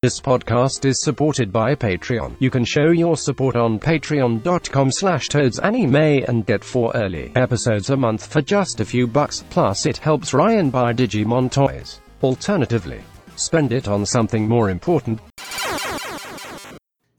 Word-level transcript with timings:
This 0.00 0.20
podcast 0.20 0.84
is 0.84 1.02
supported 1.02 1.52
by 1.52 1.74
Patreon. 1.74 2.36
You 2.38 2.50
can 2.50 2.64
show 2.64 2.90
your 2.92 3.16
support 3.16 3.56
on 3.56 3.80
patreon.com 3.80 4.92
slash 4.92 5.26
toadsanime 5.26 6.28
and 6.28 6.46
get 6.46 6.62
four 6.62 6.92
early 6.94 7.32
episodes 7.34 7.90
a 7.90 7.96
month 7.96 8.30
for 8.30 8.40
just 8.40 8.78
a 8.78 8.84
few 8.84 9.08
bucks. 9.08 9.44
Plus 9.50 9.86
it 9.86 9.96
helps 9.96 10.32
Ryan 10.32 10.70
buy 10.70 10.92
Digimon 10.92 11.50
toys. 11.50 12.00
Alternatively, 12.22 13.00
spend 13.34 13.72
it 13.72 13.88
on 13.88 14.06
something 14.06 14.46
more 14.46 14.70
important. 14.70 15.18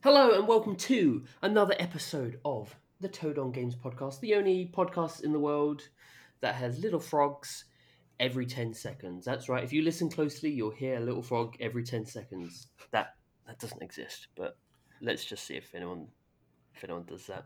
Hello 0.02 0.38
and 0.40 0.48
welcome 0.48 0.78
to 0.78 1.26
another 1.42 1.76
episode 1.80 2.40
of 2.46 2.74
the 3.02 3.10
Toad 3.10 3.38
on 3.38 3.52
Games 3.52 3.76
podcast, 3.76 4.22
the 4.22 4.36
only 4.36 4.72
podcast 4.74 5.26
in 5.26 5.34
the 5.34 5.40
world 5.40 5.90
that 6.40 6.56
has 6.56 6.80
little 6.80 7.02
frogs 7.02 7.66
every 8.20 8.46
10 8.46 8.74
seconds. 8.74 9.26
That's 9.26 9.50
right. 9.50 9.64
If 9.64 9.74
you 9.74 9.82
listen 9.82 10.10
closely, 10.10 10.50
you'll 10.50 10.72
hear 10.72 10.98
a 10.98 11.00
little 11.00 11.24
frog 11.24 11.56
every 11.60 11.84
10 11.84 12.06
seconds. 12.06 12.68
That 12.92 13.16
that 13.48 13.60
doesn't 13.60 13.82
exist, 13.82 14.28
but 14.36 14.58
let's 15.02 15.26
just 15.26 15.46
see 15.46 15.56
if 15.56 15.74
anyone 15.74 16.08
if 16.76 16.84
anyone 16.84 17.06
does 17.06 17.28
that. 17.28 17.46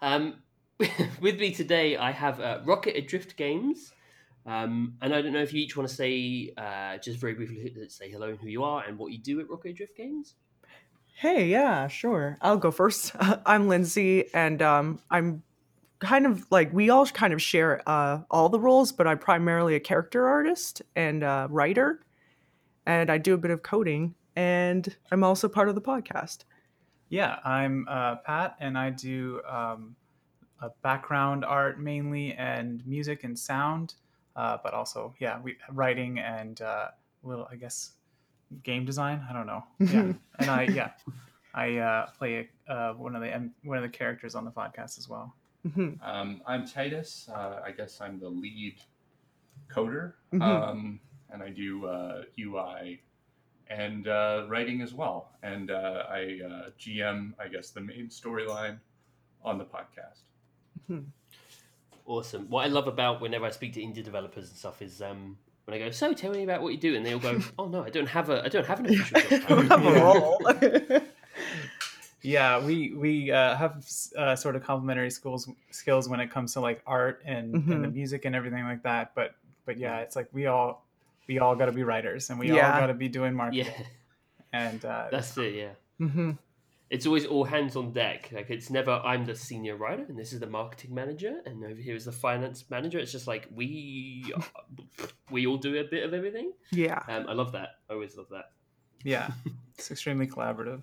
Um, 0.00 0.42
with 1.20 1.38
me 1.38 1.52
today, 1.52 1.96
I 1.96 2.10
have 2.10 2.40
uh, 2.40 2.60
Rocket 2.64 2.96
Adrift 2.96 3.36
Games. 3.36 3.92
Um, 4.46 4.96
and 5.00 5.14
I 5.14 5.22
don't 5.22 5.32
know 5.32 5.42
if 5.42 5.54
you 5.54 5.62
each 5.62 5.76
want 5.76 5.88
to 5.88 5.94
say, 5.94 6.52
uh, 6.56 6.98
just 6.98 7.18
very 7.18 7.32
briefly, 7.32 7.72
say 7.88 8.10
hello 8.10 8.28
and 8.28 8.38
who 8.38 8.48
you 8.48 8.62
are 8.62 8.84
and 8.84 8.98
what 8.98 9.10
you 9.10 9.18
do 9.18 9.40
at 9.40 9.48
Rocket 9.48 9.70
Adrift 9.70 9.96
Games. 9.96 10.34
Hey, 11.16 11.46
yeah, 11.46 11.88
sure. 11.88 12.36
I'll 12.42 12.58
go 12.58 12.70
first. 12.70 13.12
I'm 13.46 13.68
Lindsay, 13.68 14.26
and 14.34 14.60
um, 14.60 15.00
I'm 15.10 15.42
kind 16.00 16.26
of 16.26 16.46
like 16.50 16.72
we 16.72 16.90
all 16.90 17.06
kind 17.06 17.32
of 17.32 17.40
share 17.40 17.82
uh, 17.88 18.20
all 18.30 18.48
the 18.48 18.60
roles, 18.60 18.92
but 18.92 19.06
I'm 19.06 19.18
primarily 19.18 19.74
a 19.74 19.80
character 19.80 20.26
artist 20.26 20.82
and 20.96 21.22
a 21.22 21.46
writer, 21.50 22.00
and 22.86 23.10
I 23.10 23.18
do 23.18 23.34
a 23.34 23.38
bit 23.38 23.50
of 23.50 23.62
coding, 23.62 24.14
and 24.36 24.94
I'm 25.10 25.24
also 25.24 25.48
part 25.48 25.68
of 25.68 25.74
the 25.74 25.80
podcast. 25.80 26.44
Yeah, 27.08 27.38
I'm 27.44 27.86
uh, 27.88 28.16
Pat, 28.16 28.56
and 28.60 28.76
I 28.76 28.90
do 28.90 29.40
um, 29.48 29.96
a 30.60 30.70
background 30.82 31.44
art 31.44 31.80
mainly, 31.80 32.32
and 32.34 32.84
music 32.86 33.24
and 33.24 33.38
sound, 33.38 33.94
uh, 34.36 34.58
but 34.62 34.74
also 34.74 35.14
yeah, 35.20 35.40
we 35.40 35.56
writing 35.70 36.18
and 36.18 36.60
uh, 36.60 36.88
little 37.22 37.48
I 37.50 37.56
guess 37.56 37.92
game 38.62 38.84
design. 38.84 39.24
I 39.28 39.32
don't 39.32 39.46
know. 39.46 39.64
Yeah, 39.78 40.12
and 40.38 40.50
I 40.50 40.62
yeah, 40.64 40.90
I 41.54 41.76
uh, 41.76 42.06
play 42.18 42.48
uh, 42.68 42.92
one 42.94 43.14
of 43.14 43.22
the 43.22 43.50
one 43.62 43.76
of 43.78 43.82
the 43.82 43.88
characters 43.88 44.34
on 44.34 44.44
the 44.44 44.50
podcast 44.50 44.98
as 44.98 45.08
well. 45.08 45.34
Mhm. 45.66 45.98
Um, 46.02 46.42
I'm 46.46 46.66
Titus. 46.66 47.28
Uh, 47.28 47.60
I 47.64 47.70
guess 47.72 48.00
I'm 48.00 48.18
the 48.20 48.28
lead 48.28 48.76
coder, 49.68 50.12
Mhm. 50.32 50.42
um, 50.42 51.00
and 51.30 51.42
I 51.42 51.48
do 51.50 51.86
uh, 51.86 52.24
UI 52.38 53.00
and 53.68 54.06
uh, 54.08 54.46
writing 54.48 54.82
as 54.82 54.92
well. 54.92 55.30
And 55.42 55.70
uh, 55.70 56.04
I 56.10 56.40
uh, 56.44 56.70
GM, 56.78 57.32
I 57.38 57.48
guess, 57.48 57.70
the 57.70 57.80
main 57.80 58.08
storyline 58.08 58.78
on 59.42 59.56
the 59.58 59.64
podcast. 59.64 60.24
Awesome. 62.06 62.48
What 62.50 62.64
I 62.66 62.68
love 62.68 62.86
about 62.86 63.22
whenever 63.22 63.46
I 63.46 63.50
speak 63.50 63.72
to 63.74 63.80
indie 63.80 64.04
developers 64.04 64.48
and 64.50 64.58
stuff 64.58 64.82
is 64.82 65.00
um, 65.00 65.38
when 65.64 65.74
I 65.74 65.78
go, 65.78 65.90
"So 65.90 66.12
tell 66.12 66.32
me 66.32 66.42
about 66.42 66.60
what 66.60 66.74
you 66.74 66.78
do," 66.78 66.94
and 66.94 67.06
they 67.06 67.14
all 67.14 67.20
go, 67.20 67.40
"Oh 67.58 67.68
no, 67.68 67.82
I 67.82 67.88
don't 67.88 68.08
have 68.08 68.28
a, 68.28 68.44
I 68.44 68.48
don't 68.48 68.66
have 68.66 68.80
an 68.80 68.86
official 68.86 69.20
job 69.38 69.42
I 69.46 69.48
don't 69.48 69.68
title." 69.68 69.78
have 69.78 69.96
a 69.96 70.00
role. 70.04 71.00
Yeah, 72.24 72.58
we 72.64 72.92
we 72.94 73.30
uh, 73.30 73.54
have 73.54 73.84
uh, 74.16 74.34
sort 74.34 74.56
of 74.56 74.62
complementary 74.64 75.10
skills 75.10 75.48
skills 75.70 76.08
when 76.08 76.20
it 76.20 76.30
comes 76.30 76.54
to 76.54 76.60
like 76.60 76.82
art 76.86 77.22
and, 77.26 77.54
and 77.54 77.84
the 77.84 77.88
Mhm. 77.88 77.92
music 77.94 78.24
and 78.24 78.34
everything 78.34 78.64
like 78.64 78.82
that. 78.84 79.14
But 79.14 79.34
but 79.66 79.76
yeah, 79.78 79.98
it's 80.00 80.16
like 80.16 80.28
we 80.32 80.46
all 80.46 80.86
we 81.28 81.38
all 81.38 81.54
got 81.54 81.66
to 81.66 81.72
be 81.72 81.82
writers 81.82 82.30
and 82.30 82.38
we 82.38 82.48
Yeah. 82.50 82.72
all 82.72 82.80
got 82.80 82.86
to 82.88 82.94
be 82.94 83.08
doing 83.08 83.34
marketing. 83.34 83.66
yeah, 83.66 83.86
And 84.52 84.84
uh, 84.84 85.08
that's 85.12 85.36
it. 85.38 85.54
Yeah. 85.54 85.72
hmm 85.98 86.32
it's 86.90 87.06
always 87.06 87.24
all 87.26 87.44
hands 87.44 87.76
on 87.76 87.92
deck. 87.92 88.30
Like 88.32 88.50
it's 88.50 88.70
never 88.70 88.92
I'm 88.92 89.24
the 89.24 89.34
senior 89.34 89.74
writer 89.76 90.04
and 90.08 90.16
this 90.18 90.32
is 90.32 90.40
the 90.40 90.46
marketing 90.46 90.94
manager 90.94 91.40
and 91.46 91.64
over 91.64 91.80
here 91.80 91.96
is 91.96 92.04
the 92.04 92.12
finance 92.12 92.64
manager. 92.70 92.98
It's 92.98 93.10
just 93.12 93.26
like 93.26 93.48
we 93.54 94.32
we 95.30 95.46
all 95.46 95.56
do 95.56 95.76
a 95.78 95.84
bit 95.84 96.04
of 96.04 96.14
everything. 96.14 96.52
Yeah. 96.72 97.00
Um, 97.08 97.26
I 97.28 97.32
love 97.32 97.52
that. 97.52 97.68
I 97.90 97.94
always 97.94 98.16
love 98.16 98.28
that. 98.30 98.52
yeah, 99.02 99.30
it's 99.78 99.90
extremely 99.90 100.26
collaborative. 100.26 100.82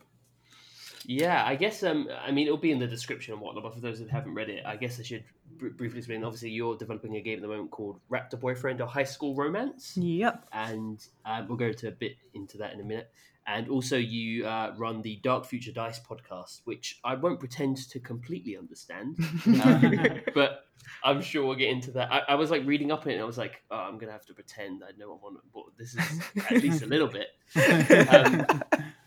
Yeah, 1.06 1.44
I 1.45 1.56
guess 1.56 1.84
um 1.84 2.07
I 2.23 2.31
mean 2.31 2.47
it'll 2.47 2.57
be 2.57 2.72
in 2.72 2.79
the 2.79 2.88
description 2.88 3.34
and 3.34 3.41
whatnot. 3.41 3.63
But 3.63 3.73
for 3.73 3.81
those 3.81 4.00
that 4.00 4.09
haven't 4.09 4.34
read 4.34 4.50
it, 4.50 4.66
I 4.66 4.75
guess 4.75 5.00
I 5.00 5.03
should 5.03 5.23
br- 5.57 5.69
briefly 5.69 6.00
explain. 6.00 6.23
Obviously, 6.23 6.50
you're 6.50 6.78
developing 6.78 7.16
a 7.16 7.22
game 7.22 7.38
at 7.38 7.41
the 7.41 7.47
moment 7.47 7.72
called 7.72 8.00
Raptor 8.12 8.39
Boyfriend 8.39 8.81
or 8.81 8.88
High 8.88 9.03
School 9.03 9.35
Romance. 9.35 9.97
Yep. 9.97 10.45
and 10.51 11.06
uh, 11.25 11.44
we'll 11.47 11.57
go 11.57 11.67
into 11.67 11.88
a 11.88 11.91
bit 11.91 12.17
into 12.34 12.57
that 12.59 12.73
in 12.73 12.79
a 12.79 12.84
minute. 12.84 13.09
And 13.47 13.69
also, 13.69 13.97
you 13.97 14.45
uh, 14.45 14.73
run 14.78 15.01
the 15.01 15.19
Dark 15.23 15.45
Future 15.45 15.72
Dice 15.72 16.00
podcast, 16.00 16.62
which 16.66 17.00
I 17.03 17.16
won't 17.16 17.39
pretend 17.39 17.78
to 17.89 18.00
completely 18.00 18.56
understand, 18.56 19.18
um, 19.63 20.22
but 20.35 20.66
I'm 21.03 21.22
sure 21.22 21.45
we'll 21.45 21.56
get 21.56 21.69
into 21.69 21.91
that. 21.94 22.12
I, 22.12 22.22
I 22.29 22.35
was 22.35 22.51
like 22.51 22.63
reading 22.68 22.91
up 22.91 23.01
on 23.01 23.09
it, 23.09 23.13
and 23.13 23.22
I 23.23 23.25
was 23.25 23.39
like, 23.39 23.63
oh, 23.72 23.78
I'm 23.78 23.97
gonna 23.97 24.12
have 24.12 24.28
to 24.28 24.35
pretend 24.35 24.83
I 24.83 24.91
know 24.95 25.18
what, 25.19 25.33
what 25.53 25.66
this 25.75 25.95
is 25.95 26.22
at 26.51 26.62
least 26.62 26.83
a 26.83 26.85
little 26.85 27.07
bit. 27.07 27.29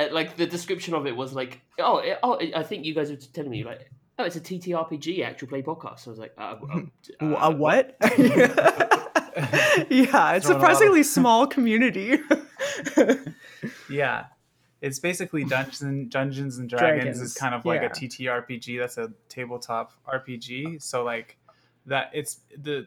Uh, 0.00 0.08
like 0.12 0.36
the 0.36 0.46
description 0.46 0.94
of 0.94 1.06
it 1.06 1.14
was 1.16 1.32
like, 1.34 1.60
oh, 1.78 1.98
it, 1.98 2.18
oh, 2.22 2.38
I 2.54 2.62
think 2.62 2.84
you 2.84 2.94
guys 2.94 3.10
were 3.10 3.16
telling 3.16 3.50
me 3.50 3.64
like, 3.64 3.90
oh, 4.18 4.24
it's 4.24 4.36
a 4.36 4.40
TTRPG 4.40 5.24
actual 5.24 5.48
play 5.48 5.62
podcast. 5.62 6.00
So 6.00 6.10
I 6.10 6.12
was 6.12 6.18
like, 6.18 6.32
uh, 6.38 6.56
uh, 7.20 7.24
uh, 7.24 7.38
a 7.42 7.50
what? 7.50 7.96
yeah, 8.02 8.16
it's 9.82 9.90
Throwing 9.90 10.40
surprisingly 10.42 11.00
of- 11.00 11.06
small 11.06 11.46
community. 11.46 12.18
yeah, 13.90 14.26
it's 14.80 14.98
basically 14.98 15.44
Dungeons 15.44 15.82
and 15.82 16.10
Dungeons 16.10 16.58
and 16.58 16.68
Dragons, 16.68 17.02
Dragons, 17.02 17.20
is 17.20 17.34
kind 17.34 17.54
of 17.54 17.64
like 17.64 17.82
yeah. 17.82 17.88
a 17.88 17.90
TTRPG. 17.90 18.78
That's 18.78 18.98
a 18.98 19.12
tabletop 19.28 19.92
RPG. 20.08 20.82
So 20.82 21.04
like 21.04 21.36
that, 21.86 22.10
it's 22.14 22.40
the 22.56 22.86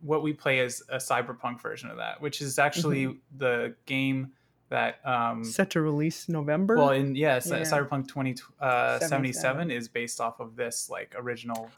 what 0.00 0.22
we 0.22 0.32
play 0.32 0.60
is 0.60 0.82
a 0.88 0.96
cyberpunk 0.98 1.60
version 1.60 1.90
of 1.90 1.96
that, 1.96 2.20
which 2.20 2.40
is 2.40 2.58
actually 2.58 3.06
Mm-hmm. 3.06 3.38
the 3.38 3.74
game 3.86 4.32
that 4.70 5.00
um 5.06 5.44
Set 5.44 5.70
to 5.70 5.80
release 5.80 6.28
November. 6.28 6.76
well 6.76 6.90
in 6.90 7.14
yeah, 7.14 7.36
Yeah. 7.44 7.62
cyberpunk 7.62 8.08
2077 8.08 9.08
77. 9.08 9.70
is 9.70 9.88
based 9.88 10.20
off 10.20 10.40
of 10.40 10.56
this 10.56 10.88
like 10.90 11.14
original 11.18 11.70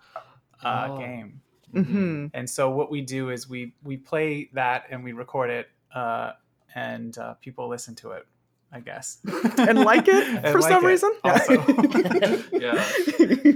uh 0.63 0.89
Oh. 0.91 0.99
game 0.99 1.41
hmm 1.73 2.27
and 2.35 2.51
so 2.51 2.69
what 2.71 2.91
we 2.91 3.01
do 3.01 3.31
is 3.31 3.49
we 3.49 3.75
we 3.85 3.97
play 3.97 4.51
that 4.55 4.87
and 4.91 5.05
we 5.05 5.13
record 5.13 5.51
it 5.51 5.69
uh 5.95 6.33
and 6.75 7.17
uh 7.19 7.35
people 7.35 7.69
listen 7.69 7.95
to 7.95 8.11
it 8.11 8.27
i 8.73 8.81
guess 8.81 9.19
and 9.59 9.79
like 9.79 10.09
it 10.09 10.27
And 10.45 10.47
for 10.49 10.61
like 10.61 10.71
some 10.73 10.85
it 10.85 10.89
reason. 10.89 11.13
also. 11.25 11.55
Yeah. 12.61 12.85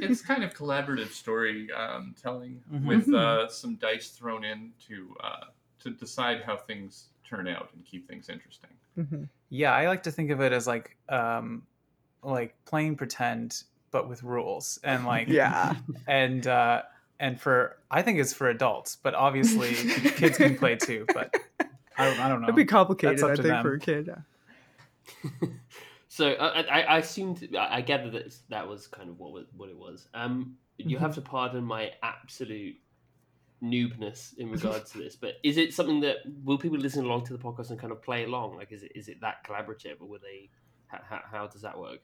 It's 0.07 0.23
kind 0.23 0.43
of 0.45 0.55
collaborative 0.55 1.11
story 1.11 1.69
um, 1.73 2.15
telling 2.21 2.63
Mhm. 2.73 2.87
with 2.87 3.13
uh, 3.13 3.49
some 3.49 3.75
dice 3.77 4.09
thrown 4.11 4.45
in 4.45 4.73
to 4.89 5.15
uh, 5.23 5.45
to 5.81 5.91
decide 5.91 6.43
how 6.47 6.57
things 6.57 7.09
turn 7.37 7.49
out 7.49 7.69
and 7.75 7.85
keep 7.85 8.07
things 8.09 8.29
interesting. 8.29 8.71
Mhm. 8.99 9.29
yeah 9.51 9.73
i 9.73 9.87
like 9.89 10.03
to 10.05 10.11
think 10.13 10.31
of 10.31 10.41
it 10.41 10.53
as 10.53 10.67
like 10.67 10.97
um 11.09 11.63
like 12.23 12.55
playing 12.65 12.97
pretend 12.97 13.65
but 13.91 14.09
with 14.09 14.23
rules 14.23 14.79
and 14.85 15.05
like 15.05 15.27
Yeah. 15.43 15.75
and 16.07 16.47
uh 16.47 16.83
and 17.21 17.41
for 17.41 17.79
i 17.91 18.03
think 18.03 18.19
it's 18.19 18.33
for 18.33 18.49
adults 18.51 18.97
but 19.03 19.15
obviously 19.15 19.75
kids 20.17 20.37
can 20.39 20.57
play 20.57 20.77
too 20.77 21.07
but 21.13 21.35
i 21.99 22.05
don't, 22.05 22.21
I 22.21 22.29
don't 22.29 22.41
know 22.41 22.47
It'd 22.47 22.57
be 22.57 22.65
complicated, 22.65 23.23
I 23.25 23.35
think, 23.35 23.43
them. 23.43 23.63
for 23.65 23.75
a 23.75 23.81
kid. 23.81 24.07
yeah. 24.09 25.49
So 26.09 26.31
I, 26.35 26.61
I, 26.63 26.81
I 26.83 26.99
assumed 26.99 27.49
I 27.59 27.79
I 27.79 27.81
gathered 27.81 28.13
that 28.13 28.37
that 28.49 28.69
was 28.69 28.87
kind 28.87 29.09
of 29.11 29.19
what 29.19 29.33
was, 29.33 29.47
what 29.57 29.69
it 29.69 29.77
was. 29.77 30.07
Um, 30.15 30.57
you 30.79 30.97
have 30.99 31.15
to 31.17 31.21
pardon 31.21 31.65
my 31.65 31.91
absolute 32.05 32.77
noobness 33.65 34.37
in 34.37 34.51
regards 34.51 34.93
to 34.93 34.99
this, 34.99 35.17
but 35.17 35.35
is 35.43 35.57
it 35.57 35.73
something 35.73 36.01
that 36.01 36.19
will 36.45 36.59
people 36.59 36.79
listen 36.79 37.05
along 37.05 37.25
to 37.27 37.33
the 37.33 37.39
podcast 37.39 37.71
and 37.71 37.79
kind 37.79 37.93
of 37.93 38.03
play 38.03 38.25
along? 38.25 38.57
Like, 38.57 38.73
is 38.73 38.83
it 38.83 38.93
is 38.95 39.09
it 39.09 39.21
that 39.23 39.45
collaborative, 39.47 40.01
or 40.01 40.07
will 40.07 40.21
they? 40.21 40.51
How, 40.87 41.01
how, 41.09 41.21
how 41.31 41.47
does 41.47 41.63
that 41.63 41.79
work? 41.79 42.01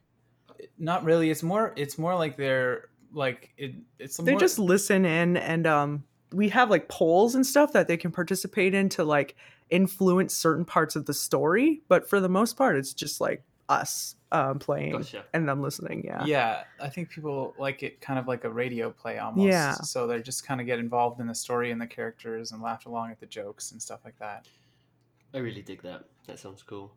not 0.79 1.05
really 1.05 1.31
it's 1.31 1.43
more 1.43 1.73
it's 1.77 1.99
more 1.99 2.15
like 2.15 2.37
they're 2.37 2.89
like 3.13 3.53
it 3.57 3.75
it's 3.99 4.17
They 4.17 4.33
more, 4.33 4.41
just 4.41 4.59
listen 4.59 5.05
in 5.05 5.37
and 5.37 5.67
um 5.67 6.05
we 6.33 6.49
have 6.51 6.71
like 6.71 6.89
polls 6.89 7.35
and 7.35 7.45
stuff 7.45 7.73
that 7.73 7.89
they 7.89 7.97
can 7.97 8.13
participate 8.13 8.75
in 8.75 8.89
to 8.91 9.05
like 9.05 9.37
influence 9.69 10.35
certain 10.35 10.65
parts 10.65 10.97
of 10.97 11.07
the 11.07 11.15
story, 11.15 11.83
but 11.89 12.09
for 12.09 12.21
the 12.21 12.29
most 12.29 12.57
part 12.57 12.77
it's 12.77 12.95
just 12.95 13.21
like 13.21 13.43
us 13.69 14.17
um 14.33 14.59
playing 14.59 14.93
Gotcha. 14.93 15.25
and 15.35 15.49
them 15.49 15.61
listening, 15.61 16.03
yeah. 16.05 16.25
yeah 16.25 16.63
i 16.81 16.89
think 16.89 17.11
people 17.11 17.55
like 17.59 17.83
it 17.83 18.01
kind 18.01 18.19
of 18.19 18.29
like 18.29 18.45
a 18.45 18.51
radio 18.51 18.91
play 18.91 19.19
almost 19.19 19.47
Yeah. 19.49 19.75
so 19.75 20.07
they're 20.07 20.23
just 20.23 20.47
kind 20.47 20.61
of 20.61 20.67
get 20.67 20.79
involved 20.79 21.21
in 21.21 21.27
the 21.27 21.35
story 21.35 21.71
and 21.73 21.81
the 21.81 21.87
characters 21.87 22.53
and 22.53 22.63
laugh 22.63 22.87
along 22.87 23.11
at 23.11 23.19
the 23.19 23.27
jokes 23.27 23.73
and 23.73 23.83
stuff 23.83 24.01
like 24.05 24.19
that 24.21 24.47
I 25.33 25.39
really 25.39 25.63
dig 25.63 25.83
that. 25.83 26.05
That 26.27 26.41
sounds 26.41 26.63
cool. 26.65 26.93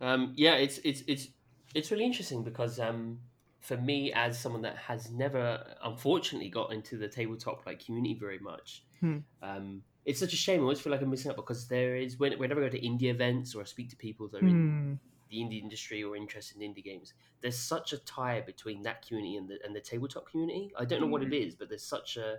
Um, 0.00 0.32
yeah, 0.36 0.54
it's 0.54 0.78
it's 0.78 1.04
it's 1.06 1.28
it's 1.76 1.92
really 1.92 2.04
interesting 2.04 2.42
because 2.42 2.80
um, 2.80 3.20
for 3.60 3.76
me, 3.76 4.12
as 4.12 4.36
someone 4.36 4.62
that 4.62 4.76
has 4.76 5.12
never, 5.12 5.64
unfortunately, 5.84 6.48
got 6.48 6.72
into 6.72 6.96
the 6.96 7.06
tabletop 7.06 7.66
like 7.66 7.78
community 7.84 8.14
very 8.14 8.40
much, 8.40 8.82
Hmm. 8.98 9.18
um, 9.44 9.82
it's 10.04 10.18
such 10.18 10.32
a 10.32 10.36
shame. 10.36 10.58
I 10.58 10.62
always 10.64 10.80
feel 10.80 10.90
like 10.90 11.02
I'm 11.02 11.10
missing 11.10 11.30
out 11.30 11.36
because 11.36 11.68
there 11.68 11.94
is 11.94 12.18
when, 12.18 12.32
whenever 12.40 12.60
I 12.64 12.68
go 12.68 12.70
to 12.76 12.80
indie 12.80 13.10
events 13.14 13.54
or 13.54 13.62
I 13.62 13.64
speak 13.64 13.90
to 13.90 13.96
people 13.96 14.26
that 14.28 14.42
are 14.42 14.46
in 14.48 14.50
Hmm. 14.50 14.94
The 15.30 15.38
indie 15.38 15.60
industry 15.62 16.02
or 16.02 16.16
interested 16.16 16.60
in 16.60 16.74
indie 16.74 16.84
games, 16.84 17.14
there's 17.40 17.58
such 17.58 17.92
a 17.92 17.98
tie 17.98 18.40
between 18.40 18.82
that 18.82 19.06
community 19.06 19.36
and 19.36 19.48
the 19.48 19.58
and 19.64 19.74
the 19.74 19.80
tabletop 19.80 20.30
community. 20.30 20.72
I 20.78 20.84
don't 20.84 21.00
know 21.00 21.06
what 21.06 21.22
it 21.22 21.32
is, 21.32 21.54
but 21.54 21.68
there's 21.68 21.84
such 21.84 22.16
a 22.16 22.38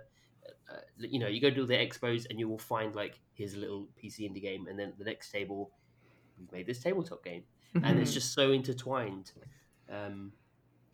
uh, 0.70 0.80
you 0.98 1.18
know, 1.18 1.28
you 1.28 1.40
go 1.40 1.50
to 1.50 1.66
the 1.66 1.74
expos 1.74 2.26
and 2.30 2.38
you 2.38 2.48
will 2.48 2.58
find 2.58 2.94
like 2.94 3.20
here's 3.34 3.54
a 3.54 3.58
little 3.58 3.88
PC 4.02 4.24
indie 4.28 4.40
game, 4.42 4.66
and 4.68 4.78
then 4.78 4.94
the 4.98 5.04
next 5.04 5.30
table, 5.30 5.70
we've 6.38 6.50
made 6.52 6.66
this 6.66 6.82
tabletop 6.82 7.22
game, 7.24 7.44
and 7.74 7.98
it's 7.98 8.10
Mhm. 8.10 8.14
just 8.14 8.32
so 8.32 8.52
intertwined. 8.52 9.32
Um, 9.88 10.32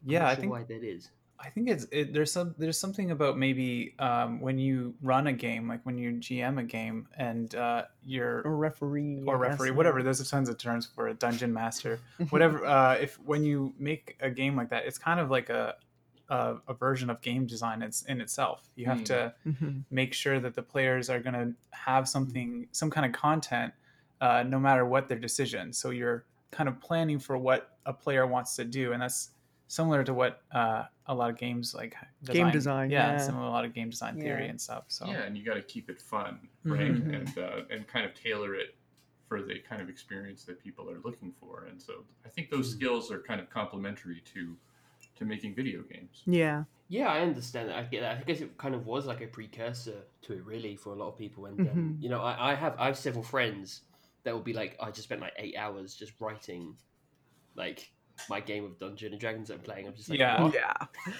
Yeah, 0.05 0.29
I 0.29 0.35
think 0.37 0.53
why 0.53 0.65
that 0.65 0.85
is. 0.85 1.11
I 1.39 1.51
think 1.51 1.69
it's 1.69 1.87
it, 1.93 2.13
there's 2.15 2.33
some 2.33 2.55
there's 2.59 2.79
something 2.79 3.11
about 3.11 3.37
maybe 3.39 3.95
um, 3.99 4.41
when 4.41 4.59
you 4.59 4.95
run 5.03 5.27
a 5.27 5.33
game, 5.33 5.69
like 5.69 5.81
when 5.85 5.99
you 5.99 6.13
GM 6.13 6.59
a 6.59 6.63
game 6.63 7.07
and 7.17 7.55
uh, 7.55 7.85
you're 8.05 8.41
or 8.43 8.57
referee 8.57 9.23
or 9.27 9.37
referee, 9.37 9.71
whatever. 9.73 10.03
There's 10.03 10.29
tons 10.31 10.49
of 10.49 10.57
terms 10.59 10.87
for 10.95 11.09
a 11.09 11.15
dungeon 11.15 11.53
master, 11.53 11.99
whatever. 12.31 12.65
uh, 12.65 12.95
if 12.95 13.17
when 13.21 13.45
you 13.45 13.75
make 13.79 14.17
a 14.21 14.31
game 14.31 14.57
like 14.57 14.71
that, 14.71 14.87
it's 14.87 14.99
kind 14.99 15.21
of 15.21 15.31
like 15.31 15.51
a 15.51 15.75
a, 16.29 16.57
a 16.69 16.75
version 16.75 17.09
of 17.11 17.21
game 17.21 17.47
design 17.47 17.83
it's 17.83 18.03
in 18.07 18.21
itself. 18.21 18.69
You 18.75 18.87
have 18.87 18.99
Hmm. 18.99 19.05
to 19.05 19.35
Mhm. 19.47 19.83
make 19.91 20.13
sure 20.15 20.41
that 20.41 20.55
the 20.55 20.63
players 20.63 21.09
are 21.11 21.21
going 21.21 21.35
to 21.35 21.55
have 21.71 22.09
something, 22.09 22.67
some 22.73 22.91
kind 22.91 23.07
of 23.07 23.13
content, 23.13 23.73
uh, 24.21 24.43
no 24.43 24.59
matter 24.59 24.85
what 24.85 25.07
their 25.09 25.19
decision. 25.21 25.73
So 25.73 25.91
you're 25.91 26.25
kind 26.51 26.69
of 26.69 26.81
planning 26.81 27.19
for 27.21 27.37
what 27.39 27.77
a 27.85 27.93
player 27.93 28.27
wants 28.27 28.57
to 28.57 28.65
do, 28.65 28.93
and 28.93 29.01
that's 29.03 29.31
similar 29.69 30.05
to 30.05 30.15
what 30.15 30.43
uh, 30.53 30.85
a 31.07 31.15
lot 31.15 31.31
of 31.31 31.37
games 31.39 31.75
like 31.75 31.97
Game 32.25 32.51
design, 32.51 32.91
yeah. 32.91 33.17
similar 33.19 33.45
to 33.45 33.49
a 33.49 33.53
lot 33.53 33.65
of 33.65 33.73
game 33.75 33.91
design 33.91 34.17
theory 34.17 34.45
Yeah. 34.45 34.51
and 34.51 34.61
stuff. 34.61 34.85
So 34.89 35.07
Yeah, 35.07 35.23
and 35.23 35.37
you 35.37 35.45
got 35.45 35.55
to 35.55 35.63
keep 35.63 35.91
it 35.91 36.01
fun, 36.01 36.49
right? 36.65 36.93
Mhm. 36.93 37.15
And 37.15 37.39
uh, 37.39 37.63
and 37.71 37.87
kind 37.87 38.07
of 38.07 38.15
tailor 38.15 38.55
it 38.55 38.77
for 39.29 39.43
the 39.43 39.59
kind 39.61 39.83
of 39.83 39.89
experience 39.89 40.45
that 40.45 40.61
people 40.61 40.91
are 40.91 41.01
looking 41.01 41.33
for. 41.33 41.65
And 41.67 41.81
so 41.83 42.05
I 42.25 42.29
think 42.29 42.51
those 42.51 42.69
Mm. 42.71 42.77
skills 42.77 43.11
are 43.11 43.21
kind 43.23 43.41
of 43.41 43.51
complementary 43.51 44.21
to 44.35 44.57
to 45.17 45.25
making 45.25 45.55
video 45.55 45.83
games. 45.83 46.27
yeah 46.27 46.65
Yeah, 46.89 47.09
I 47.09 47.21
understand 47.21 47.69
that. 47.71 47.77
I 47.77 47.83
get 47.85 48.01
that. 48.03 48.19
I 48.19 48.23
guess 48.23 48.41
it 48.41 48.57
kind 48.59 48.75
of 48.75 48.87
was 48.87 49.07
like 49.07 49.21
a 49.21 49.27
precursor 49.27 50.05
to 50.23 50.33
it, 50.35 50.45
really, 50.45 50.77
for 50.77 50.93
a 50.93 50.97
lot 50.97 51.09
of 51.09 51.19
people. 51.19 51.47
And 51.47 51.67
um, 51.67 51.97
Mhm. 51.97 52.01
you 52.01 52.09
know, 52.09 52.23
I, 52.23 52.53
I 52.53 52.55
have 52.55 52.77
I 52.79 52.87
have 52.87 52.99
several 52.99 53.25
friends 53.25 53.83
that 54.25 54.35
will 54.35 54.43
be 54.43 54.53
like, 54.55 54.77
I 54.81 54.91
just 54.91 55.05
spent 55.05 55.21
like 55.21 55.35
eight 55.39 55.57
hours 55.57 55.97
just 55.97 56.21
writing, 56.21 56.79
like 57.55 57.93
my 58.29 58.41
game 58.41 58.65
of 58.65 58.79
Dungeon 58.79 59.13
and 59.13 59.21
Dragons 59.21 59.49
that 59.49 59.55
I'm 59.55 59.61
playing. 59.61 59.87
I'm 59.87 59.95
just 59.95 60.09
like, 60.09 60.19
Yeah. 60.19 60.43
what? 60.43 60.55
yeah 60.55 60.75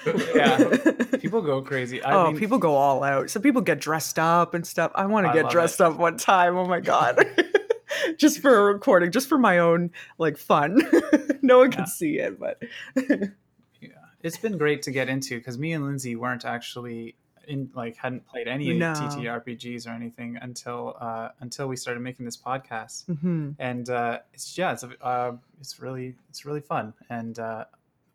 yeah, 0.35 1.17
people 1.21 1.43
go 1.43 1.63
crazy. 1.63 2.03
I 2.03 2.13
oh 2.13 2.31
mean, 2.31 2.39
people 2.39 2.59
go 2.59 2.75
all 2.75 3.03
out 3.03 3.31
some 3.31 3.43
people 3.43 3.61
get 3.63 3.81
dressed 3.81 4.19
up 4.19 4.55
and 4.55 4.67
stuff 4.67 4.91
i 4.95 5.05
want 5.07 5.27
to 5.27 5.33
get 5.33 5.51
dressed 5.51 5.81
it. 5.81 5.85
up 5.87 5.97
one 5.99 6.17
time 6.17 6.57
oh 6.57 6.67
my 6.67 6.81
god 6.81 7.25
just 8.17 8.41
for 8.41 8.55
a 8.57 8.73
recording 8.73 9.11
just 9.11 9.29
for 9.29 9.39
my 9.39 9.59
own 9.59 9.91
like 10.19 10.37
fun 10.37 10.81
no 11.43 11.59
one 11.59 11.71
can 11.71 11.87
see 11.87 12.19
it 12.19 12.39
but 12.39 12.63
yeah, 12.97 13.91
it's 14.23 14.39
been 14.39 14.59
great 14.59 14.83
to 14.83 14.91
get 14.91 15.09
into 15.09 15.37
because 15.39 15.59
me 15.59 15.73
and 15.73 15.85
Lindsay 15.85 16.17
weren't 16.17 16.45
actually 16.45 17.15
in 17.47 17.71
like 17.75 17.97
hadn't 17.97 18.27
played 18.27 18.49
any 18.49 18.73
No. 18.75 18.93
TTRPGs 18.93 19.87
or 19.87 19.91
anything 19.91 20.37
until 20.41 20.97
uh, 21.01 21.31
until 21.41 21.67
we 21.69 21.77
started 21.77 22.01
making 22.01 22.25
this 22.25 22.37
podcast. 22.37 23.07
Mhm. 23.07 23.55
and 23.59 23.89
uh, 23.91 24.19
it's 24.33 24.57
yeah, 24.59 24.73
it's 24.73 24.85
uh, 24.85 25.33
it's 25.61 25.81
really 25.81 26.15
it's 26.29 26.45
really 26.45 26.61
fun, 26.61 26.93
and 27.11 27.39
uh, 27.39 27.65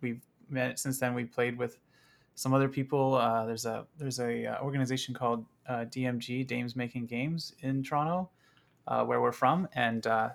we've 0.01 0.21
met 0.49 0.79
since 0.79 0.99
then. 0.99 1.13
We 1.13 1.25
played 1.25 1.57
with 1.57 1.79
some 2.35 2.53
other 2.53 2.69
people. 2.69 3.15
Uh, 3.15 3.45
there's 3.45 3.65
a 3.65 3.85
there's 3.97 4.19
a 4.19 4.45
uh, 4.47 4.61
organization 4.63 5.13
called 5.13 5.45
uh, 5.67 5.85
DMG 5.85 6.45
Dames 6.47 6.75
Making 6.75 7.05
Games 7.05 7.53
in 7.61 7.83
Toronto, 7.83 8.29
uh, 8.87 9.03
where 9.05 9.21
we're 9.21 9.31
from, 9.31 9.67
and 9.73 10.05
uh, 10.07 10.29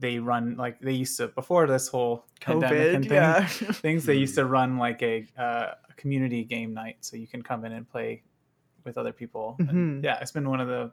they 0.00 0.18
run 0.18 0.56
like 0.56 0.78
they 0.80 0.92
used 0.92 1.16
to 1.16 1.28
before 1.28 1.66
this 1.66 1.88
whole 1.88 2.24
pandemic 2.40 2.94
and 2.94 3.04
thing, 3.04 3.12
yeah 3.14 3.46
things. 3.46 4.04
They 4.04 4.14
used 4.16 4.34
to 4.40 4.44
run 4.44 4.78
like 4.78 5.02
a, 5.02 5.26
uh, 5.36 5.74
a 5.88 5.92
community 5.96 6.44
game 6.44 6.72
night, 6.74 6.98
so 7.00 7.16
you 7.16 7.26
can 7.26 7.42
come 7.42 7.64
in 7.64 7.72
and 7.72 7.88
play 7.88 8.22
with 8.88 8.98
other 8.98 9.12
people. 9.12 9.56
And, 9.58 9.68
Mhm. 9.68 10.04
yeah, 10.04 10.18
it's 10.20 10.32
been 10.32 10.48
one 10.48 10.60
of 10.60 10.68
the 10.68 10.90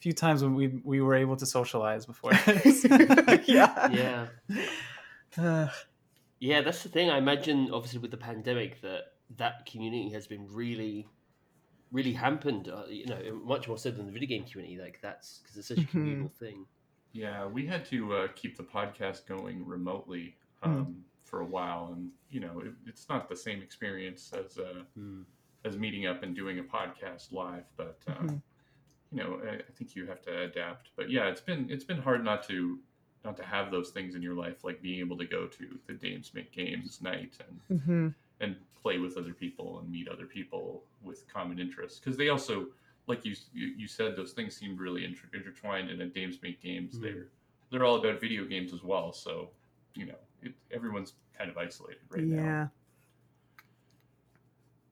few 0.00 0.12
times 0.12 0.42
when 0.44 0.54
we 0.54 0.68
we 0.84 1.00
were 1.00 1.14
able 1.14 1.36
to 1.36 1.46
socialize 1.46 2.06
before 2.06 2.30
yeah 3.46 3.88
Yeah. 3.90 4.26
Uh, 5.36 5.68
Yeah, 6.40 6.60
that's 6.60 6.82
the 6.84 6.88
thing. 6.88 7.10
I 7.10 7.18
imagine, 7.18 7.70
obviously, 7.72 7.98
with 7.98 8.12
the 8.12 8.16
pandemic, 8.30 8.80
that 8.82 9.02
that 9.36 9.66
community 9.66 10.10
has 10.10 10.26
been 10.28 10.46
really, 10.62 11.08
really 11.90 12.12
hampered. 12.12 12.68
Uh, 12.68 12.84
you 12.88 13.06
know, 13.06 13.20
much 13.44 13.66
more 13.68 13.76
so 13.78 13.90
than 13.90 14.06
the 14.06 14.12
video 14.12 14.28
game 14.28 14.44
community. 14.44 14.78
Like 14.80 15.00
that's 15.00 15.38
because 15.40 15.56
it's 15.58 15.68
such 15.68 15.78
a 15.78 15.80
Mhm. 15.82 15.90
communal 15.90 16.28
thing. 16.28 16.66
Yeah, 17.12 17.46
we 17.46 17.66
had 17.66 17.84
to 17.86 17.98
uh, 18.14 18.28
keep 18.36 18.56
the 18.56 18.62
podcast 18.62 19.26
going 19.26 19.66
remotely 19.66 20.36
Hmm. 20.62 20.70
um, 20.70 21.04
for 21.24 21.40
a 21.40 21.46
while, 21.56 21.92
and 21.92 22.10
you 22.30 22.40
know, 22.40 22.60
it, 22.60 22.72
it's 22.86 23.08
not 23.08 23.28
the 23.28 23.36
same 23.36 23.60
experience 23.62 24.32
as 24.32 24.58
uh, 24.58 24.84
Hmm. 24.94 25.22
As 25.64 25.76
meeting 25.76 26.06
up 26.06 26.22
and 26.22 26.34
doing 26.34 26.58
a 26.58 26.62
podcast 26.62 27.32
live. 27.32 27.64
But 27.76 27.98
uh, 28.06 28.12
Mhm. 28.14 28.42
you 29.12 29.18
know, 29.18 29.40
I, 29.44 29.54
I 29.56 29.72
think 29.76 29.96
you 29.96 30.06
have 30.06 30.20
to 30.22 30.42
adapt. 30.42 30.90
But 30.96 31.10
yeah, 31.10 31.28
it's 31.28 31.40
been 31.40 31.70
it's 31.70 31.84
been 31.84 31.98
hard 31.98 32.24
not 32.24 32.46
to 32.48 32.78
not 33.24 33.36
to 33.36 33.42
have 33.44 33.70
those 33.70 33.90
things 33.90 34.14
in 34.14 34.22
your 34.22 34.34
life, 34.34 34.62
like 34.64 34.80
being 34.80 35.00
able 35.00 35.18
to 35.18 35.24
go 35.26 35.46
to 35.46 35.78
the 35.86 35.94
Dames 35.94 36.32
Make 36.34 36.52
Games 36.52 37.00
night 37.02 37.36
and 37.68 37.80
mhm. 37.80 38.14
and 38.40 38.56
play 38.80 38.98
with 38.98 39.16
other 39.16 39.32
people 39.34 39.80
and 39.80 39.90
meet 39.90 40.08
other 40.08 40.24
people 40.26 40.84
with 41.02 41.26
common 41.32 41.58
interests 41.58 41.98
because 41.98 42.16
they 42.16 42.28
also 42.28 42.68
like 43.08 43.24
you, 43.24 43.34
you 43.54 43.88
said 43.88 44.14
those 44.14 44.32
things 44.32 44.54
seem 44.54 44.76
really 44.76 45.04
inter- 45.04 45.28
intertwined 45.34 45.88
and 45.90 46.00
at 46.00 46.14
Dames 46.14 46.40
Make 46.42 46.62
Games 46.62 46.94
Mhm. 46.94 47.02
they're 47.02 47.26
they're 47.70 47.84
all 47.84 47.96
about 47.96 48.20
video 48.20 48.44
games 48.44 48.72
as 48.72 48.82
well 48.84 49.12
so 49.12 49.50
you 49.94 50.06
know 50.06 50.14
it, 50.42 50.52
everyone's 50.70 51.14
kind 51.36 51.50
of 51.50 51.58
isolated 51.58 52.02
right 52.10 52.22
now 52.24 52.70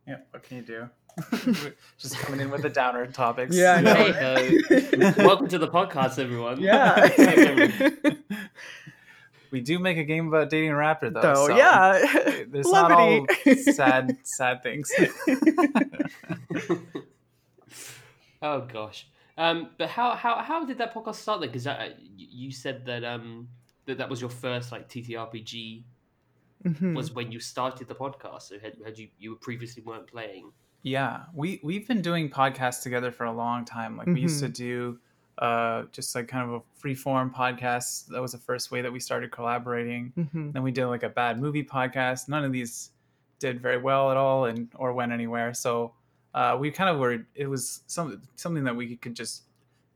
yeah 0.06 0.12
Yeah, 0.14 0.18
what 0.30 0.42
can 0.42 0.56
you 0.58 0.62
do? 0.62 0.88
Just 1.98 2.16
coming 2.18 2.40
in 2.40 2.50
with 2.50 2.62
the 2.62 2.68
downer 2.68 3.06
topics. 3.06 3.56
Yeah, 3.56 3.72
I 3.76 3.80
know. 3.80 3.94
Hey, 3.94 4.58
Welcome 5.24 5.48
to 5.48 5.58
the 5.58 5.68
podcast, 5.68 6.18
everyone. 6.18 6.60
yeah 6.60 7.08
we 9.50 9.60
do 9.62 9.78
make 9.78 9.96
a 9.96 10.04
game 10.04 10.28
about 10.28 10.50
dating 10.50 10.70
a 10.70 10.74
raptor, 10.74 11.12
though. 11.12 11.22
so 11.34 11.46
so 11.48 11.56
yeah 11.56 12.44
there's 12.48 12.70
not 12.70 12.92
all 12.92 13.26
Levity. 13.44 13.62
sad, 13.72 14.16
sad 14.24 14.62
things. 14.62 14.92
oh 18.42 18.60
gosh. 18.62 19.06
Um, 19.38 19.70
but 19.78 19.88
how 19.88 20.14
how 20.14 20.36
how 20.42 20.64
did 20.64 20.78
that 20.78 20.94
podcast 20.94 21.16
start 21.16 21.40
then? 21.40 21.48
Because 21.50 21.66
uh, 21.66 21.90
you 22.16 22.50
said 22.52 22.84
that 22.86 23.04
um 23.04 23.48
that 23.86 23.98
that 23.98 24.08
was 24.10 24.20
your 24.20 24.30
first 24.30 24.72
like 24.72 24.88
TTRPG 24.88 25.82
Mhm. 26.66 26.94
was 26.94 27.12
when 27.12 27.30
you 27.32 27.40
started 27.40 27.86
the 27.88 27.94
podcast. 27.94 28.42
So 28.42 28.58
had, 28.58 28.74
had 28.84 28.98
you 28.98 29.08
you 29.18 29.36
previously 29.36 29.82
weren't 29.82 30.06
playing? 30.06 30.52
Yeah, 30.82 31.24
we 31.34 31.60
we've 31.62 31.86
been 31.88 32.02
doing 32.02 32.30
podcasts 32.30 32.82
together 32.82 33.10
for 33.10 33.24
a 33.24 33.32
long 33.32 33.64
time. 33.64 33.96
Like 33.96 34.06
we 34.08 34.20
used 34.20 34.40
to 34.40 34.48
do 34.48 34.98
uh, 35.38 35.82
just 35.92 36.14
like 36.14 36.28
kind 36.28 36.48
of 36.48 36.54
a 36.54 36.62
free 36.80 36.94
form 36.94 37.30
podcast. 37.30 38.06
That 38.08 38.22
was 38.22 38.32
the 38.32 38.38
first 38.38 38.70
way 38.70 38.80
that 38.82 38.92
we 38.92 39.00
started 39.00 39.30
collaborating. 39.30 40.12
Mhm. 40.16 40.52
Then 40.54 40.62
we 40.62 40.70
did 40.72 40.86
like 40.86 41.02
a 41.02 41.10
bad 41.10 41.38
movie 41.40 41.62
podcast. 41.64 42.28
None 42.28 42.42
of 42.44 42.52
these 42.52 42.90
did 43.38 43.60
very 43.60 43.76
well 43.78 44.10
at 44.10 44.16
all, 44.16 44.46
and 44.46 44.68
or 44.76 44.92
went 44.94 45.12
anywhere. 45.12 45.52
So 45.54 45.92
uh, 46.34 46.56
we 46.58 46.70
kind 46.70 46.88
of 46.90 46.98
were. 46.98 47.26
It 47.34 47.48
was 47.48 47.82
some 47.86 48.22
something 48.36 48.64
that 48.64 48.76
we 48.76 48.96
could 48.96 49.14
just 49.14 49.42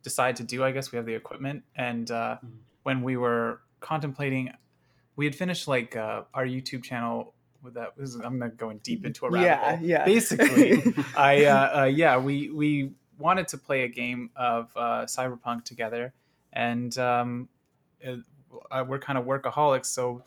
decide 0.03 0.37
to 0.37 0.45
do. 0.45 0.63
I 0.65 0.73
guess 0.73 0.93
we 0.93 0.97
have 0.97 1.07
the 1.07 1.15
equipment, 1.15 1.63
and 1.77 2.11
uh, 2.11 2.37
Mhm. 2.45 2.51
when 2.83 3.03
we 3.03 3.17
were 3.17 3.61
contemplating, 3.81 4.51
we 5.21 5.27
had 5.27 5.35
finished 5.37 5.69
like 5.69 5.97
uh, 5.97 6.23
our 6.33 6.47
YouTube 6.47 6.83
channel. 6.83 7.35
With 7.63 7.75
that, 7.75 7.89
this 7.99 8.09
is, 8.15 8.17
I'm 8.29 8.39
not 8.39 8.57
going 8.57 8.79
deep 8.83 9.05
into 9.05 9.27
a 9.27 9.31
rabbit 9.31 9.45
yeah 9.45 9.77
hole 9.77 9.87
yeah 9.87 10.05
basically 10.07 10.83
i 11.31 11.45
uh, 11.45 11.81
uh 11.81 11.85
yeah 12.03 12.17
we 12.17 12.49
we 12.61 12.93
wanted 13.19 13.47
to 13.49 13.59
play 13.59 13.83
a 13.83 13.89
game 13.89 14.31
of 14.35 14.73
uh 14.77 15.05
cyberpunk 15.17 15.65
together 15.73 16.15
and 16.55 16.97
um 16.97 17.51
uh, 18.07 18.15
uh, 18.71 18.83
we're 18.89 18.99
kind 18.99 19.19
of 19.19 19.27
workaholics 19.27 19.87
so 19.99 20.25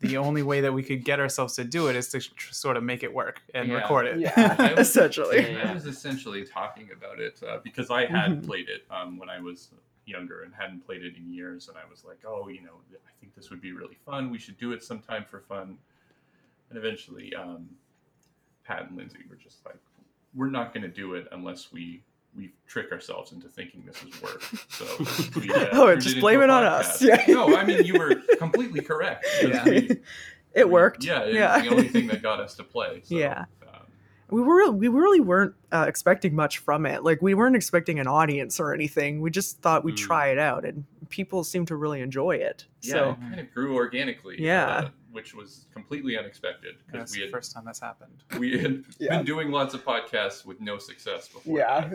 the 0.00 0.18
only 0.26 0.42
way 0.42 0.60
that 0.60 0.74
we 0.78 0.82
could 0.82 1.02
get 1.10 1.18
ourselves 1.24 1.54
to 1.56 1.64
do 1.64 1.88
it 1.88 1.96
is 1.96 2.10
to 2.10 2.20
tr- 2.20 2.52
sort 2.52 2.76
of 2.76 2.82
make 2.82 3.02
it 3.02 3.12
work 3.22 3.40
and 3.54 3.68
Yeah. 3.68 3.76
record 3.76 4.04
it 4.10 4.18
yeah 4.20 4.34
I 4.58 4.74
was- 4.74 4.88
essentially 4.90 5.40
Yeah. 5.56 5.70
I 5.70 5.72
was 5.72 5.86
essentially 5.86 6.44
talking 6.44 6.90
about 6.98 7.18
it 7.18 7.36
uh, 7.48 7.60
because 7.64 7.88
I 7.90 8.02
had 8.04 8.30
Mhm. 8.32 8.46
played 8.46 8.68
it 8.68 8.82
um, 8.90 9.16
when 9.20 9.30
I 9.30 9.40
was 9.40 9.70
younger 10.06 10.42
and 10.42 10.52
hadn't 10.54 10.84
played 10.86 11.04
it 11.04 11.14
in 11.16 11.32
years, 11.32 11.68
and 11.68 11.76
I 11.76 11.88
was 11.90 12.04
like, 12.04 12.18
oh, 12.26 12.48
you 12.48 12.62
know, 12.62 12.74
I 12.92 13.10
think 13.20 13.34
this 13.34 13.50
would 13.50 13.60
be 13.60 13.72
really 13.72 13.96
fun. 14.06 14.30
We 14.30 14.38
should 14.38 14.58
do 14.58 14.72
it 14.72 14.82
sometime 14.82 15.24
for 15.24 15.40
fun. 15.40 15.78
And 16.70 16.78
eventually, 16.78 17.34
um, 17.34 17.68
Pat 18.64 18.88
and 18.88 18.96
Lindsay 18.96 19.18
were 19.28 19.36
just 19.36 19.64
like, 19.64 19.78
we're 20.34 20.50
not 20.50 20.72
going 20.74 20.82
to 20.82 20.88
do 20.88 21.14
it 21.14 21.28
unless 21.32 21.72
we 21.72 22.02
we 22.36 22.50
trick 22.66 22.90
ourselves 22.90 23.30
into 23.30 23.48
thinking 23.48 23.84
this 23.86 24.02
is 24.02 24.20
work. 24.20 24.42
So 24.68 24.84
we, 25.40 25.52
uh, 25.52 25.68
Oh, 25.70 25.94
just 25.94 26.18
blame 26.18 26.40
a 26.40 26.44
it 26.44 26.50
on 26.50 26.64
us. 26.64 27.00
Yeah. 27.00 27.22
No, 27.28 27.56
I 27.56 27.64
mean 27.64 27.84
you 27.84 27.96
were 27.96 28.16
completely 28.38 28.80
correct. 28.80 29.24
Yeah. 29.42 29.64
We- 29.64 30.00
it 30.52 30.66
we- 30.66 30.72
worked 30.72 31.04
Yeah, 31.04 31.20
it's 31.20 31.34
yeah 31.34 31.60
the 31.60 31.68
only 31.68 31.86
thing 31.88 32.08
that 32.08 32.22
got 32.22 32.40
us 32.40 32.54
to 32.56 32.64
play. 32.64 33.02
So, 33.04 33.14
Yeah. 33.18 33.44
We 34.30 34.40
were 34.40 34.70
we 34.70 34.88
really 34.88 35.20
weren't 35.20 35.54
uh, 35.72 35.84
expecting 35.86 36.34
much 36.34 36.58
from 36.58 36.86
it 36.86 37.04
like 37.04 37.20
we 37.22 37.34
weren't 37.34 37.56
expecting 37.56 37.98
an 38.00 38.06
audience 38.06 38.58
or 38.58 38.72
anything 38.72 39.20
we 39.20 39.30
just 39.30 39.58
thought 39.60 39.84
we'd 39.84 39.96
Mm. 39.96 40.06
try 40.06 40.28
it 40.28 40.38
out 40.38 40.64
and 40.64 40.84
people 41.10 41.44
seemed 41.44 41.68
to 41.68 41.76
really 41.76 42.00
enjoy 42.00 42.36
it. 42.36 42.64
Yeah, 42.82 42.92
So 42.92 43.10
it 43.10 43.16
kind 43.20 43.40
of 43.40 43.54
grew 43.54 43.74
organically. 43.74 44.36
Yeah. 44.40 44.66
uh, 44.66 44.88
which 45.12 45.34
was 45.34 45.66
completely 45.72 46.18
unexpected 46.18 46.74
That's 46.90 47.12
because 47.12 47.16
we 47.16 47.24
the 47.26 47.30
first 47.30 47.52
time 47.52 47.64
that's 47.64 47.78
happened. 47.80 48.24
we 48.38 48.58
had 48.58 48.82
Yeah. 48.98 49.18
been 49.18 49.26
doing 49.26 49.50
lots 49.50 49.74
of 49.74 49.84
podcasts 49.84 50.44
with 50.44 50.60
no 50.60 50.78
success 50.78 51.28
before. 51.28 51.58
yeah. 51.58 51.90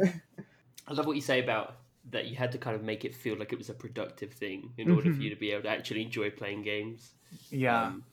I 0.88 0.94
love 0.94 1.06
what 1.08 1.16
you 1.16 1.22
say 1.22 1.44
about 1.44 1.78
that 2.12 2.28
you 2.28 2.36
had 2.36 2.52
to 2.54 2.58
kind 2.58 2.76
of 2.76 2.84
make 2.84 3.04
it 3.06 3.14
feel 3.14 3.38
like 3.38 3.52
it 3.52 3.58
was 3.58 3.70
a 3.70 3.74
productive 3.74 4.32
thing 4.34 4.72
in 4.78 4.90
order 4.92 5.12
for 5.12 5.18
Mhm. 5.20 5.24
you 5.24 5.30
to 5.32 5.36
be 5.36 5.52
able 5.52 5.64
to 5.64 5.70
actually 5.70 6.02
enjoy 6.04 6.30
playing 6.32 6.62
games. 6.64 7.12
Yeah. 7.52 7.84
Um, 7.88 8.04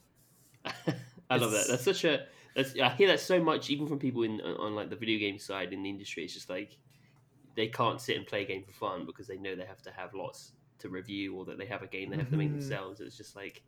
I 1.31 1.37
love 1.37 1.53
that. 1.53 1.67
That's 1.69 1.85
such 1.85 2.05
a. 2.05 2.27
That's, 2.57 2.79
I 2.81 2.91
hear 2.91 3.09
that 3.09 3.21
so 3.21 3.43
much, 3.43 3.71
even 3.71 3.87
from 3.87 4.01
people 4.01 4.25
in 4.25 4.41
on 4.41 4.75
like 4.75 4.91
the 4.91 4.97
video 4.97 5.19
game 5.21 5.39
side 5.39 5.73
in 5.75 5.83
the 5.85 5.91
industry. 5.91 6.25
It's 6.25 6.35
just 6.35 6.51
like 6.51 6.79
they 7.55 7.69
can't 7.69 8.01
sit 8.01 8.17
and 8.17 8.27
play 8.27 8.43
a 8.43 8.47
game 8.47 8.65
for 8.65 8.73
fun 8.73 9.07
because 9.07 9.27
they 9.27 9.39
know 9.39 9.57
they 9.57 9.65
have 9.67 9.83
to 9.83 9.91
have 9.93 10.15
lots 10.15 10.55
to 10.79 10.89
review 10.91 11.37
or 11.37 11.45
that 11.47 11.59
they 11.59 11.67
have 11.67 11.83
a 11.83 11.87
game 11.87 12.11
they 12.11 12.17
have 12.17 12.31
to 12.31 12.37
make 12.37 12.51
Mhm. 12.51 12.53
themselves. 12.53 13.01
It's 13.01 13.17
just 13.17 13.37
like, 13.37 13.63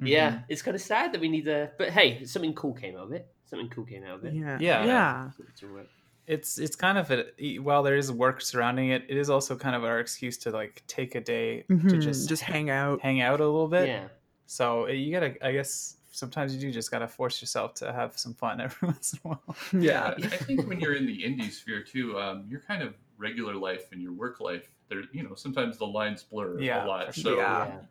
Mm-hmm. 0.00 0.08
yeah, 0.08 0.40
it's 0.48 0.62
kind 0.62 0.74
of 0.74 0.80
sad 0.80 1.12
that 1.12 1.20
we 1.20 1.28
need 1.28 1.44
to. 1.46 1.72
But 1.78 1.90
hey, 1.90 2.24
something 2.24 2.54
cool 2.54 2.74
came 2.74 2.96
out 2.96 3.04
of 3.04 3.12
it. 3.12 3.28
Something 3.46 3.70
cool 3.70 3.84
came 3.86 4.04
out 4.04 4.18
of 4.18 4.24
it. 4.24 4.34
yeah, 4.34 4.58
Yeah. 4.60 4.84
yeah. 4.84 5.28
It's 5.28 5.40
it's 6.26 6.58
it's 6.58 6.76
kind 6.76 6.98
of 6.98 7.10
a 7.10 7.58
while 7.58 7.82
there 7.82 7.96
is 7.96 8.12
work 8.12 8.40
surrounding 8.40 8.90
it 8.90 9.04
it 9.08 9.16
is 9.16 9.30
also 9.30 9.56
kind 9.56 9.74
of 9.74 9.84
our 9.84 9.98
excuse 10.00 10.36
to 10.38 10.50
like 10.50 10.82
take 10.86 11.14
a 11.14 11.20
day 11.20 11.62
to 11.62 11.68
Mhm, 11.76 11.98
just 11.98 12.28
just 12.28 12.42
hang 12.42 12.70
out. 12.70 13.00
hang 13.00 13.20
out 13.20 13.40
a 13.40 13.44
little 13.46 13.68
bit 13.68 13.88
Yeah. 13.88 14.08
so 14.46 14.84
uh, 14.86 14.90
you 14.90 15.12
gotta 15.12 15.36
i 15.46 15.52
guess 15.52 15.97
sometimes 16.18 16.54
you 16.54 16.60
do 16.60 16.72
just 16.72 16.90
gotta 16.90 17.08
force 17.08 17.40
yourself 17.40 17.74
to 17.74 17.92
have 17.92 18.18
some 18.18 18.34
fun 18.34 18.60
every 18.66 18.88
once 18.88 19.12
in 19.14 19.20
a 19.24 19.28
while 19.28 19.56
Yeah, 19.78 20.18
I 20.30 20.36
think 20.38 20.66
when 20.66 20.80
you're 20.80 20.94
in 20.94 21.06
the 21.06 21.22
indie 21.22 21.50
sphere 21.50 21.82
too, 21.82 22.18
um, 22.18 22.46
your 22.48 22.60
kind 22.60 22.82
of 22.82 22.96
regular 23.16 23.54
life 23.54 23.92
and 23.92 24.02
your 24.02 24.12
work 24.12 24.40
life, 24.40 24.72
there, 24.88 25.02
you 25.12 25.22
know, 25.22 25.34
sometimes 25.34 25.78
the 25.78 25.86
lines 25.86 26.22
blur 26.22 26.60
Yeah, 26.60 26.84
a 26.84 26.86
lot. 26.86 27.14
for 27.14 27.14
So. 27.14 27.44
Yeah. 27.44 27.82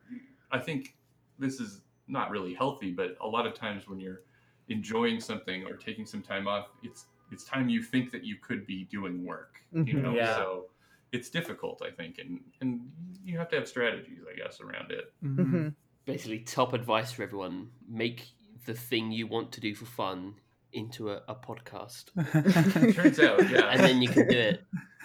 I 0.52 0.60
think 0.60 0.98
this 1.38 1.60
is 1.60 1.82
not 2.08 2.30
really 2.32 2.54
healthy, 2.54 2.92
but 2.92 3.18
a 3.22 3.28
lot 3.28 3.46
of 3.46 3.54
times 3.54 3.88
when 3.88 4.00
you're 4.00 4.24
enjoying 4.70 5.20
something 5.20 5.66
or 5.66 5.76
taking 5.78 6.06
some 6.06 6.22
time 6.22 6.48
off, 6.48 6.70
it's 6.84 7.08
it's 7.32 7.44
time 7.44 7.68
you 7.70 7.84
think 7.84 8.12
that 8.12 8.24
you 8.24 8.38
could 8.38 8.66
be 8.66 8.86
doing 8.86 9.26
work. 9.26 9.62
You 9.86 9.94
Mhm. 9.94 10.02
know, 10.02 10.16
Yeah. 10.16 10.34
so 10.36 10.70
it's 11.12 11.30
difficult, 11.30 11.82
I 11.82 11.92
think, 11.92 12.18
and 12.20 12.44
and 12.62 12.92
you 13.24 13.38
have 13.38 13.50
to 13.50 13.56
have 13.58 13.68
strategies, 13.68 14.24
I 14.32 14.36
guess, 14.36 14.62
around 14.62 14.92
it. 14.92 15.14
Mhm. 15.38 15.76
Basically 16.08 16.40
top 16.40 16.74
advice 16.74 17.12
for 17.12 17.24
everyone. 17.24 17.70
Make 17.88 18.26
the 18.66 18.74
thing 18.74 19.12
you 19.12 19.28
want 19.28 19.52
to 19.52 19.62
do 19.62 19.76
for 19.76 19.86
fun 19.86 20.36
into 20.72 21.12
a, 21.12 21.22
a 21.28 21.36
podcast. 21.36 22.06
Turns 22.96 23.20
out, 23.20 23.50
yeah. 23.50 23.66
and 23.72 23.82
then 23.82 24.02
you 24.02 24.08
can 24.08 24.28
do 24.28 24.38
it. 24.38 24.64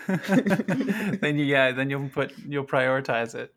Then 1.21 1.39
you 1.39 1.45
yeah 1.45 1.71
then 1.71 1.89
you'll 1.91 2.09
put 2.09 2.33
you'll 2.39 2.65
prioritize 2.65 3.35
it. 3.37 3.57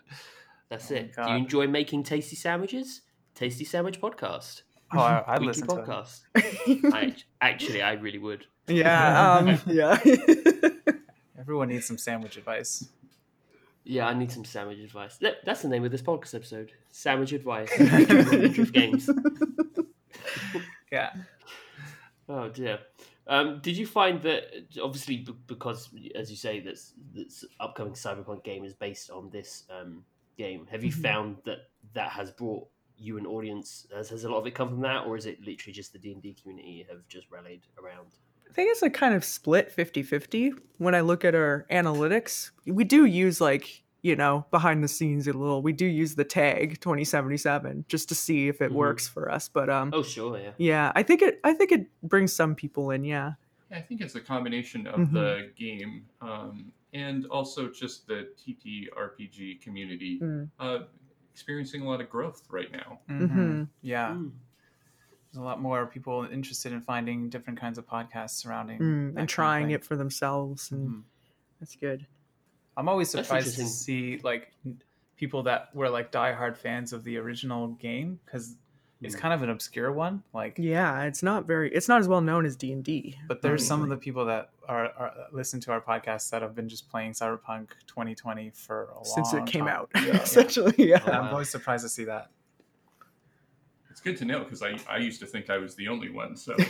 That's 0.69 0.91
Oh 0.91 0.95
it. 0.95 1.15
Do 1.15 1.23
you 1.23 1.37
enjoy 1.37 1.67
making 1.67 2.03
tasty 2.03 2.35
sandwiches? 2.35 3.01
Tasty 3.33 3.65
sandwich 3.65 3.99
podcast. 3.99 4.61
Oh 4.93 4.99
I, 4.99 5.23
i'd 5.27 5.39
Weekly 5.39 5.47
listen 5.47 5.67
to 5.67 5.75
it. 5.75 5.87
podcast. 5.87 6.21
I, 6.93 7.15
actually 7.41 7.81
i 7.81 7.93
really 7.93 8.19
would. 8.19 8.45
Yeah, 8.67 9.37
um, 9.37 9.59
yeah. 9.65 9.97
everyone 11.39 11.69
needs 11.69 11.87
some 11.87 11.97
sandwich 11.97 12.37
advice 12.37 12.87
yeah 13.85 14.07
i 14.07 14.13
need 14.13 14.31
some 14.31 14.43
sandwich 14.43 14.79
advice 14.79 15.17
That- 15.17 15.45
that's 15.45 15.61
the 15.61 15.67
name 15.69 15.85
of 15.85 15.91
this 15.91 16.01
podcast 16.01 16.33
episode 16.35 16.71
sandwich 16.91 17.31
advice 17.33 17.71
of 17.79 18.73
games 18.73 19.09
yeah 20.91 21.11
Oh 22.27 22.49
dear. 22.49 22.79
Um, 23.27 23.59
did 23.61 23.77
you 23.77 23.85
find 23.85 24.19
that 24.23 24.45
obviously 24.81 25.17
b- 25.17 25.35
because 25.45 25.89
as 26.15 26.31
you 26.31 26.35
say 26.35 26.59
this 26.59 26.93
this 27.13 27.45
upcoming 27.59 27.93
cyberpunk 27.93 28.43
game 28.43 28.65
is 28.65 28.73
based 28.73 29.11
on 29.11 29.29
this 29.29 29.65
um, 29.69 30.03
game? 30.35 30.65
Have 30.71 30.83
you 30.83 30.91
Mhm. 30.91 31.01
found 31.03 31.37
that 31.45 31.69
that 31.93 32.09
has 32.09 32.31
brought 32.31 32.67
you 32.97 33.19
an 33.19 33.27
audience? 33.27 33.85
Has, 33.93 34.09
has 34.09 34.23
a 34.23 34.29
lot 34.29 34.39
of 34.39 34.47
it 34.47 34.55
come 34.55 34.69
from 34.69 34.81
that, 34.81 35.05
or 35.05 35.15
is 35.15 35.27
it 35.27 35.39
literally 35.45 35.71
just 35.73 35.93
the 35.93 35.99
D 35.99 36.13
and 36.13 36.21
D 36.23 36.33
community 36.41 36.83
have 36.89 37.07
just 37.07 37.29
rallied 37.29 37.61
around? 37.79 38.07
I 38.49 38.53
think 38.53 38.71
it's 38.71 38.81
a 38.81 38.89
kind 38.89 39.13
of 39.13 39.23
split 39.25 39.71
50 39.71 40.03
50. 40.03 40.53
When 40.77 40.95
I 40.95 41.01
look 41.01 41.25
at 41.25 41.35
our 41.35 41.65
analytics, 41.71 42.51
we 42.65 42.83
do 42.83 43.05
use 43.05 43.39
like, 43.41 43.83
you 44.01 44.15
know, 44.15 44.45
behind 44.51 44.83
the 44.83 44.87
scenes 44.87 45.27
a 45.27 45.33
little, 45.33 45.61
we 45.61 45.73
do 45.73 45.85
use 45.85 46.15
the 46.15 46.23
tag 46.23 46.79
2077 46.81 47.85
just 47.89 48.07
to 48.09 48.15
see 48.15 48.47
if 48.47 48.61
it 48.61 48.71
Mhm. 48.71 48.75
works 48.75 49.07
for 49.07 49.31
us. 49.31 49.49
But 49.49 49.69
um, 49.69 49.91
Oh 49.93 50.03
sure, 50.03 50.37
yeah. 50.39 50.51
yeah, 50.57 50.91
I 50.95 51.03
think 51.03 51.21
it, 51.21 51.39
I 51.43 51.53
think 51.53 51.71
it 51.71 51.87
brings 52.03 52.33
some 52.33 52.55
people 52.55 52.91
in. 52.91 53.03
Yeah. 53.03 53.33
Yeah, 53.71 53.77
I 53.77 53.81
think 53.81 54.01
it's 54.01 54.15
a 54.15 54.21
combination 54.21 54.85
of 54.87 54.99
Mhm. 54.99 55.13
the 55.13 55.51
game 55.57 56.05
um, 56.21 56.71
and 56.93 57.25
also 57.27 57.69
just 57.69 58.07
the 58.07 58.29
TTRPG 58.37 59.61
community 59.61 60.19
Mm. 60.21 60.49
uh, 60.59 60.79
experiencing 61.33 61.81
a 61.81 61.85
lot 61.89 61.99
of 61.99 62.09
growth 62.09 62.43
right 62.49 62.71
now. 62.71 62.99
Mhm. 63.09 63.29
Mhm. 63.29 63.67
yeah 63.81 64.11
Mm. 64.11 64.31
There's 65.35 65.41
a 65.41 65.45
lot 65.45 65.61
more 65.61 65.85
people 65.85 66.25
interested 66.31 66.71
in 66.71 66.79
finding 66.81 67.29
different 67.29 67.59
kinds 67.59 67.77
of 67.77 67.85
podcasts 67.85 68.31
surrounding 68.41 68.79
Mm, 68.79 69.13
and 69.17 69.27
trying 69.27 69.71
it 69.71 69.83
for 69.83 69.97
themselves. 69.97 70.71
And 70.71 70.89
Mhm. 70.89 71.03
that's 71.59 71.75
good. 71.75 72.07
I'm 72.77 72.87
always 72.87 73.09
surprised 73.09 73.55
to 73.57 73.65
see 73.65 74.17
like 74.23 74.53
people 75.17 75.43
that 75.43 75.75
were 75.75 75.89
like 75.89 76.11
diehard 76.11 76.55
fans 76.57 76.93
of 76.93 77.03
the 77.03 77.17
original 77.17 77.67
game 77.69 78.19
because 78.25 78.55
it's 79.01 79.15
Mm. 79.15 79.19
kind 79.19 79.33
of 79.33 79.43
an 79.43 79.49
obscure 79.49 79.91
one. 79.91 80.23
Like, 80.33 80.55
Yeah. 80.57 81.03
It's 81.03 81.21
not 81.21 81.45
very, 81.45 81.69
it's 81.73 81.89
not 81.89 81.99
as 81.99 82.07
well 82.07 82.21
known 82.21 82.45
as 82.45 82.55
D&D. 82.55 83.17
but 83.27 83.41
there's 83.41 83.65
some 83.65 83.83
of 83.83 83.89
the 83.89 83.97
people 83.97 84.23
that 84.25 84.51
are, 84.69 84.85
are 84.97 85.13
listen 85.33 85.59
to 85.61 85.71
our 85.73 85.81
podcast 85.81 86.29
that 86.31 86.41
have 86.41 86.55
been 86.55 86.69
just 86.69 86.89
playing 86.89 87.11
Cyberpunk 87.11 87.71
2020 87.87 88.51
for 88.51 88.83
a 88.85 88.93
while. 88.93 89.03
Since 89.03 89.33
long 89.33 89.43
it 89.47 89.51
came 89.51 89.65
time. 89.65 89.75
out, 89.75 89.89
Yeah. 89.95 90.01
essentially. 90.23 90.73
Oh, 90.79 90.83
Yeah. 90.83 91.03
I'm 91.05 91.27
always 91.33 91.49
surprised 91.49 91.83
to 91.83 91.89
see 91.89 92.05
that. 92.05 92.29
It's 93.95 94.01
good 94.01 94.17
to 94.17 94.25
know 94.25 94.43
because 94.43 94.61
I, 94.61 94.77
I 94.89 94.97
used 94.97 95.21
to 95.21 95.25
think 95.25 95.49
I 95.49 95.57
was 95.57 95.73
the 95.75 95.87
only 95.87 96.09
one. 96.09 96.35
So 96.35 96.53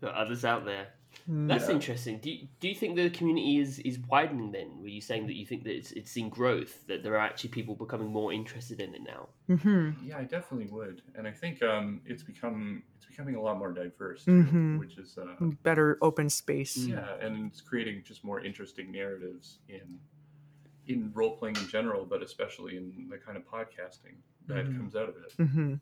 There 0.00 0.10
are 0.10 0.14
others 0.14 0.44
out 0.44 0.66
there. 0.66 0.88
Mm. 1.30 1.48
That's 1.48 1.68
Yeah. 1.70 1.76
interesting. 1.76 2.18
Do 2.18 2.30
you, 2.30 2.48
do 2.60 2.68
you 2.68 2.74
think 2.74 2.96
the 2.96 3.08
community 3.08 3.56
is, 3.58 3.78
is 3.78 3.98
widening 4.00 4.52
then? 4.52 4.82
Were 4.82 4.88
you 4.88 5.00
saying 5.00 5.26
that 5.28 5.36
you 5.36 5.46
think 5.46 5.64
that 5.64 5.74
it's, 5.74 5.92
it's 5.92 6.10
seen 6.10 6.28
growth, 6.28 6.86
that 6.88 7.02
there 7.02 7.14
are 7.14 7.24
actually 7.26 7.48
people 7.48 7.74
becoming 7.74 8.08
more 8.08 8.30
interested 8.30 8.78
in 8.78 8.94
it 8.94 9.00
now? 9.02 9.28
Mhm. 9.48 9.94
yeah, 10.04 10.18
I 10.18 10.24
definitely 10.24 10.66
would, 10.66 11.00
and 11.14 11.26
I 11.26 11.32
think 11.32 11.62
um, 11.62 12.02
it's 12.04 12.22
become 12.22 12.82
it's 12.96 13.06
becoming 13.06 13.36
a 13.36 13.40
lot 13.40 13.56
more 13.58 13.72
diverse, 13.72 14.24
too, 14.26 14.32
Mhm. 14.44 14.78
which 14.80 14.98
is 14.98 15.16
uh, 15.16 15.36
Better 15.62 15.96
open 16.02 16.28
space. 16.28 16.76
Yeah, 16.86 17.06
and 17.22 17.50
it's 17.50 17.62
creating 17.62 18.02
just 18.06 18.22
more 18.22 18.40
interesting 18.44 18.92
narratives 18.92 19.60
in 19.70 19.98
in 20.86 21.12
role 21.14 21.36
playing 21.36 21.56
in 21.56 21.68
general, 21.68 22.04
but 22.04 22.22
especially 22.22 22.76
in 22.76 23.08
the 23.10 23.18
kind 23.18 23.36
of 23.36 23.44
podcasting 23.46 24.16
that 24.46 24.66
Mhm. 24.66 24.78
comes 24.78 24.96
out 24.96 25.08
of 25.08 25.16
it. 25.16 25.32
hmm 25.36 25.74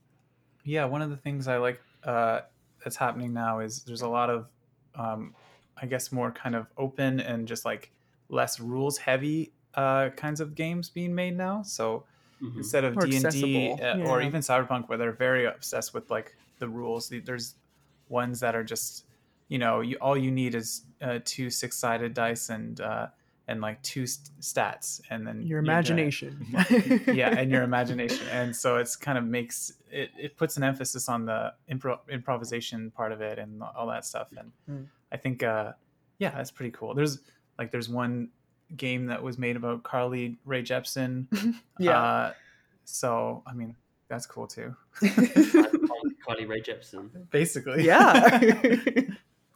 Yeah, 0.64 0.85
one 0.85 1.02
of 1.02 1.11
the 1.11 1.16
things 1.16 1.49
I 1.49 1.56
like 1.59 1.80
uh, 2.04 2.42
that's 2.82 2.97
happening 2.97 3.32
now 3.32 3.61
is 3.61 3.82
there's 3.85 4.02
a 4.02 4.09
lot 4.09 4.30
of, 4.30 4.49
um, 4.94 5.35
I 5.76 5.87
guess, 5.87 6.12
more 6.12 6.30
kind 6.30 6.54
of 6.54 6.66
open 6.76 7.21
and 7.21 7.49
just 7.49 7.64
like 7.64 7.92
less 8.28 8.61
rules 8.61 8.99
heavy 8.99 9.52
uh, 9.75 10.11
kinds 10.11 10.40
of 10.40 10.54
games 10.54 10.90
being 10.90 11.14
made 11.14 11.37
now. 11.37 11.62
So 11.62 12.06
Mhm. 12.42 12.59
instead 12.59 12.85
of 12.85 12.99
D 13.00 13.16
and 13.16 13.28
D 13.30 13.78
or 14.02 14.21
even 14.23 14.40
Cyberpunk, 14.40 14.88
where 14.88 14.99
they're 14.99 15.12
very 15.12 15.47
obsessed 15.47 15.94
with 15.94 16.11
like 16.11 16.37
the 16.59 16.68
rules, 16.68 17.12
there's 17.25 17.56
ones 18.09 18.40
that 18.40 18.54
are 18.54 18.64
just, 18.64 19.06
you 19.49 19.59
know, 19.59 19.80
you 19.80 19.97
all 20.00 20.16
you 20.16 20.30
need 20.30 20.54
is 20.54 20.82
uh, 21.00 21.18
two 21.25 21.50
six 21.50 21.76
sided 21.78 22.14
dice 22.14 22.50
and 22.50 22.80
uh, 22.80 23.09
and 23.49 23.61
like 23.61 23.82
two 23.82 24.06
st- 24.06 24.30
stats, 24.40 25.00
and 25.11 25.26
then 25.26 25.40
Your 25.42 25.46
you're 25.46 25.61
good 25.62 25.68
imagination. 25.68 26.46
yeah 27.08 27.30
and 27.38 27.50
your 27.50 27.62
imagination 27.70 28.26
and 28.30 28.54
so 28.54 28.76
it's 28.76 28.94
kind 28.96 29.18
of 29.18 29.25
makes 29.25 29.72
it, 29.90 30.11
it 30.18 30.37
puts 30.37 30.56
an 30.56 30.62
emphasis 30.62 31.08
on 31.08 31.26
the 31.26 31.52
impro- 31.70 31.99
improvisation 32.08 32.90
part 32.92 33.11
of 33.12 33.20
it 33.20 33.38
and 33.38 33.62
all 33.76 33.87
that 33.88 34.04
stuff 34.04 34.28
and 34.38 34.52
Mm. 34.70 34.87
i 35.11 35.16
think 35.16 35.42
uh 35.42 35.72
yeah 36.18 36.30
that's 36.30 36.50
pretty 36.52 36.70
cool 36.70 36.94
there's 36.94 37.18
like 37.58 37.70
there's 37.72 37.88
one 37.88 38.28
game 38.76 39.06
that 39.06 39.20
was 39.22 39.38
made 39.38 39.56
about 39.56 39.82
carly 39.82 40.38
rae 40.44 40.62
jepsen 40.62 41.26
yeah. 41.78 42.00
uh, 42.00 42.32
so 42.84 43.42
i 43.46 43.52
mean 43.52 43.75
that's 44.08 44.25
cool 44.26 44.46
too 44.46 44.75
Carly- 45.00 46.14
Carly 46.25 46.44
Rae 46.46 46.61
Jepsen. 46.61 47.08
basically 47.30 47.84
yeah. 47.84 48.38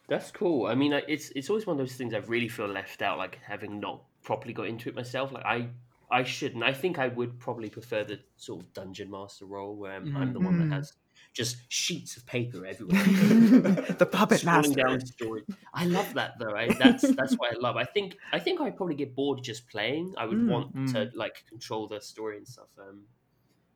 That's 0.08 0.30
cool. 0.30 0.66
I 0.66 0.74
mean, 0.74 0.92
it's 0.92 1.30
it's 1.34 1.50
always 1.50 1.66
one 1.66 1.74
of 1.74 1.78
those 1.78 1.96
things 1.96 2.14
I 2.14 2.18
really 2.18 2.48
feel 2.48 2.68
left 2.68 3.02
out, 3.02 3.18
like 3.18 3.38
having 3.44 3.80
not 3.80 4.02
properly 4.22 4.52
got 4.54 4.68
into 4.68 4.88
it 4.88 4.94
myself. 4.94 5.32
Like 5.32 5.44
I 5.44 5.68
I 6.10 6.22
shouldn't. 6.22 6.62
I 6.62 6.72
think 6.72 6.98
I 6.98 7.08
would 7.08 7.40
probably 7.40 7.68
prefer 7.68 8.04
the 8.04 8.20
sort 8.36 8.62
of 8.62 8.72
dungeon 8.72 9.10
master 9.10 9.46
role 9.46 9.74
where 9.74 9.92
I'm, 9.92 10.16
I'm 10.16 10.32
the 10.32 10.40
one 10.40 10.58
that 10.58 10.70
has 10.72 10.92
just 11.32 11.56
sheets 11.68 12.16
of 12.16 12.24
paper 12.26 12.64
everywhere. 12.64 13.02
the 13.04 14.08
puppet 14.10 14.44
master. 14.44 14.74
down 14.74 15.00
story. 15.04 15.42
I 15.74 15.86
love 15.86 16.14
that 16.14 16.34
though. 16.38 16.54
I, 16.54 16.68
that's 16.78 17.02
that's 17.16 17.34
what 17.34 17.52
I 17.52 17.58
love. 17.58 17.76
I 17.76 17.84
think 17.84 18.16
I 18.32 18.38
think 18.38 18.60
I'd 18.60 18.76
probably 18.76 18.94
get 18.94 19.14
bored 19.16 19.42
just 19.42 19.68
playing. 19.68 20.14
I 20.16 20.26
would 20.26 20.38
Mm, 20.38 20.48
want 20.48 20.72
to 20.88 21.06
mm. 21.06 21.10
like 21.16 21.44
control 21.48 21.88
the 21.88 22.00
story 22.00 22.36
and 22.36 22.46
stuff. 22.46 22.68
Um, 22.78 23.02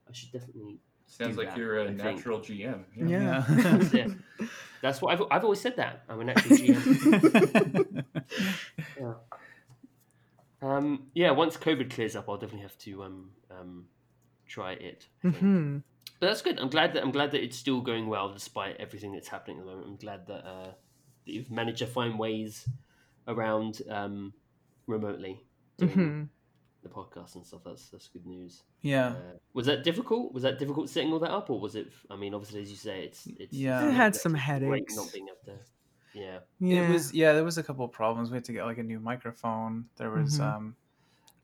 I 0.09 0.13
should 0.13 0.31
definitely. 0.31 0.79
Sounds 1.11 1.37
like 1.37 1.49
that, 1.49 1.59
you're 1.59 1.79
a 1.79 1.83
I 1.83 1.87
think. 1.88 1.99
natural 1.99 2.40
GM. 2.40 2.85
Yeah. 2.97 3.45
That's 3.49 3.93
it. 3.95 4.12
That's 4.81 5.02
what 5.02 5.12
I've 5.12 5.23
I've 5.31 5.45
always 5.45 5.61
said 5.61 5.76
that 5.76 6.05
I'm 6.09 6.21
a 6.21 6.25
natural 6.25 6.55
GM. 6.55 8.05
Yeah. 9.00 9.14
Um, 10.62 11.07
yeah, 11.14 11.31
once 11.31 11.57
COVID 11.57 11.90
clears 11.90 12.14
up, 12.17 12.29
I'll 12.29 12.37
definitely 12.37 12.62
have 12.62 12.76
to 12.79 13.02
um, 13.02 13.31
um, 13.50 13.87
try 14.47 14.73
it. 14.73 15.07
I 15.25 15.31
think. 15.31 15.37
hmm 15.37 15.79
But 16.21 16.26
that's 16.26 16.43
good. 16.43 16.59
I'm 16.61 16.69
glad 16.69 16.93
that 16.95 17.02
I'm 17.02 17.12
glad 17.12 17.31
that 17.33 17.43
it's 17.43 17.57
still 17.57 17.81
going 17.81 18.07
well 18.09 18.33
despite 18.33 18.76
everything 18.76 19.12
that's 19.12 19.29
happening 19.29 19.59
at 19.59 19.64
the 19.64 19.71
moment. 19.71 19.87
I'm 19.88 19.97
glad 19.97 20.26
that, 20.26 20.47
uh, 20.47 20.73
that 21.25 21.33
you've 21.33 21.50
managed 21.50 21.79
to 21.79 21.87
find 21.87 22.19
ways 22.19 22.69
around 23.26 23.81
um, 23.88 24.35
remotely 24.87 25.40
doing 25.79 25.93
hmm 25.93 26.23
the 26.83 26.89
podcast 26.89 27.35
and 27.35 27.45
stuff. 27.47 27.61
That's 27.65 27.89
that's 27.91 28.09
good 28.09 28.27
news. 28.27 28.63
Yeah. 28.81 29.09
Uh, 29.09 29.15
was 29.55 29.67
that 29.67 29.85
difficult? 29.85 30.33
Was 30.33 30.43
that 30.45 30.59
difficult 30.59 30.89
setting 30.89 31.13
all 31.13 31.19
that 31.21 31.31
up, 31.31 31.51
or 31.51 31.61
was 31.61 31.75
it? 31.77 31.89
I 32.11 32.17
mean, 32.17 32.35
obviously, 32.35 32.63
as 32.63 32.71
you 32.71 32.77
say, 32.77 33.05
it's 33.05 33.27
it's 33.39 33.53
Yeah. 33.53 33.87
It 33.89 33.93
had 33.93 34.15
some 34.17 34.33
great 34.33 34.43
headaches. 34.43 34.97
Not 34.97 35.13
being 35.13 35.27
able 35.29 35.57
to, 35.57 35.61
yeah. 36.19 36.39
Yeah. 36.59 36.89
It 36.89 36.93
was 36.93 37.13
yeah, 37.15 37.33
there 37.33 37.45
was 37.45 37.59
a 37.59 37.63
couple 37.63 37.85
of 37.85 37.93
problems. 37.93 38.31
We 38.31 38.37
had 38.37 38.45
to 38.45 38.53
get 38.53 38.65
like 38.65 38.79
a 38.79 38.83
new 38.83 38.99
microphone. 39.01 39.87
There 39.97 40.11
was 40.11 40.39
Mhm. 40.39 40.45
um 40.57 40.77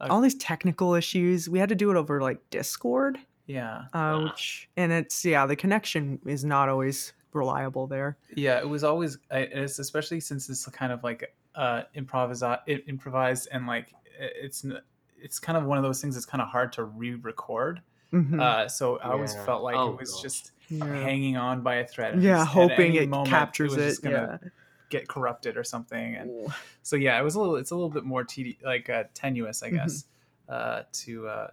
uh, 0.01 0.09
all 0.11 0.21
these 0.21 0.35
technical 0.37 0.95
issues. 0.95 1.49
We 1.49 1.59
had 1.59 1.69
to 1.71 1.75
do 1.75 1.91
it 1.91 1.97
over 1.97 2.21
like 2.21 2.39
Discord, 2.51 3.19
yeah. 3.47 3.85
uh, 3.95 4.21
which 4.25 4.69
and 4.77 4.93
it's 4.93 5.25
yeah, 5.25 5.47
the 5.47 5.57
connection 5.57 6.19
is 6.27 6.45
not 6.45 6.69
always 6.69 7.13
reliable 7.33 7.87
there. 7.87 8.17
Yeah, 8.35 8.59
it 8.59 8.69
was 8.69 8.85
always 8.85 9.19
I- 9.31 9.41
it's 9.41 9.79
especially 9.79 10.21
since 10.21 10.49
it's 10.51 10.67
kind 10.67 10.93
of 10.93 11.03
like 11.05 11.35
uh 11.55 11.83
improvise 11.95 12.43
improvised 12.87 13.49
and 13.53 13.67
like 13.67 13.93
it's 14.19 14.65
n- 14.65 14.81
it's 15.21 15.39
kind 15.39 15.57
of 15.59 15.65
one 15.65 15.79
of 15.79 15.85
those 15.85 16.01
things 16.01 16.15
that's 16.15 16.27
kind 16.27 16.43
of 16.43 16.49
hard 16.49 16.73
to 16.75 16.85
re-record. 16.85 17.81
Mhm. 18.13 18.41
Uh 18.41 18.69
so 18.69 18.99
I 18.99 19.11
always 19.11 19.35
Yeah. 19.35 19.45
felt 19.45 19.63
like 19.63 19.77
Oh, 19.77 19.93
it 19.95 20.01
was 20.01 20.13
gosh. 20.13 20.23
just 20.23 20.53
yeah, 20.69 20.85
hanging 20.85 21.37
on 21.37 21.63
by 21.63 21.77
a 21.77 21.87
thread. 21.87 22.21
yeah, 22.23 22.39
just 22.39 22.51
hoping 22.51 22.93
any 22.93 22.99
it 22.99 23.09
moment, 23.09 23.31
captures 23.31 23.77
was 23.77 23.99
it. 23.99 24.03
gonna 24.05 24.39
Yeah. 24.43 24.49
get 24.91 25.09
corrupted 25.09 25.57
or 25.57 25.65
something 25.65 26.15
and 26.15 26.31
Ooh. 26.31 26.47
so 26.83 26.95
yeah, 26.97 27.19
it 27.21 27.25
was 27.25 27.35
a 27.35 27.41
little. 27.41 27.57
It's 27.57 27.73
a 27.73 27.75
little 27.75 27.91
bit 27.91 28.05
more 28.05 28.25
tedi- 28.25 28.63
like 28.63 28.89
uh, 28.89 29.05
tenuous, 29.15 29.63
I 29.65 29.71
guess, 29.71 30.05
uh, 30.49 30.83
to 30.93 31.29
uh, 31.29 31.51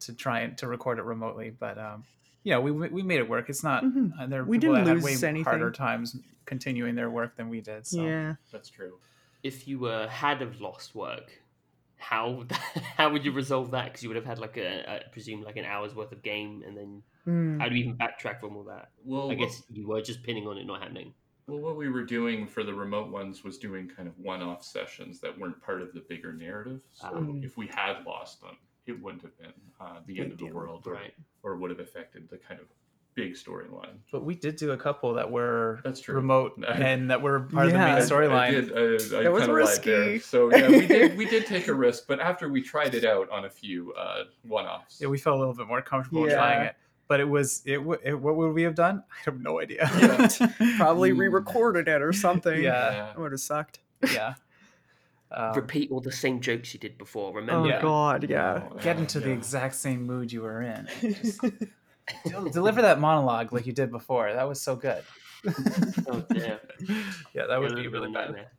to 0.00 0.12
try 0.14 0.40
and 0.40 0.56
to 0.58 0.66
record 0.68 0.98
it 0.98 1.04
remotely. 1.04 1.50
But 1.50 1.78
um, 1.78 2.04
yeah, 2.42 2.58
we 2.58 2.70
we 2.70 3.02
made 3.02 3.18
it 3.20 3.28
work. 3.28 3.48
It's 3.48 3.64
not. 3.64 3.82
Mhm. 3.84 4.12
Uh, 4.20 4.26
there 4.26 4.42
are 4.42 4.44
We 4.44 4.58
didn't 4.58 4.84
that 4.84 4.86
had 4.86 5.02
way 5.02 5.12
lose 5.12 5.24
anything. 5.24 5.44
harder 5.44 5.70
times 5.70 6.16
continuing 6.44 6.94
their 6.94 7.08
work 7.10 7.36
than 7.36 7.48
we 7.48 7.60
did. 7.62 7.86
So 7.86 8.02
Yeah. 8.04 8.34
That's 8.52 8.68
true. 8.68 8.98
If 9.42 9.66
you 9.66 9.86
uh, 9.86 10.08
had 10.08 10.40
have 10.42 10.60
lost 10.60 10.94
work, 10.94 11.39
how 12.00 12.44
how 12.96 13.10
would 13.12 13.24
you 13.24 13.32
resolve 13.32 13.70
that? 13.72 13.84
Because 13.86 14.02
you 14.02 14.08
would 14.08 14.16
have 14.16 14.24
had 14.24 14.38
like 14.38 14.56
a, 14.56 14.90
I 14.90 15.00
presume 15.12 15.42
like 15.42 15.56
an 15.56 15.64
hour's 15.64 15.94
worth 15.94 16.12
of 16.12 16.22
game, 16.22 16.62
and 16.66 16.76
then 16.76 17.02
Mm. 17.26 17.60
how 17.60 17.68
do 17.68 17.74
you 17.76 17.84
even 17.84 17.98
backtrack 17.98 18.40
from 18.40 18.56
all 18.56 18.64
that? 18.64 18.90
Well, 19.04 19.30
I 19.30 19.34
guess 19.34 19.62
you 19.70 19.86
were 19.86 20.00
just 20.00 20.22
pinning 20.22 20.46
on 20.46 20.56
it 20.56 20.64
not 20.64 20.80
happening. 20.80 21.12
Well, 21.46 21.58
what 21.58 21.76
we 21.76 21.90
were 21.90 22.02
doing 22.02 22.46
for 22.46 22.64
the 22.64 22.72
remote 22.72 23.10
ones 23.10 23.44
was 23.44 23.58
doing 23.58 23.88
kind 23.94 24.08
of 24.08 24.18
one-off 24.18 24.64
sessions 24.64 25.20
that 25.20 25.38
weren't 25.38 25.60
part 25.60 25.82
of 25.82 25.92
the 25.92 26.00
bigger 26.00 26.32
narrative. 26.32 26.80
So 26.92 27.08
Mm. 27.08 27.44
if 27.44 27.58
we 27.58 27.66
had 27.66 28.04
lost 28.06 28.40
them, 28.40 28.56
it 28.86 29.00
wouldn't 29.02 29.22
have 29.22 29.36
been 29.36 29.52
uh, 29.80 30.00
the 30.06 30.18
end 30.20 30.32
of 30.32 30.38
the 30.38 30.46
deal. 30.46 30.54
world, 30.54 30.86
or, 30.86 30.94
Right. 30.94 31.12
or 31.42 31.56
would 31.56 31.70
have 31.70 31.80
affected 31.80 32.30
the 32.30 32.38
kind 32.38 32.58
of 32.58 32.66
big 33.14 33.34
storyline. 33.34 33.96
but 34.12 34.24
we 34.24 34.34
did 34.34 34.56
do 34.56 34.70
a 34.70 34.76
couple 34.76 35.14
that 35.14 35.30
were 35.30 35.80
That's 35.84 36.00
true. 36.00 36.14
remote 36.14 36.62
and 36.68 37.10
that 37.10 37.20
were 37.20 37.40
part 37.40 37.68
Yeah. 37.68 37.96
of 37.98 38.08
the 38.08 38.16
main 38.16 38.30
storyline. 38.30 38.50
did. 38.52 38.72
I, 38.72 39.18
I 39.18 39.22
That 39.24 39.32
was 39.32 39.42
kinda 39.42 39.54
lied 39.62 39.82
there. 39.82 40.00
risky. 40.00 40.18
So 40.20 40.50
yeah, 40.54 40.68
we 40.68 40.86
did. 40.86 41.16
We 41.18 41.24
did 41.26 41.46
take 41.46 41.68
a 41.68 41.74
risk, 41.86 42.04
but 42.06 42.20
after 42.20 42.48
we 42.48 42.62
tried 42.62 42.94
it 42.94 43.04
out 43.04 43.28
on 43.30 43.44
a 43.44 43.50
few 43.50 43.92
uh, 43.94 44.24
one-offs, 44.42 45.00
Yeah, 45.00 45.08
we 45.08 45.18
felt 45.18 45.36
a 45.36 45.38
little 45.38 45.54
bit 45.54 45.66
more 45.66 45.82
comfortable 45.82 46.26
Yeah. 46.28 46.34
trying 46.36 46.66
it. 46.66 46.76
But 47.08 47.18
it 47.20 47.28
was 47.28 47.62
it, 47.66 47.78
it. 48.04 48.14
What 48.20 48.36
would 48.36 48.52
we 48.54 48.62
have 48.62 48.76
done? 48.76 49.02
I 49.10 49.16
have 49.24 49.40
no 49.40 49.60
idea. 49.60 49.90
Yeah. 50.00 50.76
Probably 50.76 51.10
Mm. 51.10 51.18
re-recorded 51.18 51.88
it 51.88 52.02
or 52.02 52.12
something. 52.12 52.62
Yeah. 52.62 52.70
yeah. 52.92 53.06
That 53.06 53.18
would 53.18 53.32
have 53.32 53.40
sucked. 53.40 53.80
yeah. 54.12 54.34
Um, 55.32 55.54
Repeat 55.54 55.90
all 55.92 56.00
the 56.00 56.10
same 56.10 56.40
jokes 56.40 56.72
you 56.74 56.80
did 56.80 56.98
before. 56.98 57.32
Remember? 57.32 57.52
Oh 57.52 57.62
Remember? 57.62 57.76
Yeah. 57.76 57.82
god, 57.82 58.30
yeah. 58.30 58.68
Oh, 58.72 58.76
get 58.78 58.98
into 58.98 59.20
the 59.20 59.30
exact 59.30 59.76
same 59.76 60.02
mood 60.04 60.32
you 60.32 60.42
were 60.42 60.60
in. 60.62 60.88
Just 61.00 61.40
del- 61.40 61.50
deliver 62.52 62.82
that 62.82 63.00
monologue 63.00 63.52
like 63.52 63.66
you 63.66 63.72
did 63.72 63.90
before. 63.90 64.32
That 64.32 64.48
was 64.48 64.60
so 64.60 64.76
good. 64.76 65.02
Oh 66.08 66.24
dear. 66.30 66.60
yeah, 67.34 67.46
that 67.46 67.58
would 67.60 67.70
Yeah, 67.76 67.82
be 67.82 67.88
really 67.88 68.12
bad. 68.12 68.26
nightmare. 68.26 68.52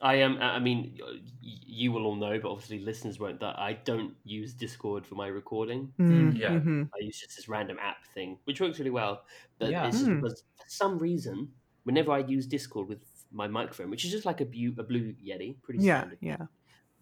I 0.00 0.16
am. 0.16 0.38
I 0.38 0.58
mean, 0.58 0.98
you 1.40 1.92
will 1.92 2.06
all 2.06 2.16
know, 2.16 2.36
but 2.40 2.50
obviously 2.50 2.80
listeners 2.80 3.20
won't. 3.20 3.38
That 3.40 3.56
I 3.58 3.74
don't 3.84 4.14
use 4.24 4.52
Discord 4.52 5.06
for 5.06 5.14
my 5.14 5.28
recording. 5.28 5.92
Mm, 5.98 6.36
Yeah. 6.36 6.50
mhm. 6.50 6.88
I 6.92 7.04
use 7.04 7.20
just 7.20 7.36
this 7.36 7.48
random 7.48 7.78
app 7.80 8.04
thing, 8.14 8.38
which 8.44 8.60
works 8.60 8.78
really 8.80 8.90
well. 8.90 9.22
But 9.58 9.70
Yeah. 9.70 9.86
it's 9.86 9.98
just 9.98 10.08
Hmm. 10.10 10.20
because 10.20 10.42
for 10.56 10.64
some 10.68 10.98
reason, 10.98 11.52
whenever 11.84 12.10
I 12.10 12.18
use 12.18 12.46
Discord 12.46 12.88
with 12.88 13.04
my 13.30 13.46
microphone, 13.46 13.90
which 13.90 14.04
is 14.04 14.10
just 14.10 14.26
like 14.26 14.40
a, 14.40 14.44
bu- 14.44 14.74
a 14.78 14.82
blue 14.82 15.14
Yeti, 15.14 15.60
pretty 15.62 15.80
Yeah, 15.84 16.10
yeah. 16.20 16.46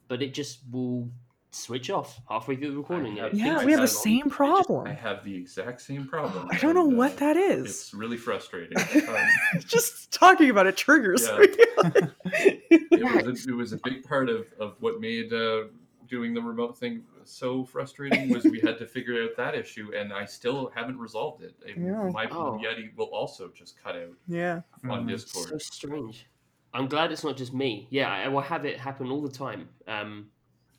but 0.06 0.20
it 0.22 0.34
just 0.34 0.60
will 0.70 1.10
switch 1.52 1.90
off 1.90 2.20
halfway 2.28 2.56
through 2.56 2.70
the 2.72 2.76
recording. 2.76 3.16
have- 3.16 3.34
Yeah, 3.34 3.64
we 3.64 3.72
have 3.72 3.80
the 3.80 3.84
it's 3.84 3.96
on. 3.96 4.02
same 4.02 4.30
problem. 4.30 4.86
I 4.86 4.92
have 4.92 5.24
the 5.24 5.34
exact 5.34 5.80
same 5.82 6.06
problem. 6.14 6.48
I 6.50 6.58
don't 6.58 6.74
know 6.74 6.88
and, 6.88 6.96
what 6.96 7.12
uh, 7.14 7.16
that 7.16 7.36
is. 7.36 7.64
It's 7.66 7.94
really 7.94 8.16
frustrating. 8.16 8.76
Um, 9.08 9.60
Just 9.66 10.12
talking 10.12 10.50
about 10.50 10.66
it 10.66 10.76
triggers 10.76 11.26
Yeah. 11.26 11.38
me. 11.38 11.46
it, 12.70 13.02
was 13.26 13.46
a, 13.46 13.50
it 13.50 13.54
was 13.54 13.72
a 13.72 13.78
big 13.82 14.04
part 14.04 14.28
of, 14.28 14.46
of 14.60 14.76
what 14.80 15.00
made 15.00 15.32
uh, 15.32 15.64
doing 16.08 16.34
the 16.34 16.42
remote 16.42 16.78
thing 16.78 17.02
so 17.24 17.64
frustrating 17.64 18.28
was 18.30 18.44
we 18.44 18.60
had 18.60 18.78
to 18.78 18.86
figure 18.86 19.22
out 19.22 19.30
that 19.36 19.54
issue 19.54 19.92
and 19.96 20.12
I 20.12 20.24
still 20.24 20.70
haven't 20.74 20.98
resolved 20.98 21.42
it. 21.42 21.54
It- 21.66 21.76
Yeah. 21.78 22.08
My 22.12 22.26
Oh. 22.30 22.60
Yeti 22.62 22.94
will 22.96 23.06
also 23.06 23.48
just 23.54 23.80
cut 23.82 23.96
out 23.96 24.12
yeah. 24.28 24.60
on 24.88 25.04
Mhm. 25.04 25.08
Discord. 25.08 25.48
So 25.48 25.58
strange. 25.58 26.26
I'm 26.72 26.86
glad 26.86 27.10
it's 27.10 27.24
not 27.24 27.36
just 27.36 27.52
me. 27.52 27.88
Yeah, 27.90 28.08
I 28.12 28.28
will 28.28 28.40
have 28.42 28.64
it 28.64 28.78
happen 28.78 29.10
all 29.10 29.20
the 29.22 29.28
time. 29.30 29.68
Um, 29.88 30.28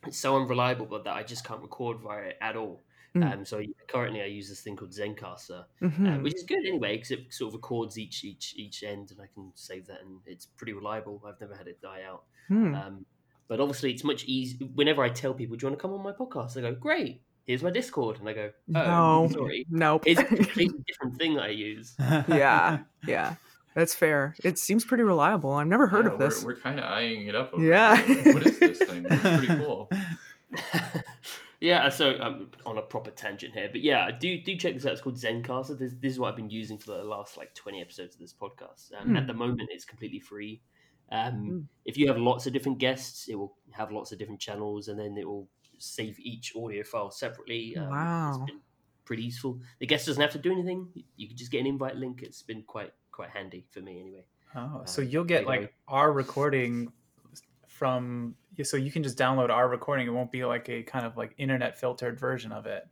it's 0.06 0.18
so 0.18 0.36
unreliable, 0.36 0.86
but 0.86 1.04
that 1.04 1.14
I 1.14 1.22
just 1.22 1.44
can't 1.44 1.62
record 1.62 2.00
via 2.00 2.22
it 2.30 2.38
at 2.40 2.56
all. 2.56 2.82
Mm. 3.14 3.30
Um, 3.32 3.44
so 3.44 3.62
currently, 3.88 4.22
I 4.22 4.26
use 4.26 4.48
this 4.48 4.62
thing 4.62 4.74
called 4.74 4.90
Zencastr, 4.92 5.60
uh, 5.60 5.64
Mhm. 5.82 6.22
which 6.22 6.34
is 6.34 6.44
good 6.44 6.64
anyway 6.66 6.96
because 6.96 7.10
it 7.10 7.32
sort 7.32 7.48
of 7.48 7.54
records 7.54 7.98
each 7.98 8.24
each 8.24 8.54
each 8.56 8.82
end, 8.82 9.10
and 9.10 9.20
I 9.20 9.26
can 9.34 9.52
save 9.54 9.86
that, 9.88 10.00
and 10.00 10.20
it's 10.26 10.46
pretty 10.46 10.72
reliable. 10.72 11.22
I've 11.26 11.38
never 11.40 11.54
had 11.54 11.68
it 11.68 11.80
die 11.82 12.02
out. 12.08 12.24
Hmm. 12.48 12.74
Um, 12.74 13.06
but 13.48 13.60
obviously, 13.60 13.92
it's 13.92 14.02
much 14.02 14.24
easier. 14.24 14.66
Whenever 14.74 15.02
I 15.02 15.10
tell 15.10 15.34
people, 15.34 15.56
"Do 15.56 15.64
you 15.66 15.70
want 15.70 15.78
to 15.78 15.82
come 15.82 15.92
on 15.92 16.02
my 16.02 16.12
podcast?" 16.12 16.54
They 16.54 16.62
go, 16.62 16.74
"Great." 16.74 17.22
Here's 17.44 17.62
my 17.62 17.70
Discord, 17.70 18.18
and 18.20 18.28
I 18.28 18.32
go, 18.32 18.50
"Oh, 18.74 19.26
No. 19.26 19.28
sorry." 19.30 19.66
Nope. 19.68 20.04
It's 20.06 20.18
a 20.20 20.24
completely 20.24 20.78
different 20.86 21.18
thing 21.18 21.34
that 21.34 21.42
I 21.42 21.48
use. 21.48 21.94
yeah, 22.28 22.78
yeah. 23.06 23.34
That's 23.74 23.94
fair. 23.94 24.34
It 24.44 24.58
seems 24.58 24.84
pretty 24.84 25.02
reliable. 25.02 25.52
I've 25.52 25.66
never 25.66 25.86
heard 25.86 26.06
Yeah, 26.06 26.12
of 26.12 26.18
this. 26.18 26.44
We're, 26.44 26.54
we're 26.54 26.60
kind 26.60 26.78
of 26.78 26.84
eyeing 26.84 27.26
it 27.26 27.34
up. 27.34 27.52
Over 27.54 27.64
Yeah. 27.64 27.96
here. 27.96 28.16
Like, 28.24 28.34
what 28.34 28.46
is 28.46 28.58
this 28.58 28.78
thing? 28.78 29.06
It's 29.08 29.22
pretty 29.22 29.46
cool. 29.46 29.90
yeah, 31.60 31.88
so 31.88 32.10
I'm 32.20 32.50
on 32.66 32.78
a 32.78 32.82
proper 32.82 33.10
tangent 33.10 33.54
here, 33.54 33.68
but 33.70 33.80
yeah, 33.82 34.10
do 34.10 34.38
do 34.40 34.56
check 34.56 34.74
this 34.74 34.84
out. 34.84 34.92
It's 34.92 35.00
called 35.00 35.16
Zencastr. 35.16 35.78
This, 35.78 35.92
this 36.00 36.12
is 36.12 36.18
what 36.18 36.30
I've 36.30 36.36
been 36.36 36.50
using 36.50 36.76
for 36.78 36.90
the 36.96 37.04
last 37.04 37.36
like 37.36 37.54
20 37.54 37.80
episodes 37.80 38.14
of 38.14 38.20
this 38.20 38.34
podcast. 38.34 38.92
Um, 39.00 39.08
Hmm. 39.10 39.16
At 39.16 39.26
the 39.26 39.34
moment, 39.34 39.70
it's 39.72 39.84
completely 39.84 40.20
free. 40.20 40.60
Um, 41.10 41.34
Hmm. 41.34 41.60
If 41.84 41.96
you 41.96 42.08
have 42.08 42.18
lots 42.18 42.46
of 42.46 42.52
different 42.52 42.78
guests, 42.78 43.28
it 43.28 43.36
will 43.36 43.56
have 43.70 43.92
lots 43.92 44.12
of 44.12 44.18
different 44.18 44.40
channels, 44.40 44.88
and 44.88 44.98
then 44.98 45.16
it 45.16 45.26
will 45.26 45.48
save 45.78 46.18
each 46.20 46.54
audio 46.56 46.82
file 46.84 47.10
separately. 47.10 47.76
Um, 47.76 47.88
Wow. 47.90 48.28
it's 48.42 48.50
been 48.52 48.60
pretty 49.04 49.22
useful. 49.24 49.60
The 49.78 49.86
guest 49.86 50.06
doesn't 50.06 50.20
have 50.22 50.32
to 50.32 50.38
do 50.38 50.52
anything. 50.52 50.88
You 51.16 51.28
can 51.28 51.36
just 51.36 51.50
get 51.50 51.60
an 51.60 51.66
invite 51.66 51.96
link. 51.96 52.22
It's 52.22 52.42
been 52.42 52.62
quite 52.62 52.92
quite 53.12 53.30
handy 53.30 53.64
for 53.70 53.80
me 53.80 54.00
anyway. 54.00 54.24
Oh, 54.56 54.82
so 54.84 55.00
Uh, 55.02 55.04
you'll 55.04 55.24
get 55.24 55.42
you 55.42 55.48
like 55.48 55.72
our 55.88 56.12
recording 56.12 56.92
from 57.68 58.34
yeah, 58.56 58.64
so 58.64 58.76
you 58.76 58.90
can 58.92 59.02
just 59.02 59.16
download 59.16 59.48
our 59.50 59.68
recording. 59.68 60.06
It 60.06 60.10
won't 60.10 60.30
be 60.30 60.44
like 60.44 60.68
a 60.68 60.82
kind 60.82 61.06
of 61.06 61.16
like 61.16 61.34
internet 61.38 61.78
filtered 61.78 62.18
version 62.20 62.52
of 62.52 62.66
it 62.66 62.86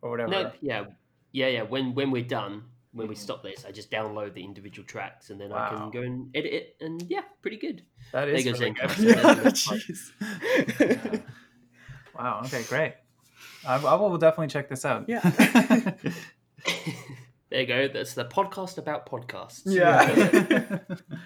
or 0.00 0.10
whatever. 0.10 0.30
No, 0.30 0.52
yeah, 0.60 0.84
yeah, 1.32 1.48
yeah. 1.48 1.62
When 1.62 1.94
when 1.94 2.10
we're 2.10 2.24
done, 2.24 2.62
when 2.92 3.08
we 3.08 3.14
stop 3.14 3.42
this, 3.42 3.64
I 3.66 3.72
just 3.72 3.90
download 3.90 4.32
the 4.34 4.42
individual 4.42 4.86
tracks, 4.86 5.28
and 5.30 5.38
then 5.40 5.52
I 5.52 5.68
can 5.68 5.90
go 5.90 6.00
and 6.00 6.34
edit 6.34 6.52
it, 6.52 6.76
and 6.80 7.02
yeah, 7.08 7.22
pretty 7.42 7.58
good. 7.58 7.82
That 8.12 8.24
There 8.26 8.34
is 8.34 8.44
goes 8.44 8.60
really 8.60 8.72
Zencastr. 8.72 8.96
good. 8.96 9.16
Yeah, 9.16 10.82
Yeah. 10.94 11.10
jeez. 11.10 11.22
wow. 12.18 12.40
Okay, 12.46 12.62
great. 12.64 12.94
I, 13.66 13.76
I 13.76 13.94
will 13.96 14.16
definitely 14.18 14.48
check 14.48 14.68
this 14.70 14.84
out. 14.84 15.04
Yeah. 15.08 15.20
there 17.52 17.60
you 17.60 17.66
go. 17.66 17.88
That's 17.88 18.14
the 18.14 18.24
podcast 18.24 18.78
about 18.78 19.06
podcasts. 19.06 19.62
Yeah. 19.66 20.78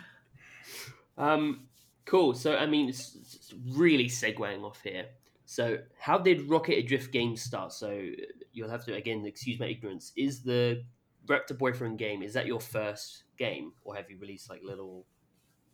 Um, 1.18 1.68
cool. 2.04 2.34
So 2.34 2.56
I 2.56 2.66
mean, 2.66 2.88
it's, 2.88 3.16
it's 3.16 3.54
really 3.70 4.06
segueing 4.06 4.62
off 4.64 4.82
here. 4.82 5.06
So 5.46 5.78
how 5.98 6.18
did 6.18 6.48
Rocket 6.48 6.78
Adrift 6.78 7.12
Games 7.12 7.40
start? 7.40 7.72
So 7.72 8.06
you'll 8.52 8.68
have 8.68 8.84
to 8.86 8.94
again 8.94 9.24
excuse 9.24 9.58
my 9.58 9.66
ignorance. 9.66 10.12
Is 10.16 10.42
the 10.42 10.82
Raptor 11.26 11.56
Boyfriend 11.56 11.98
game 11.98 12.22
is 12.22 12.34
that 12.34 12.46
your 12.46 12.60
first 12.60 13.24
game, 13.38 13.72
or 13.84 13.96
have 13.96 14.10
you 14.10 14.18
released 14.18 14.50
like 14.50 14.62
little? 14.62 15.06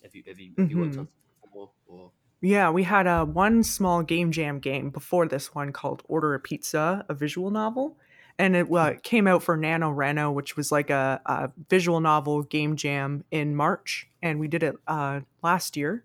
Have 0.02 0.14
you 0.14 0.22
have 0.26 0.38
you, 0.38 0.52
have 0.58 0.70
you 0.70 0.78
worked 0.78 0.98
on 0.98 1.08
something 1.08 1.42
before? 1.44 1.70
Or 1.86 2.10
Yeah, 2.40 2.70
we 2.70 2.82
had 2.84 3.06
a 3.06 3.24
one 3.24 3.62
small 3.62 4.02
game 4.02 4.32
jam 4.32 4.58
game 4.58 4.90
before 4.90 5.26
this 5.26 5.54
one 5.54 5.72
called 5.72 6.02
Order 6.06 6.34
a 6.34 6.40
Pizza, 6.40 7.04
a 7.08 7.14
visual 7.14 7.50
novel, 7.50 7.96
and 8.42 8.56
it 8.56 8.66
uh, 8.72 8.94
came 9.02 9.26
out 9.26 9.42
for 9.42 9.56
NaNoRenO, 9.56 10.34
which 10.34 10.56
was 10.56 10.72
like 10.72 10.90
a, 10.90 11.20
a 11.26 11.50
visual 11.70 12.00
novel 12.00 12.42
game 12.42 12.76
jam 12.76 13.24
in 13.30 13.54
March, 13.54 14.08
and 14.22 14.40
we 14.40 14.48
did 14.48 14.62
it 14.62 14.74
uh, 14.86 15.20
last 15.42 15.76
year. 15.76 16.04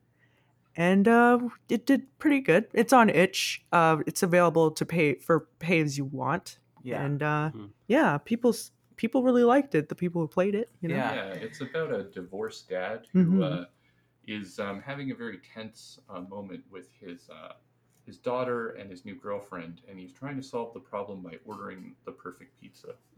and 0.75 1.07
uh, 1.07 1.39
it 1.69 1.87
did 1.87 2.01
pretty 2.19 2.39
good. 2.39 2.65
It's 2.73 2.93
on 2.93 3.09
itch. 3.09 3.65
Uh, 3.71 3.97
it's 4.05 4.21
available 4.21 4.69
to 4.71 4.85
pay 4.85 5.15
for 5.15 5.47
pay 5.59 5.81
as 5.81 5.97
you 5.97 6.05
want. 6.05 6.59
Yeah. 6.83 7.03
And 7.03 7.23
uh, 7.23 7.49
Mhm. 7.53 7.69
yeah, 7.87 8.17
people 8.31 8.53
people 8.95 9.23
really 9.23 9.43
liked 9.43 9.73
it. 9.75 9.89
The 9.89 9.95
people 9.95 10.21
who 10.21 10.27
played 10.27 10.53
it, 10.55 10.69
you 10.81 10.89
know. 10.89 10.95
Yeah. 10.95 11.15
Yeah, 11.15 11.45
it's 11.45 11.61
about 11.61 11.89
a 11.99 12.03
divorced 12.19 12.69
dad 12.69 13.07
who 13.13 13.25
Mhm. 13.25 13.43
uh, 13.43 13.65
is 14.27 14.59
um, 14.59 14.81
having 14.81 15.09
a 15.11 15.15
very 15.15 15.39
tense 15.53 15.99
uh, 16.09 16.21
moment 16.21 16.63
with 16.69 16.87
his 16.99 17.27
uh, 17.29 17.53
his 18.07 18.17
daughter 18.17 18.69
and 18.71 18.89
his 18.89 19.05
new 19.05 19.13
girlfriend, 19.13 19.81
and 19.87 19.99
he's 19.99 20.11
trying 20.13 20.37
to 20.37 20.41
solve 20.43 20.73
the 20.73 20.79
problem 20.79 21.21
by 21.21 21.33
ordering 21.45 21.93
the 22.05 22.11
perfect 22.11 22.59
pizza. 22.59 22.95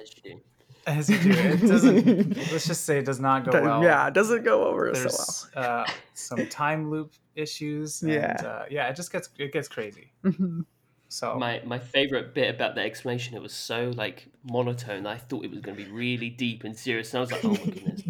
As 0.00 0.10
you 0.16 0.22
do. 0.32 0.40
As 0.86 1.10
you 1.10 1.18
do, 1.18 1.30
it 1.32 1.60
doesn't. 1.60 2.36
let's 2.52 2.66
just 2.66 2.84
say 2.84 2.98
it 2.98 3.04
does 3.04 3.20
not 3.20 3.44
go 3.44 3.50
That- 3.52 3.62
well. 3.64 3.82
yeah, 3.82 4.06
it 4.06 4.14
doesn't 4.14 4.44
go 4.44 4.64
over 4.64 4.94
so 4.94 5.00
well. 5.02 5.10
There's 5.10 5.50
uh, 5.56 5.84
some 6.14 6.46
time 6.48 6.90
loop 6.90 7.12
issues. 7.34 8.02
And, 8.02 8.12
Yeah. 8.12 8.36
uh, 8.44 8.64
yeah. 8.70 8.88
It 8.88 8.96
just 8.96 9.10
gets 9.12 9.28
it 9.38 9.52
gets 9.52 9.68
crazy. 9.68 10.12
Mhm. 10.24 10.64
So 11.08 11.36
My 11.38 11.60
my 11.64 11.78
favorite 11.78 12.34
bit 12.34 12.54
about 12.54 12.74
the 12.74 12.80
explanation, 12.82 13.34
it 13.36 13.42
was 13.42 13.52
so 13.54 13.92
like 13.96 14.26
monotone. 14.50 15.06
I 15.06 15.16
thought 15.18 15.44
it 15.44 15.50
was 15.50 15.60
going 15.60 15.76
to 15.76 15.84
be 15.84 15.90
really 15.90 16.28
deep 16.30 16.64
and 16.64 16.76
serious, 16.76 17.12
and 17.14 17.18
I 17.18 17.20
was 17.22 17.32
like, 17.32 17.44
oh 17.44 17.50
my 17.50 17.56
goodness. 17.56 18.02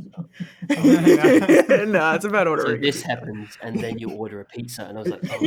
no, 1.87 2.15
it's 2.15 2.25
about 2.25 2.47
So 2.61 2.77
this 2.77 3.03
happens, 3.03 3.59
and 3.63 3.79
then 3.81 3.99
you 3.99 4.11
order 4.11 4.41
a 4.41 4.45
pizza, 4.45 4.85
and 4.85 4.99
I 4.99 5.03
was 5.03 5.11
like, 5.11 5.21
oh, 5.31 5.41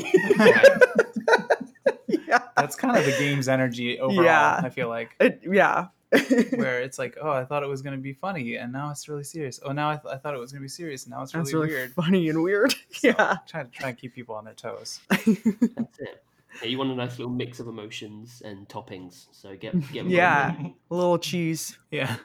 yeah, 2.07 2.39
that's 2.55 2.75
kind 2.75 2.97
of 2.97 3.05
the 3.05 3.15
game's 3.17 3.47
energy 3.47 3.99
overall. 3.99 4.23
Yeah. 4.23 4.61
I 4.63 4.69
feel 4.69 4.89
like 4.89 5.15
it, 5.19 5.41
yeah. 5.49 5.87
where 6.55 6.81
it's 6.81 6.97
like, 6.97 7.17
oh, 7.21 7.31
I 7.31 7.43
thought 7.43 7.63
it 7.63 7.69
was 7.69 7.81
going 7.81 7.95
to 7.95 8.01
be 8.01 8.13
funny, 8.13 8.55
and 8.55 8.71
now 8.71 8.91
it's 8.91 9.09
really 9.09 9.25
serious. 9.25 9.59
Oh, 9.63 9.71
now 9.71 9.89
I, 9.89 9.95
th- 9.97 10.13
I 10.13 10.17
thought 10.17 10.33
it 10.33 10.39
was 10.39 10.51
going 10.51 10.61
to 10.61 10.65
be 10.65 10.69
serious, 10.69 11.03
and 11.03 11.11
now 11.11 11.23
it's 11.23 11.35
really, 11.35 11.53
really 11.53 11.67
weird. 11.67 11.91
funny 11.93 12.29
and 12.29 12.41
weird. 12.41 12.73
So, 12.93 13.09
yeah. 13.09 13.37
try 13.47 13.63
to 13.63 13.69
try 13.69 13.89
and 13.89 13.97
keep 13.97 14.15
people 14.15 14.35
on 14.35 14.45
their 14.45 14.53
toes. 14.53 15.01
That's 15.09 15.99
it. 15.99 16.23
Yeah, 16.61 16.69
you 16.69 16.77
want 16.77 16.91
a 16.91 16.95
nice 16.95 17.19
little 17.19 17.31
mix 17.31 17.59
of 17.59 17.67
emotions 17.67 18.41
and 18.43 18.67
toppings. 18.67 19.27
So 19.31 19.55
get 19.55 19.73
get 19.91 20.05
Yeah. 20.05 20.55
A 20.89 20.95
little 20.95 21.19
cheese. 21.19 21.77
Yeah. 21.91 22.15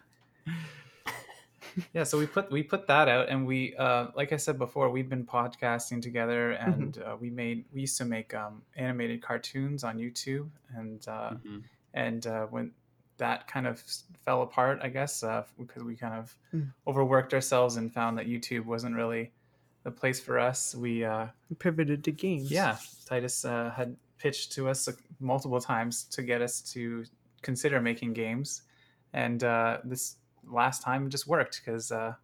Yeah, 1.92 2.04
so 2.04 2.18
we 2.18 2.26
put 2.26 2.50
we 2.50 2.62
put 2.62 2.86
that 2.86 3.08
out, 3.08 3.28
and 3.28 3.46
we, 3.46 3.74
uh, 3.76 4.08
like 4.14 4.32
I 4.32 4.36
said 4.36 4.58
before, 4.58 4.90
we've 4.90 5.08
been 5.08 5.24
podcasting 5.26 6.00
together, 6.02 6.52
and 6.52 6.98
uh, 6.98 7.16
we 7.20 7.30
made 7.30 7.64
we 7.72 7.82
used 7.82 7.96
to 7.98 8.04
make 8.04 8.34
um, 8.34 8.62
animated 8.76 9.22
cartoons 9.22 9.84
on 9.84 9.98
YouTube, 9.98 10.48
and 10.76 11.06
uh, 11.08 11.30
Mhm. 11.44 11.62
and 11.94 12.26
uh, 12.26 12.46
when 12.46 12.72
that 13.18 13.46
kind 13.46 13.66
of 13.66 13.80
fell 14.24 14.42
apart, 14.42 14.80
I 14.82 14.88
guess, 14.88 15.22
uh, 15.22 15.44
because 15.58 15.82
we 15.84 15.96
kind 15.96 16.14
of 16.14 16.36
Mm. 16.54 16.72
overworked 16.86 17.32
ourselves 17.34 17.76
and 17.76 17.92
found 17.92 18.18
that 18.18 18.26
YouTube 18.26 18.64
wasn't 18.66 18.94
really 18.96 19.32
the 19.84 19.90
place 19.90 20.20
for 20.20 20.38
us. 20.38 20.74
We 20.74 21.04
uh, 21.04 21.28
Pivoted 21.58 22.04
to 22.04 22.12
games. 22.12 22.50
yeah, 22.50 22.76
Titus 23.06 23.44
uh, 23.44 23.70
had 23.76 23.96
pitched 24.18 24.52
to 24.52 24.68
us 24.68 24.88
multiple 25.20 25.60
times 25.60 26.04
to 26.04 26.22
get 26.22 26.40
us 26.42 26.60
to 26.72 27.04
consider 27.42 27.80
making 27.80 28.12
games, 28.12 28.62
and 29.12 29.42
uh, 29.44 29.78
this 29.84 30.16
last 30.52 30.82
time 30.82 31.06
it 31.06 31.10
just 31.10 31.26
worked 31.26 31.60
because 31.64 31.90
uh, 31.90 32.14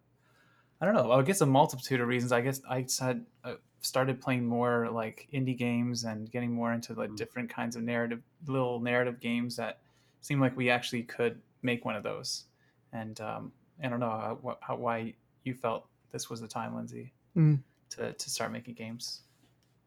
I 0.81 0.85
don't 0.85 0.95
know. 0.95 1.11
I 1.11 1.21
guess 1.23 1.41
a 1.41 1.45
multitude 1.45 1.99
of 2.01 2.07
reasons. 2.07 2.31
I 2.31 2.41
guess 2.41 2.61
I 2.69 2.85
said 2.85 3.25
uh, 3.43 3.55
started 3.81 4.21
playing 4.21 4.45
more 4.45 4.89
like 4.89 5.27
indie 5.33 5.57
games 5.57 6.03
and 6.05 6.29
getting 6.31 6.53
more 6.53 6.71
into 6.73 6.93
like 6.93 7.09
Mm. 7.11 7.17
different 7.17 7.49
kinds 7.49 7.75
of 7.75 7.83
narrative, 7.83 8.21
little 8.47 8.79
narrative 8.79 9.19
games 9.19 9.55
that 9.57 9.79
seemed 10.21 10.41
like 10.41 10.55
we 10.55 10.69
actually 10.69 11.03
could 11.03 11.41
make 11.61 11.83
one 11.85 11.95
of 11.95 12.03
those. 12.03 12.45
And 12.93 13.19
um, 13.21 13.51
I 13.83 13.87
don't 13.89 13.99
know 13.99 14.09
how, 14.09 14.39
wh- 14.45 14.65
how, 14.65 14.75
why 14.77 15.13
you 15.43 15.53
felt 15.53 15.87
this 16.11 16.29
was 16.29 16.41
the 16.41 16.47
time, 16.47 16.75
Lindsay, 16.75 17.13
Mm. 17.35 17.59
to 17.91 18.13
to 18.13 18.29
start 18.29 18.51
making 18.51 18.73
games. 18.75 19.21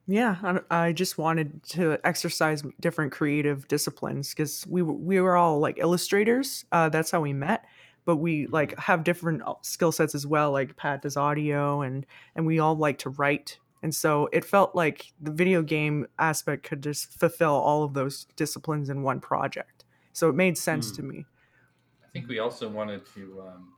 yeah 0.06 0.36
I, 0.70 0.86
I 0.88 0.92
just 0.92 1.16
wanted 1.18 1.62
to 1.76 1.98
exercise 2.04 2.62
different 2.80 3.12
creative 3.12 3.66
disciplines 3.68 4.30
because 4.30 4.66
we 4.68 4.82
were, 4.82 4.92
we 4.92 5.20
were 5.20 5.36
all 5.36 5.60
like 5.60 5.78
illustrators 5.78 6.64
uh, 6.72 6.88
that's 6.88 7.10
how 7.12 7.20
we 7.20 7.32
met 7.32 7.64
but 8.04 8.16
we 8.16 8.46
like 8.48 8.76
have 8.78 9.04
different 9.04 9.42
uh, 9.42 9.54
skill 9.62 9.92
sets 9.92 10.14
as 10.14 10.26
well 10.26 10.52
like 10.52 10.76
pat 10.76 11.02
does 11.02 11.16
audio 11.16 11.82
and 11.82 12.06
and 12.34 12.46
we 12.46 12.58
all 12.58 12.76
like 12.76 12.98
to 12.98 13.10
write 13.10 13.58
and 13.82 13.94
so 13.94 14.28
it 14.32 14.44
felt 14.44 14.74
like 14.74 15.12
the 15.20 15.32
video 15.32 15.62
game 15.62 16.06
aspect 16.18 16.62
could 16.64 16.82
just 16.82 17.12
fulfill 17.18 17.52
all 17.54 17.82
of 17.82 17.94
those 17.94 18.26
disciplines 18.36 18.88
in 18.88 19.02
one 19.02 19.20
project 19.20 19.84
so 20.12 20.28
it 20.28 20.34
made 20.34 20.56
sense 20.58 20.90
Mm. 20.90 20.96
to 20.96 21.02
me 21.02 21.26
I 22.04 22.08
think 22.12 22.28
we 22.28 22.38
also 22.38 22.68
wanted 22.68 23.06
to 23.14 23.42
um, 23.42 23.74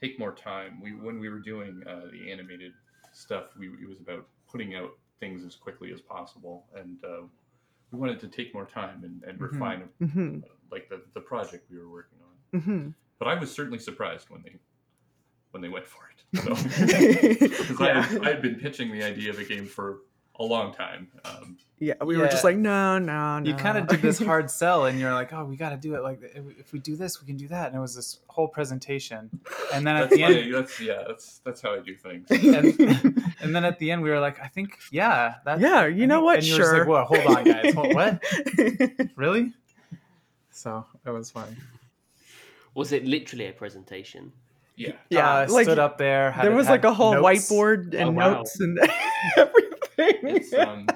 take 0.00 0.18
more 0.18 0.34
time. 0.34 0.80
We 0.80 0.92
when 0.94 1.18
we 1.18 1.28
were 1.28 1.38
doing 1.38 1.82
uh, 1.86 2.06
the 2.12 2.30
animated 2.30 2.74
stuff, 3.12 3.56
we 3.58 3.68
it 3.68 3.88
was 3.88 4.00
about 4.00 4.28
putting 4.48 4.74
out 4.74 4.98
things 5.20 5.44
as 5.44 5.56
quickly 5.56 5.92
as 5.92 6.00
possible, 6.00 6.66
and 6.74 7.02
uh, 7.04 7.22
we 7.92 7.98
wanted 7.98 8.20
to 8.20 8.28
take 8.28 8.54
more 8.54 8.66
time 8.66 9.04
and, 9.04 9.22
and 9.24 9.40
Mhm. 9.40 9.50
refine 9.52 9.90
hmm 9.98 10.38
uh, 10.44 10.54
like 10.70 10.88
the, 10.88 11.02
the 11.14 11.20
project 11.20 11.70
we 11.70 11.78
were 11.78 11.90
working 11.90 12.18
on. 12.22 12.60
hmm 12.60 12.90
But 13.20 13.28
I 13.28 13.38
was 13.38 13.52
certainly 13.52 13.78
surprised 13.78 14.28
when 14.30 14.42
they 14.42 14.56
when 15.52 15.62
they 15.62 15.68
went 15.68 15.86
for 15.86 16.00
it. 16.04 16.06
So, 16.32 16.54
'cause 16.54 17.80
I, 17.80 17.86
yeah. 17.86 18.02
had, 18.02 18.24
I 18.24 18.28
had 18.30 18.42
been 18.42 18.54
pitching 18.56 18.90
the 18.92 19.02
idea 19.02 19.30
of 19.30 19.38
a 19.40 19.44
game 19.44 19.66
for 19.66 19.98
a 20.38 20.44
long 20.44 20.72
time. 20.72 21.08
Um, 21.24 21.58
yeah 21.80 21.94
we 22.04 22.16
were 22.16 22.28
just 22.28 22.44
like 22.44 22.56
no 22.56 22.98
no 22.98 23.38
no 23.40 23.48
you 23.50 23.54
kind 23.56 23.76
of 23.76 23.86
did 23.88 24.00
this 24.00 24.18
hard 24.30 24.50
sell 24.50 24.84
and 24.86 24.98
you're 25.00 25.12
like 25.12 25.32
oh 25.32 25.44
we 25.44 25.56
got 25.56 25.70
to 25.70 25.76
do 25.76 25.94
it. 25.96 26.02
Like 26.02 26.20
if 26.22 26.44
if 26.58 26.72
we 26.72 26.78
do 26.78 26.94
this 26.96 27.20
we 27.20 27.26
can 27.26 27.36
do 27.36 27.48
that. 27.48 27.66
And 27.68 27.76
it 27.76 27.80
was 27.80 27.94
this 27.94 28.20
whole 28.28 28.48
presentation. 28.48 29.28
And 29.74 29.86
then 29.86 29.96
at 29.96 30.00
that's 30.08 30.14
the 30.16 30.22
end 30.22 30.50
my- 30.52 30.58
that's 30.60 30.80
yeah, 30.80 31.02
that's 31.06 31.40
that's 31.44 31.60
how 31.60 31.74
I 31.74 31.80
do 31.80 31.94
things. 31.96 32.30
and, 32.30 33.24
and 33.42 33.54
then 33.54 33.64
at 33.64 33.78
the 33.80 33.90
end 33.90 34.02
we 34.02 34.08
were 34.10 34.20
like 34.20 34.40
i 34.40 34.46
think 34.46 34.78
yeah 34.92 35.34
that 35.44 35.58
yeah 35.60 35.84
you 35.86 36.06
know 36.06 36.22
what? 36.22 36.36
and 36.38 36.46
you 36.46 36.54
were 36.54 36.58
just 36.58 36.70
sure. 36.70 36.78
Like 36.80 36.88
well 36.88 37.04
hold 37.04 37.26
on 37.36 37.44
guys. 37.44 37.74
Hold, 37.74 37.92
what? 37.94 38.22
Really? 39.16 39.52
So 40.50 40.86
it 41.04 41.10
was 41.10 41.30
funny 41.30 41.56
Was 42.74 42.92
it 42.92 43.04
literally 43.04 43.46
a 43.48 43.52
presentation? 43.52 44.32
Yeah. 44.76 44.92
yeah 45.10 45.40
uh, 45.40 45.46
like 45.50 45.64
stood 45.64 45.78
up 45.78 45.98
there 45.98 46.30
had 46.30 46.44
there 46.46 46.52
it- 46.52 46.56
was 46.56 46.66
had 46.66 46.72
like 46.72 46.84
a 46.84 46.94
whole 46.94 47.12
notes. 47.12 47.50
whiteboard 47.50 47.92
and 47.94 48.10
Oh, 48.10 48.10
wow. 48.12 48.32
notes 48.34 48.58
and 48.60 48.78
everything. 49.36 49.76
It's 50.36 50.52
um, 50.54 50.86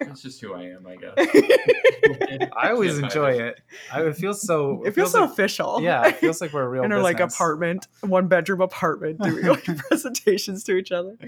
that's 0.00 0.22
just 0.22 0.40
who 0.40 0.54
I 0.54 0.62
am, 0.64 0.86
I 0.86 0.96
guess. 0.96 1.12
i 2.56 2.70
always 2.70 2.98
enjoy 2.98 3.32
it 3.32 3.60
I, 3.92 4.02
it 4.04 4.16
feels 4.16 4.40
so 4.42 4.82
it 4.84 4.94
feels 4.94 5.12
so 5.12 5.20
like, 5.22 5.30
official. 5.30 5.80
yeah 5.82 6.06
it 6.08 6.16
feels 6.16 6.40
like 6.40 6.52
we're 6.54 6.62
a 6.62 6.68
real 6.68 6.84
in 6.84 6.92
our 6.92 7.02
like 7.02 7.20
apartment, 7.20 7.86
one 8.00 8.28
bedroom 8.28 8.60
apartment, 8.62 9.20
doing 9.20 9.44
like 9.46 9.64
presentations 9.64 10.64
to 10.64 10.76
each 10.76 10.92
other. 10.92 11.16
I 11.20 11.26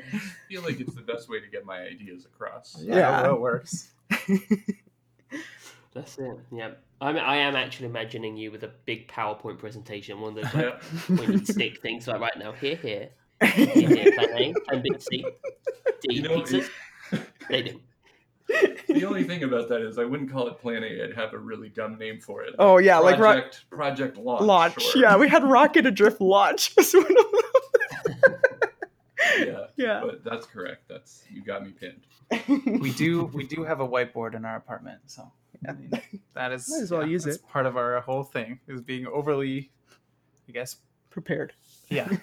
feel 0.48 0.62
like 0.62 0.80
it's 0.80 0.94
the 0.94 1.02
best 1.02 1.28
way 1.28 1.40
to 1.40 1.46
get 1.48 1.66
my 1.66 1.80
ideas 1.82 2.24
across. 2.24 2.76
yeah, 2.80 2.96
Yeah. 2.96 3.22
well, 3.22 3.34
it 3.34 3.40
works 3.40 3.90
That's 5.94 6.18
it. 6.18 6.38
Yeah, 6.50 6.70
I 7.00 7.12
mean, 7.12 7.22
I 7.22 7.36
am 7.36 7.54
actually 7.56 7.86
imagining 7.86 8.36
you 8.36 8.50
with 8.50 8.62
a 8.64 8.70
big 8.86 9.08
PowerPoint 9.08 9.58
presentation, 9.58 10.20
one 10.20 10.36
of 10.38 10.44
those 10.44 10.54
like, 10.54 10.64
Yeah. 11.08 11.16
pointy 11.16 11.44
stick 11.44 11.80
things. 11.82 12.06
Like 12.08 12.20
right 12.20 12.38
now, 12.38 12.52
here, 12.52 12.76
here, 12.76 13.10
here, 13.44 13.66
here, 13.66 14.12
plan 14.12 14.28
A, 14.36 14.54
plan 14.68 14.82
B, 14.82 14.90
C, 14.98 15.24
D, 16.02 16.14
You 16.14 16.22
know, 16.22 16.40
pizzas. 16.40 16.68
They 17.50 17.62
do. 17.62 17.80
The 18.88 19.04
only 19.04 19.24
thing 19.24 19.42
about 19.44 19.68
that 19.68 19.80
is 19.82 19.98
I 19.98 20.04
wouldn't 20.04 20.30
call 20.30 20.48
it 20.48 20.58
Plan 20.58 20.82
A. 20.82 21.04
I'd 21.04 21.14
have 21.14 21.32
a 21.34 21.38
really 21.38 21.68
dumb 21.68 21.96
name 21.98 22.20
for 22.20 22.42
it. 22.42 22.54
Oh 22.58 22.78
yeah, 22.78 22.98
like 22.98 23.18
ro- 23.18 23.32
Project 23.32 23.64
Project 23.70 24.16
Launch. 24.16 24.42
launch. 24.42 24.76
or- 24.96 24.98
Yeah, 25.00 25.16
we 25.16 25.28
had 25.28 25.44
Rocket 25.44 25.86
Adrift 25.86 26.20
launch. 26.20 26.72
was 26.76 26.92
one 26.94 27.04
of 27.04 27.08
them. 27.08 28.34
yeah. 29.38 29.66
yeah. 29.76 30.00
But 30.04 30.24
that's 30.24 30.46
correct. 30.46 30.88
That's 30.88 31.24
you 31.30 31.42
got 31.42 31.64
me 31.64 31.72
pinned. 31.72 32.80
we 32.80 32.92
do 32.92 33.24
we 33.34 33.46
do 33.46 33.62
have 33.64 33.80
a 33.80 33.88
whiteboard 33.88 34.34
in 34.34 34.44
our 34.46 34.56
apartment 34.56 35.00
so 35.06 35.30
I 35.68 35.72
mean, 35.72 35.90
that 36.34 36.52
is 36.52 36.68
Might 36.70 36.82
as 36.82 36.90
well 36.90 37.06
use 37.06 37.24
that's 37.24 37.36
it. 37.36 37.48
part 37.48 37.66
of 37.66 37.76
our 37.76 38.00
whole 38.00 38.24
thing 38.24 38.60
is 38.68 38.80
being 38.80 39.06
overly 39.06 39.70
i 40.48 40.52
guess 40.52 40.76
prepared. 41.10 41.52
yeah 41.88 42.08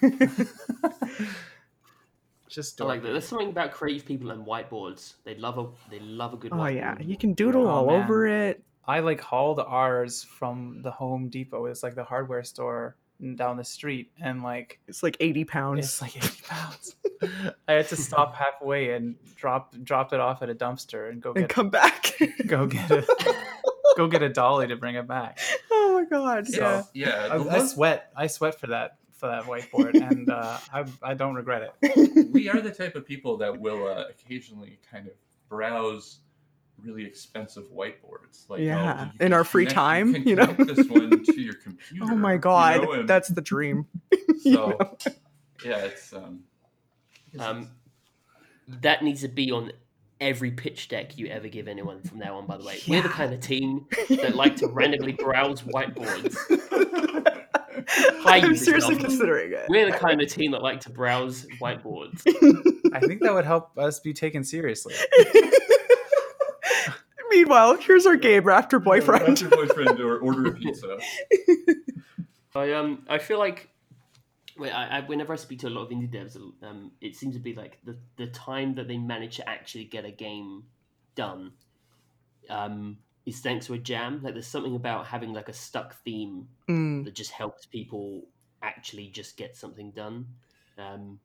just 2.48 2.80
I 2.80 2.84
like 2.84 3.02
that. 3.02 3.12
There's 3.12 3.28
something 3.28 3.50
about 3.50 3.70
creative 3.72 4.06
people 4.06 4.30
and 4.32 4.44
whiteboards. 4.44 5.14
They 5.24 5.36
love 5.36 5.58
a 5.58 5.66
they 5.90 6.00
love 6.00 6.34
a 6.34 6.36
good. 6.36 6.52
Oh 6.52 6.56
whiteboard. 6.56 6.74
yeah, 6.74 6.96
you 7.00 7.16
can 7.16 7.34
doodle 7.34 7.66
Oh, 7.66 7.70
all 7.70 7.86
man. 7.86 8.02
over 8.02 8.26
it. 8.26 8.62
i 8.86 9.00
like 9.00 9.20
hauled 9.20 9.60
ours 9.60 10.24
from 10.24 10.80
the 10.82 10.90
home 10.90 11.28
depot 11.28 11.66
it's 11.66 11.82
like 11.82 11.94
the 11.94 12.04
hardware 12.04 12.42
store 12.42 12.96
down 13.36 13.56
the 13.56 13.64
street 13.64 14.10
and 14.20 14.42
like 14.42 14.78
It's 14.88 15.02
like 15.02 15.16
eighty 15.20 15.44
pounds. 15.44 15.78
it's 15.80 16.00
like 16.02 16.16
80 16.16 16.42
pounds 16.48 16.96
i 17.68 17.72
had 17.74 17.88
to 17.88 17.96
stop 17.96 18.34
halfway 18.34 18.92
and 18.94 19.16
drop 19.36 19.74
dropped 19.82 20.12
it 20.12 20.20
off 20.20 20.42
at 20.42 20.48
a 20.50 20.54
dumpster 20.54 21.10
and 21.10 21.20
go 21.20 21.30
and 21.32 21.40
get 21.40 21.48
come 21.50 21.68
back. 21.70 22.12
go 22.46 22.66
get 22.66 22.90
it 22.90 23.04
go 23.96 24.06
get 24.08 24.22
a 24.22 24.28
dolly 24.30 24.66
to 24.68 24.76
bring 24.76 24.94
it 24.94 25.06
back 25.06 25.38
oh 25.70 25.92
my 26.00 26.04
god. 26.08 26.46
So, 26.46 26.84
Yeah. 26.94 27.26
yeah. 27.28 27.34
I, 27.34 27.56
I 27.56 27.66
sweat 27.66 28.10
i 28.16 28.26
sweat 28.26 28.58
for 28.58 28.68
that 28.68 28.96
for 29.12 29.26
that 29.26 29.42
whiteboard 29.44 29.94
and 30.00 30.30
uh, 30.30 30.56
I, 30.72 30.84
I 31.02 31.12
don't 31.12 31.34
regret 31.34 31.74
it 31.82 32.32
we 32.32 32.48
are 32.48 32.60
the 32.62 32.70
type 32.70 32.94
of 32.96 33.04
people 33.04 33.36
that 33.38 33.60
will 33.60 33.86
uh, 33.86 34.04
occasionally 34.08 34.78
kind 34.90 35.06
of 35.08 35.12
browse 35.50 36.20
really 36.82 37.04
expensive 37.04 37.64
whiteboards. 37.72 38.48
Like, 38.48 38.60
oh, 38.60 38.62
Yeah, 38.62 39.10
you 39.18 39.26
in 39.26 39.32
our 39.32 39.44
free 39.44 39.64
connect- 39.64 39.74
time, 39.74 40.14
can 40.14 40.26
you 40.28 40.36
know? 40.36 40.46
this 40.58 40.86
one 40.88 41.22
to 41.24 41.40
your 41.40 41.54
computer. 41.62 42.04
Oh 42.12 42.16
my 42.16 42.34
you 42.34 42.38
god, 42.38 42.82
know, 42.82 43.02
that's 43.04 43.28
the 43.28 43.40
dream. 43.42 43.86
You 44.44 44.54
so 44.54 44.66
know? 44.78 44.96
yeah, 45.64 45.76
it's 45.84 46.12
um, 46.14 46.44
Um, 47.38 47.70
that 48.80 49.02
needs 49.04 49.20
to 49.20 49.28
be 49.28 49.50
on 49.52 49.72
every 50.20 50.50
pitch 50.50 50.88
deck 50.88 51.18
you 51.18 51.26
ever 51.26 51.48
give 51.48 51.68
anyone 51.68 52.00
from 52.02 52.18
now 52.20 52.36
on. 52.38 52.46
By 52.46 52.56
the 52.56 52.64
way, 52.64 52.78
we're 52.88 53.02
the 53.02 53.08
kind 53.10 53.34
of 53.34 53.40
team 53.40 53.86
that 54.08 54.34
like 54.36 54.56
to 54.56 54.66
randomly 54.68 55.12
browse 55.12 55.60
whiteboards. 55.62 56.36
Hi, 58.22 58.38
I'm 58.38 58.50
you 58.50 58.56
seriously 58.56 58.94
dumb. 58.96 59.04
considering 59.04 59.52
it. 59.52 59.66
We're 59.68 59.90
the 59.90 59.96
kind 59.98 60.20
of 60.22 60.28
team 60.28 60.52
that 60.52 60.62
like 60.62 60.80
to 60.80 60.90
browse 60.90 61.46
whiteboards. 61.60 62.22
I 62.94 63.00
think 63.00 63.20
that 63.22 63.32
would 63.34 63.44
help 63.44 63.76
us 63.78 64.00
be 64.00 64.12
taken 64.12 64.44
seriously. 64.44 64.94
Meanwhile, 67.30 67.76
here's 67.78 68.06
our 68.06 68.16
game, 68.16 68.42
Raptor 68.42 68.82
Boyfriend. 68.82 69.28
After 69.42 69.48
boyfriend 69.48 70.00
or 70.00 70.18
order 70.18 70.48
a 70.48 70.52
pizza. 70.52 70.98
I 72.54 72.72
um 72.72 73.04
I 73.08 73.18
feel 73.18 73.38
like 73.38 73.68
wait, 74.58 74.72
I, 74.72 74.98
I 74.98 75.00
whenever 75.02 75.32
I 75.32 75.36
speak 75.36 75.60
to 75.60 75.68
a 75.68 75.70
lot 75.70 75.82
of 75.84 75.90
indie 75.90 76.12
devs, 76.12 76.36
um, 76.62 76.90
it 77.00 77.14
seems 77.16 77.34
to 77.34 77.40
be 77.40 77.54
like 77.54 77.78
the 77.84 77.96
the 78.16 78.26
time 78.26 78.74
that 78.74 78.88
they 78.88 78.98
manage 78.98 79.36
to 79.36 79.48
actually 79.48 79.84
get 79.84 80.04
a 80.04 80.10
game 80.10 80.64
done, 81.14 81.52
um, 82.48 82.98
is 83.24 83.40
thanks 83.40 83.66
to 83.66 83.74
a 83.74 83.78
jam. 83.78 84.20
Like 84.22 84.34
there's 84.34 84.46
something 84.48 84.74
about 84.74 85.06
having 85.06 85.32
like 85.32 85.48
a 85.48 85.52
stuck 85.52 85.94
theme 86.04 86.48
Mm. 86.68 87.04
that 87.04 87.14
just 87.14 87.30
helps 87.30 87.66
people 87.66 88.22
actually 88.62 89.08
just 89.08 89.36
get 89.36 89.56
something 89.56 89.90
done. 89.92 90.26
Um, 90.78 91.20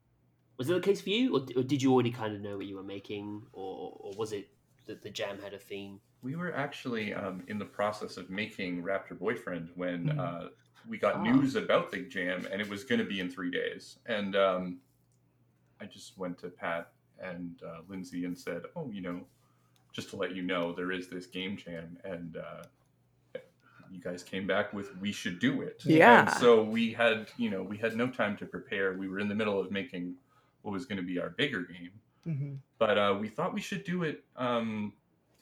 was 0.58 0.68
that 0.68 0.76
the 0.76 0.80
case 0.80 1.02
for 1.02 1.10
you, 1.10 1.36
or, 1.36 1.42
or 1.58 1.64
did 1.64 1.82
you 1.82 1.92
already 1.92 2.12
kind 2.12 2.34
of 2.34 2.42
know 2.42 2.58
what 2.58 2.66
you 2.66 2.76
were 2.78 2.84
making, 2.84 3.44
or 3.52 3.98
or 4.00 4.12
was 4.16 4.32
it 4.32 4.48
that 4.86 5.02
the 5.04 5.10
jam 5.10 5.40
had 5.42 5.54
a 5.54 5.60
theme? 5.60 6.00
We 6.22 6.36
were 6.36 6.54
actually 6.56 7.14
um, 7.14 7.44
in 7.48 7.60
the 7.60 7.66
process 7.66 8.18
of 8.18 8.30
making 8.30 8.82
Raptor 8.84 9.18
Boyfriend 9.18 9.70
when 9.76 10.10
Mm. 10.10 10.20
uh, 10.20 10.50
we 10.88 10.98
got 10.98 11.16
Ah. 11.16 11.24
news 11.24 11.56
about 11.56 11.92
the 11.92 12.02
jam, 12.02 12.48
and 12.52 12.62
it 12.62 12.70
was 12.70 12.84
going 12.84 13.00
to 13.00 13.06
be 13.06 13.20
in 13.20 13.30
three 13.30 13.52
days. 13.52 13.98
And 14.06 14.36
um, 14.36 14.80
I 15.82 15.86
just 15.86 16.18
went 16.18 16.38
to 16.40 16.50
Pat 16.50 16.92
and 17.20 17.60
uh, 17.66 17.82
Lindsay 17.88 18.26
and 18.26 18.38
said, 18.38 18.64
"Oh, 18.76 18.90
you 18.92 19.02
know, 19.02 19.26
just 19.94 20.10
to 20.12 20.16
let 20.16 20.36
you 20.36 20.42
know, 20.44 20.74
there 20.74 20.92
is 20.92 21.08
this 21.10 21.26
game 21.28 21.58
jam." 21.58 21.98
And 22.04 22.38
uh, 22.38 22.64
you 23.92 24.02
guys 24.02 24.24
came 24.24 24.46
back 24.48 24.74
with, 24.74 24.96
"We 24.98 25.12
should 25.12 25.40
do 25.40 25.62
it." 25.62 25.82
Yeah. 25.86 26.22
And 26.22 26.30
so 26.38 26.64
we 26.64 26.92
had, 26.94 27.30
you 27.38 27.50
know, 27.50 27.64
we 27.64 27.78
had 27.78 27.96
no 27.96 28.08
time 28.08 28.36
to 28.38 28.46
prepare. 28.46 28.94
We 28.94 29.08
were 29.08 29.20
in 29.20 29.28
the 29.30 29.36
middle 29.36 29.60
of 29.60 29.72
making 29.72 30.16
what 30.64 30.72
was 30.72 30.86
going 30.86 30.98
to 30.98 31.04
be 31.04 31.20
our 31.20 31.30
bigger 31.30 31.62
game 31.62 31.92
Mhm. 32.26 32.60
but 32.78 32.98
uh, 32.98 33.18
we 33.20 33.30
thought 33.30 33.54
we 33.54 33.62
should 33.62 33.84
do 33.84 34.04
it 34.04 34.26
um, 34.36 34.94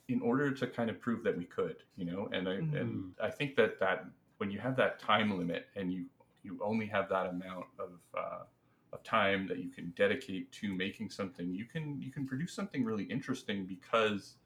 in 0.08 0.22
order 0.22 0.52
to 0.52 0.68
kind 0.68 0.90
of 0.90 1.00
prove 1.00 1.24
that 1.24 1.38
we 1.38 1.46
could, 1.46 1.84
you 1.96 2.06
know. 2.06 2.28
And 2.34 2.48
I, 2.48 2.54
Mhm. 2.54 2.76
and 2.80 3.16
I 3.22 3.30
think 3.32 3.56
that 3.56 3.80
that 3.80 4.06
when 4.38 4.52
you 4.52 4.60
have 4.60 4.76
that 4.78 5.00
time 5.00 5.38
limit 5.38 5.68
and 5.76 5.92
you 5.92 6.08
you 6.44 6.60
only 6.64 6.86
have 6.88 7.10
that 7.10 7.28
amount 7.28 7.68
of 7.80 8.00
uh, 8.18 8.44
of 8.92 9.04
time 9.04 9.48
that 9.48 9.60
you 9.60 9.70
can 9.70 9.92
dedicate 9.92 10.52
to 10.54 10.74
making 10.74 11.10
something, 11.10 11.54
you 11.54 11.66
can 11.66 12.02
you 12.02 12.12
can 12.12 12.28
produce 12.28 12.54
something 12.54 12.84
really 12.84 13.06
interesting 13.06 13.66
because 13.66 14.38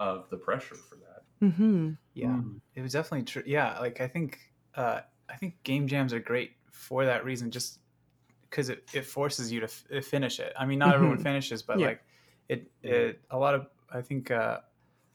of 0.00 0.28
the 0.30 0.36
pressure 0.36 0.76
for 0.76 0.96
that. 0.96 1.24
Mhm. 1.42 1.98
Yeah, 2.14 2.28
Mm. 2.28 2.60
it 2.74 2.82
was 2.82 2.92
definitely 2.92 3.24
true. 3.24 3.42
Yeah, 3.46 3.78
like 3.80 4.00
I 4.00 4.08
think 4.08 4.38
uh, 4.74 5.02
I 5.28 5.36
think 5.36 5.62
game 5.62 5.86
jams 5.88 6.12
are 6.12 6.20
great 6.20 6.56
for 6.70 7.04
that 7.04 7.24
reason, 7.24 7.50
just 7.50 7.80
because 8.54 8.68
it, 8.68 8.88
it 8.94 9.04
forces 9.04 9.50
you 9.50 9.58
to 9.58 9.66
f- 9.66 10.04
finish 10.04 10.38
it. 10.38 10.52
I 10.56 10.64
mean, 10.64 10.78
not 10.78 10.94
everyone 10.94 11.18
Mhm. 11.18 11.22
finishes, 11.24 11.60
but 11.62 11.80
Yeah. 11.80 11.86
like 11.88 12.04
it, 12.48 12.70
it 12.84 13.20
a 13.30 13.36
lot 13.38 13.54
of 13.56 13.66
I 13.92 14.00
think 14.00 14.30
uh, 14.30 14.60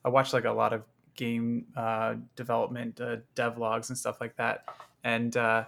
I 0.03 0.09
watched 0.09 0.33
like 0.33 0.43
a 0.45 0.51
lot 0.51 0.73
of 0.73 0.83
game 1.15 1.65
uh, 1.75 2.15
development 2.35 2.99
uh, 2.99 3.17
devlogs 3.35 3.87
and 3.89 3.97
stuff 3.97 4.19
like 4.19 4.35
that, 4.35 4.65
and 5.05 5.35
uh, 5.37 5.65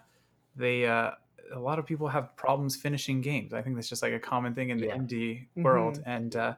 they 0.56 0.86
uh, 0.86 1.12
a 1.54 1.60
lot 1.60 1.80
of 1.80 1.86
people 1.86 2.08
have 2.10 2.36
problems 2.36 2.76
finishing 2.76 3.22
games. 3.22 3.54
I 3.54 3.62
think 3.62 3.76
that's 3.76 3.90
just 3.90 4.02
like 4.04 4.14
a 4.14 4.20
common 4.20 4.54
thing 4.54 4.70
in 4.70 4.78
the 4.78 4.88
Yeah. 4.88 4.98
indie 4.98 5.48
world, 5.56 6.02
and 6.06 6.36
uh, 6.36 6.56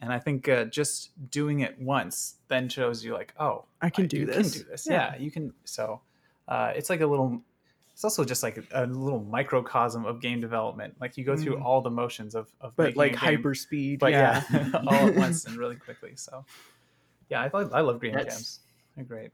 and 0.00 0.12
I 0.12 0.18
think 0.18 0.48
uh, 0.48 0.64
just 0.66 1.12
doing 1.30 1.60
it 1.60 1.80
once 1.80 2.36
then 2.48 2.68
shows 2.68 3.02
you 3.04 3.14
like, 3.14 3.32
oh, 3.38 3.64
I 3.80 3.88
can 3.88 4.04
I- 4.04 4.08
do 4.08 4.26
this. 4.26 4.52
Can 4.52 4.62
do 4.64 4.68
this. 4.70 4.86
Yeah. 4.86 5.14
Yeah, 5.14 5.16
you 5.18 5.30
can. 5.30 5.54
So 5.64 6.00
uh, 6.48 6.72
it's 6.76 6.90
like 6.90 7.00
a 7.00 7.06
little. 7.06 7.40
It's 8.02 8.04
also 8.04 8.24
just 8.24 8.42
like 8.42 8.58
a 8.72 8.84
little 8.86 9.22
microcosm 9.22 10.04
of 10.06 10.20
game 10.20 10.40
development. 10.40 10.96
Like 11.00 11.16
you 11.16 11.22
go 11.22 11.36
through 11.36 11.58
Mm. 11.58 11.64
all 11.64 11.80
the 11.82 11.90
motions 11.90 12.34
of 12.34 12.52
of 12.60 12.74
But 12.74 12.82
making 12.86 12.98
like 12.98 13.10
a 13.10 13.14
game, 13.14 13.36
hyper 13.36 13.54
speed. 13.54 14.00
but 14.00 14.10
yeah. 14.10 14.42
yeah, 14.52 14.70
all 14.88 15.06
at 15.08 15.14
once 15.14 15.44
and 15.44 15.56
really 15.56 15.76
quickly. 15.86 16.16
So 16.16 16.44
yeah, 17.30 17.40
I 17.42 17.48
thought 17.48 17.72
I 17.72 17.80
love 17.80 18.00
game 18.00 18.14
That's- 18.14 18.34
jams. 18.34 18.60
They're 18.96 19.04
great. 19.04 19.30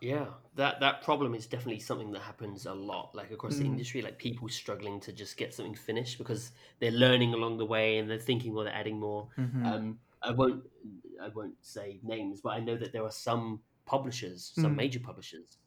Yeah, 0.00 0.26
that 0.54 0.78
that 0.78 1.02
problem 1.02 1.34
is 1.34 1.48
definitely 1.48 1.80
something 1.80 2.12
that 2.12 2.22
happens 2.22 2.66
a 2.66 2.72
lot, 2.72 3.16
like 3.16 3.32
across 3.32 3.56
the 3.56 3.64
Mm. 3.64 3.72
industry, 3.74 4.00
like 4.00 4.16
people 4.16 4.48
struggling 4.48 5.00
to 5.00 5.12
just 5.12 5.36
get 5.36 5.52
something 5.52 5.74
finished 5.74 6.18
because 6.18 6.52
they're 6.78 6.92
learning 6.92 7.34
along 7.34 7.58
the 7.58 7.66
way 7.66 7.98
and 7.98 8.08
they're 8.08 8.16
thinking, 8.30 8.54
well, 8.54 8.64
they're 8.64 8.74
adding 8.74 9.00
more. 9.00 9.26
Mhm. 9.36 9.66
Um, 9.66 9.98
I 10.22 10.30
won't, 10.30 10.62
I 11.20 11.28
won't 11.30 11.56
say 11.62 11.98
names, 12.04 12.40
but 12.40 12.50
I 12.50 12.60
know 12.60 12.76
that 12.76 12.92
there 12.92 13.02
are 13.04 13.10
some 13.10 13.60
publishers, 13.86 14.52
some 14.54 14.74
Mm. 14.74 14.76
major 14.76 15.00
publishers, 15.00 15.58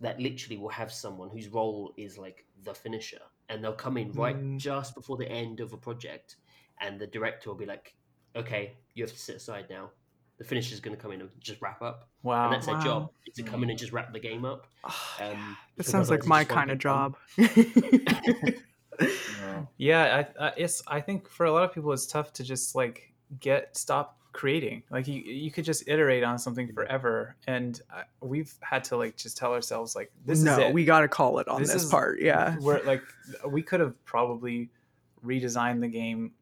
that 0.00 0.20
literally 0.20 0.56
will 0.56 0.68
have 0.70 0.92
someone 0.92 1.30
whose 1.30 1.48
role 1.48 1.92
is 1.96 2.18
like 2.18 2.44
the 2.64 2.74
finisher, 2.74 3.20
and 3.48 3.62
they'll 3.62 3.72
come 3.72 3.96
in 3.96 4.12
right 4.12 4.36
Mm. 4.36 4.58
just 4.58 4.94
before 4.94 5.16
the 5.16 5.28
end 5.30 5.60
of 5.60 5.72
a 5.72 5.76
project, 5.76 6.36
and 6.80 7.00
the 7.00 7.06
director 7.06 7.50
will 7.50 7.56
be 7.56 7.66
like, 7.66 7.94
"Okay, 8.34 8.76
you 8.94 9.04
have 9.04 9.12
to 9.12 9.18
sit 9.18 9.36
aside 9.36 9.66
now. 9.70 9.90
The 10.38 10.44
finisher's 10.44 10.80
going 10.80 10.96
to 10.96 11.00
come 11.00 11.12
in 11.12 11.20
and 11.20 11.30
just 11.40 11.60
wrap 11.62 11.80
up." 11.82 12.08
wow. 12.24 12.44
and 12.46 12.54
that's 12.54 12.66
their 12.66 12.78
job 12.80 13.10
is 13.26 13.34
to 13.34 13.42
come 13.42 13.62
in 13.62 13.70
and 13.70 13.78
just 13.78 13.92
wrap 13.92 14.12
the 14.12 14.18
game 14.20 14.44
up. 14.44 14.66
Ah, 14.84 15.16
Um, 15.30 15.56
That 15.76 15.84
sounds 15.86 16.10
like 16.10 16.26
my 16.26 16.40
it 16.40 16.48
just 16.48 16.50
won't 16.50 16.58
kind 16.58 16.70
of 16.72 16.78
job. 16.78 17.16
Yeah. 19.40 19.64
Yeah, 19.76 20.24
I, 20.38 20.46
I, 20.46 20.52
it's. 20.56 20.82
I 20.86 21.00
think 21.00 21.28
for 21.28 21.46
a 21.46 21.52
lot 21.52 21.64
of 21.64 21.74
people, 21.74 21.92
it's 21.92 22.06
tough 22.06 22.32
to 22.34 22.44
just 22.44 22.74
like 22.76 23.12
get 23.40 23.76
stop 23.76 24.20
creating. 24.34 24.82
Like 24.90 25.08
you, 25.08 25.22
you 25.22 25.50
could 25.50 25.64
just 25.64 25.88
iterate 25.88 26.22
on 26.22 26.38
something 26.38 26.70
forever, 26.74 27.36
and 27.46 27.80
uh, 27.90 28.02
we've 28.20 28.52
had 28.60 28.84
to 28.84 28.98
like 28.98 29.16
just 29.16 29.38
tell 29.38 29.54
ourselves 29.54 29.96
like 29.96 30.12
this 30.26 30.42
no, 30.42 30.52
is 30.52 30.58
it. 30.58 30.74
we 30.74 30.84
got 30.84 31.00
to 31.00 31.08
call 31.08 31.38
it 31.38 31.48
on 31.48 31.62
This 31.62 31.72
this, 31.72 31.84
is- 31.84 31.90
part. 31.90 32.20
Yeah. 32.20 32.56
We're 32.60 32.82
like 32.82 33.02
we 33.48 33.62
could 33.62 33.80
have 33.80 33.94
probably 34.04 34.68
redesigned 35.24 35.80
the 35.80 35.88
game 35.88 36.32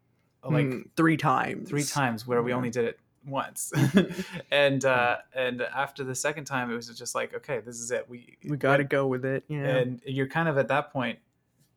like 0.45 0.67
Mm, 0.67 0.89
three 0.97 1.17
times. 1.17 1.69
three 1.69 1.85
times 1.85 2.27
where 2.27 2.43
we 2.43 2.53
only 2.53 2.71
did 2.71 2.85
it 2.87 2.99
once 3.25 3.73
and 4.51 4.85
uh 4.85 5.19
and 5.37 5.63
after 5.63 6.03
the 6.03 6.17
second 6.17 6.45
time 6.47 6.69
it 6.73 6.75
was 6.75 6.89
just 6.99 7.15
like 7.15 7.33
okay 7.33 7.61
this 7.61 7.79
is 7.79 7.93
it 7.93 8.09
we 8.09 8.37
We 8.49 8.57
got 8.57 8.79
to 8.79 8.85
go 8.85 9.07
with 9.07 9.25
it. 9.25 9.45
Yeah. 9.47 9.65
and 9.65 10.03
you're 10.05 10.27
kind 10.27 10.49
of 10.49 10.59
at 10.59 10.67
that 10.69 10.93
point 10.93 11.21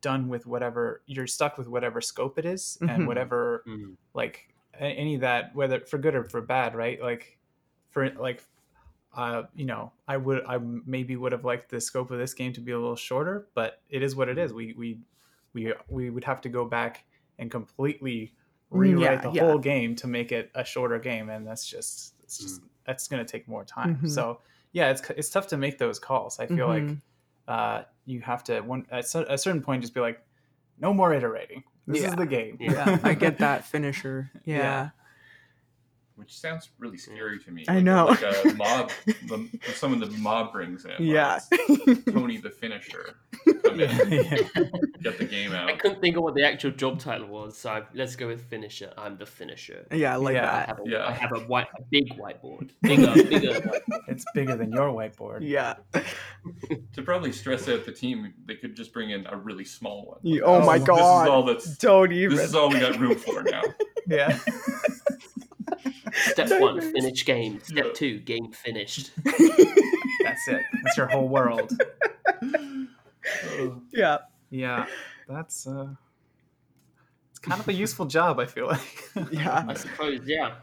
done 0.00 0.26
with 0.28 0.46
whatever 0.46 1.02
you're 1.06 1.28
stuck 1.28 1.56
with 1.58 1.68
whatever 1.68 2.00
scope 2.00 2.38
it 2.40 2.44
is 2.44 2.76
and 2.80 2.90
Mhm. 2.90 3.06
whatever 3.06 3.62
Mm. 3.68 3.94
like 4.14 4.48
a- 4.48 4.55
any 4.80 5.14
of 5.14 5.20
that 5.22 5.54
whether 5.54 5.80
for 5.80 5.98
good 5.98 6.14
or 6.14 6.24
for 6.24 6.40
bad 6.40 6.74
right 6.74 7.00
like 7.02 7.38
for 7.90 8.10
like 8.10 8.42
uh 9.16 9.44
you 9.54 9.64
know 9.64 9.92
i 10.08 10.16
would 10.16 10.44
i 10.46 10.58
maybe 10.58 11.16
would 11.16 11.32
have 11.32 11.44
liked 11.44 11.70
the 11.70 11.80
scope 11.80 12.10
of 12.10 12.18
this 12.18 12.34
game 12.34 12.52
to 12.52 12.60
be 12.60 12.72
a 12.72 12.78
little 12.78 12.96
shorter 12.96 13.48
but 13.54 13.80
it 13.88 14.02
is 14.02 14.14
what 14.14 14.28
it 14.28 14.38
is 14.38 14.52
we 14.52 14.72
we 14.74 14.98
we 15.54 15.72
we 15.88 16.10
would 16.10 16.24
have 16.24 16.40
to 16.40 16.48
go 16.48 16.64
back 16.64 17.04
and 17.38 17.50
completely 17.50 18.34
Mm, 18.72 18.78
rewrite 18.80 19.18
yeah, 19.18 19.22
the 19.22 19.30
yeah. 19.30 19.42
whole 19.44 19.58
game 19.58 19.94
to 19.94 20.08
make 20.08 20.32
it 20.32 20.50
a 20.56 20.64
shorter 20.64 20.98
game 20.98 21.30
and 21.30 21.46
that's 21.46 21.64
just 21.64 22.14
it's 22.24 22.36
just 22.38 22.62
that's 22.84 23.06
going 23.06 23.24
to 23.24 23.30
take 23.30 23.46
more 23.46 23.64
time 23.64 23.96
Mhm. 24.02 24.08
so 24.08 24.40
yeah 24.72 24.90
it's 24.90 25.08
it's 25.10 25.30
tough 25.30 25.46
to 25.46 25.56
make 25.56 25.78
those 25.78 26.00
calls 26.00 26.40
i 26.40 26.46
feel 26.48 26.66
like 26.66 26.82
Mhm. 26.82 27.00
uh, 27.46 27.82
you 28.06 28.20
have 28.20 28.42
to 28.42 28.60
one 28.62 28.84
at 28.90 29.04
a 29.14 29.38
certain 29.38 29.62
point 29.62 29.82
just 29.82 29.94
be 29.94 30.00
like, 30.00 30.20
no 30.80 30.92
more 30.92 31.14
iterating. 31.14 31.62
This 31.86 32.02
Yeah. 32.02 32.08
is 32.08 32.16
the 32.16 32.26
game. 32.26 32.56
yeah, 32.60 32.98
I 33.02 33.14
get 33.14 33.38
that 33.38 33.64
finisher. 33.64 34.30
Yeah. 34.44 34.56
Yeah. 34.56 34.88
Which 36.16 36.34
sounds 36.38 36.70
really 36.78 36.96
scary 36.96 37.38
to 37.40 37.50
me. 37.50 37.64
I 37.68 37.74
Like- 37.74 37.84
know. 37.84 38.06
Like 38.06 38.22
uh, 38.22 38.34
a 38.46 38.54
mob, 38.56 38.90
the, 39.06 39.48
someone 39.74 40.00
the 40.00 40.06
mob 40.18 40.50
brings 40.52 40.84
in. 40.86 40.90
like 40.92 41.00
Yeah. 41.00 41.38
Tony 42.10 42.38
the 42.38 42.50
finisher. 42.50 43.16
Come 43.64 43.80
in, 43.80 43.90
get 45.02 45.18
the 45.18 45.26
game 45.28 45.52
out. 45.52 45.68
I 45.68 45.76
couldn't 45.76 46.00
think 46.00 46.16
of 46.16 46.22
what 46.22 46.34
the 46.34 46.42
actual 46.42 46.70
job 46.70 46.98
title 47.00 47.26
was, 47.28 47.58
so 47.58 47.70
I, 47.70 47.82
let's 47.94 48.16
go 48.16 48.28
with 48.28 48.40
finisher. 48.48 48.92
I'm 48.96 49.18
the 49.18 49.26
finisher. 49.26 49.86
yeah, 49.92 50.14
I 50.14 50.16
like 50.16 50.34
Yeah. 50.36 50.50
I 50.50 50.56
that. 50.56 50.68
have 50.68 50.78
a, 50.78 50.82
Yeah. 50.86 51.06
I 51.06 51.10
have 51.12 51.32
a 51.32 51.40
white, 51.40 51.66
a 51.78 51.82
big 51.90 52.08
whiteboard, 52.16 52.70
bigger, 52.80 53.12
bigger. 53.14 53.48
whiteboard. 53.60 54.00
it's 54.08 54.24
bigger 54.34 54.56
than 54.56 54.72
your 54.72 54.88
whiteboard. 54.92 55.40
Yeah. 55.42 55.74
To 56.94 57.02
probably 57.02 57.30
stress 57.32 57.68
out 57.68 57.84
the 57.84 57.92
team, 57.92 58.32
they 58.46 58.54
could 58.54 58.74
just 58.74 58.92
bring 58.94 59.10
in 59.10 59.26
a 59.26 59.36
really 59.36 59.64
small 59.66 60.06
one. 60.06 60.18
Yeah, 60.22 60.40
oh 60.44 60.64
my 60.64 60.78
This 60.78 60.84
is 60.84 60.88
all 60.98 61.26
God. 61.42 61.48
that's. 61.48 61.76
Don't 61.76 62.10
even. 62.12 62.36
This 62.36 62.46
is 62.48 62.54
all 62.54 62.70
we 62.70 62.80
got 62.80 62.98
room 62.98 63.16
for 63.16 63.42
now. 63.42 63.62
Yeah. 64.08 64.38
Step 66.32 66.60
one, 66.60 66.80
finish 66.80 67.24
game. 67.24 67.60
Step 67.62 67.86
Yeah. 67.86 67.92
two, 67.94 68.18
game 68.20 68.52
finished. 68.52 69.10
That's 69.24 70.48
it. 70.48 70.62
That's 70.82 70.96
your 70.96 71.06
whole 71.06 71.28
world. 71.28 71.72
yeah. 73.92 74.18
Yeah. 74.50 74.86
That's 75.28 75.66
uh 75.66 75.88
it's 77.30 77.38
kind 77.40 77.60
of 77.60 77.68
a 77.68 77.72
useful 77.72 78.06
job, 78.06 78.38
I 78.40 78.46
feel 78.46 78.66
like. 78.68 79.10
Yeah. 79.30 79.64
I 79.68 79.74
suppose, 79.74 80.20
yeah. 80.26 80.54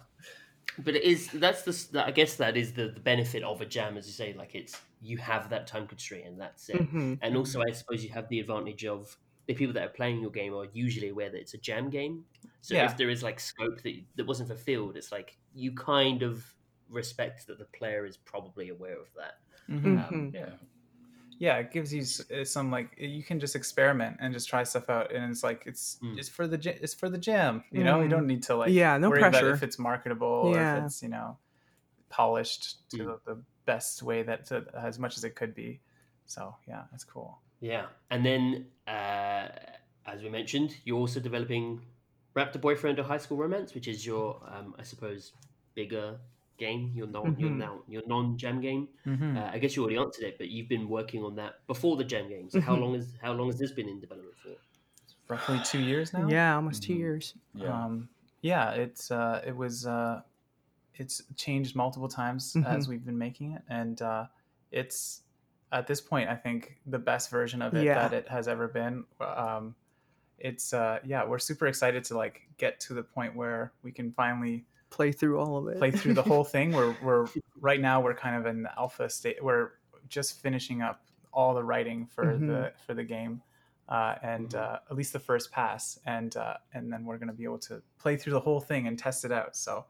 But 0.79 0.95
it 0.95 1.03
is 1.03 1.27
that's 1.33 1.63
the 1.63 2.05
I 2.05 2.11
guess 2.11 2.35
that 2.37 2.57
is 2.57 2.73
the, 2.73 2.87
the 2.89 2.99
benefit 2.99 3.43
of 3.43 3.61
a 3.61 3.65
jam, 3.65 3.97
as 3.97 4.07
you 4.07 4.13
say. 4.13 4.33
Like 4.33 4.55
it's 4.55 4.79
you 5.01 5.17
have 5.17 5.49
that 5.49 5.67
time 5.67 5.85
constraint, 5.87 6.25
and 6.27 6.39
that's 6.41 6.69
it. 6.69 6.77
Mhm. 6.77 7.19
And 7.21 7.35
also, 7.37 7.61
I 7.61 7.71
suppose 7.73 8.03
you 8.03 8.09
have 8.11 8.27
the 8.29 8.39
advantage 8.39 8.85
of 8.85 9.15
the 9.47 9.53
people 9.53 9.73
that 9.73 9.83
are 9.83 9.89
playing 9.89 10.21
your 10.21 10.31
game 10.31 10.53
are 10.55 10.67
usually 10.73 11.09
aware 11.09 11.29
that 11.29 11.39
it's 11.39 11.53
a 11.53 11.57
jam 11.57 11.89
game. 11.89 12.25
So 12.61 12.75
Yeah. 12.75 12.85
if 12.85 12.95
there 12.97 13.09
is 13.09 13.21
like 13.23 13.39
scope 13.39 13.81
that 13.81 13.93
that 14.15 14.25
wasn't 14.25 14.49
fulfilled, 14.49 14.95
it's 14.97 15.11
like 15.11 15.37
you 15.53 15.73
kind 15.73 16.23
of 16.23 16.53
respect 16.89 17.47
that 17.47 17.57
the 17.59 17.65
player 17.65 18.05
is 18.05 18.15
probably 18.17 18.69
aware 18.69 18.97
of 18.99 19.07
that. 19.15 19.39
Mhm. 19.69 20.09
Mhm. 20.11 20.33
Yeah. 20.33 20.49
yeah 21.39 21.57
it 21.57 21.71
gives 21.71 21.93
you 21.93 22.03
uh, 22.33 22.45
some 22.45 22.69
like 22.71 22.95
you 22.97 23.23
can 23.23 23.39
just 23.39 23.55
experiment 23.55 24.17
and 24.19 24.33
just 24.33 24.47
try 24.47 24.63
stuff 24.63 24.89
out 24.89 25.11
and 25.11 25.31
it's 25.31 25.43
like 25.43 25.63
it's 25.65 25.97
Mm. 26.01 26.17
it's 26.19 26.29
for 26.29 26.47
the 26.47 26.57
gy- 26.57 26.77
it's 26.81 26.93
for 26.93 27.09
the 27.09 27.17
jam, 27.17 27.63
you 27.71 27.83
know 27.83 27.99
you 28.01 28.07
Mm. 28.07 28.11
don't 28.11 28.27
need 28.27 28.43
to 28.43 28.55
like 28.55 28.71
Yeah, 28.71 28.97
no 28.97 29.09
worry 29.09 29.19
about 29.19 29.31
pressure. 29.31 29.51
if 29.53 29.63
it's 29.63 29.79
marketable 29.79 30.27
or 30.27 30.57
if 30.61 30.83
it's 30.85 31.01
you 31.01 31.09
know 31.09 31.37
polished 32.09 32.87
to 32.91 32.97
Mm. 32.97 33.05
the, 33.25 33.33
the 33.35 33.41
best 33.65 34.03
way 34.03 34.23
that 34.23 34.45
to, 34.47 34.65
as 34.75 34.99
much 34.99 35.17
as 35.17 35.23
it 35.23 35.35
could 35.35 35.55
be 35.55 35.79
so 36.25 36.55
yeah 36.67 36.83
it's 36.93 37.03
cool 37.03 37.39
Yeah, 37.63 37.85
and 38.11 38.25
then 38.25 38.65
uh, 38.87 39.47
as 40.05 40.21
we 40.21 40.29
mentioned, 40.29 40.75
you're 40.83 40.97
also 40.99 41.21
developing 41.21 41.79
Raptor 42.35 42.59
Boyfriend: 42.59 42.99
A 42.99 43.03
High 43.03 43.19
School 43.19 43.37
Romance, 43.37 43.73
which 43.73 43.87
is 43.87 44.05
your, 44.05 44.41
um, 44.53 44.75
I 44.77 44.83
suppose, 44.83 45.31
bigger 45.73 46.19
game. 46.57 46.91
Your 46.93 47.07
non, 47.07 47.39
your 47.39 47.51
Mhm. 47.51 47.57
now 47.57 47.73
your 47.87 48.03
non-jam 48.05 48.59
game. 48.59 48.89
mm-hmm. 49.05 49.37
Uh, 49.37 49.49
I 49.53 49.59
guess 49.59 49.75
you 49.77 49.83
already 49.83 49.97
answered 49.97 50.25
it, 50.25 50.37
but 50.37 50.49
you've 50.49 50.67
been 50.67 50.89
working 50.89 51.23
on 51.23 51.35
that 51.35 51.65
before 51.67 51.95
the 51.95 52.03
jam 52.03 52.27
game. 52.27 52.49
So 52.49 52.59
how 52.59 52.75
Mhm. 52.75 52.81
long 52.81 52.95
is 52.95 53.15
how 53.21 53.31
long 53.31 53.47
has 53.47 53.57
this 53.57 53.71
been 53.71 53.87
in 53.87 53.99
development 54.01 54.35
for? 54.43 54.55
roughly 55.29 55.57
two 55.63 55.79
years 55.79 56.11
now 56.13 56.27
Yeah, 56.27 56.55
almost 56.55 56.83
two 56.83 56.93
Mhm. 56.93 56.97
years. 56.97 57.33
Yeah. 57.55 57.85
um 57.85 58.09
yeah 58.41 58.71
it's 58.71 59.09
uh 59.09 59.41
it 59.47 59.55
was 59.55 59.85
uh 59.87 60.21
it's 60.95 61.23
changed 61.37 61.75
multiple 61.77 62.09
times 62.09 62.53
Mhm. 62.53 62.65
as 62.65 62.89
we've 62.89 63.05
been 63.05 63.17
making 63.17 63.53
it 63.53 63.63
and 63.69 64.01
uh 64.01 64.27
it's 64.71 65.22
at 65.73 65.87
this 65.87 65.99
point 65.99 66.29
i 66.29 66.35
think 66.35 66.77
the 66.85 66.99
best 66.99 67.29
version 67.29 67.61
of 67.61 67.73
it 67.73 67.83
Yeah. 67.83 67.95
that 67.95 68.13
it 68.13 68.27
has 68.29 68.47
ever 68.47 68.67
been 68.67 69.03
um 69.19 69.75
it's 70.39 70.73
uh 70.73 70.99
yeah 71.03 71.25
we're 71.25 71.39
super 71.39 71.67
excited 71.67 72.03
to 72.05 72.17
like 72.17 72.41
get 72.57 72.79
to 72.81 72.93
the 72.93 73.03
point 73.03 73.35
where 73.35 73.73
we 73.83 73.91
can 73.91 74.11
finally 74.13 74.65
Play 74.89 75.11
through 75.11 75.39
all 75.39 75.57
of 75.57 75.67
it. 75.69 75.77
play 75.79 75.89
through 75.89 76.13
the 76.13 76.21
whole 76.21 76.43
thing 76.55 76.71
we're 76.71 76.95
we're 77.01 77.25
right 77.59 77.81
now 77.81 77.99
we're 77.99 78.13
kind 78.13 78.35
of 78.35 78.45
in 78.45 78.61
the 78.63 78.79
alpha 78.79 79.09
state 79.09 79.43
we're 79.43 79.71
just 80.07 80.39
finishing 80.41 80.81
up 80.83 81.01
all 81.33 81.53
the 81.55 81.63
writing 81.63 82.05
for 82.05 82.25
Mhm. 82.25 82.47
the 82.47 82.73
for 82.85 82.93
the 82.93 83.03
game 83.03 83.41
uh, 83.89 84.15
and 84.21 84.49
Mhm. 84.49 84.59
uh, 84.59 84.79
at 84.89 84.95
least 84.95 85.11
the 85.13 85.19
first 85.19 85.51
pass 85.51 85.99
and 86.05 86.37
uh, 86.37 86.57
and 86.73 86.93
then 86.93 87.05
we're 87.05 87.17
going 87.17 87.27
to 87.29 87.33
be 87.33 87.43
able 87.43 87.57
to 87.59 87.81
play 87.97 88.15
through 88.17 88.33
the 88.33 88.39
whole 88.39 88.61
thing 88.61 88.85
and 88.87 88.99
test 88.99 89.25
it 89.25 89.31
out 89.31 89.55
so 89.55 89.85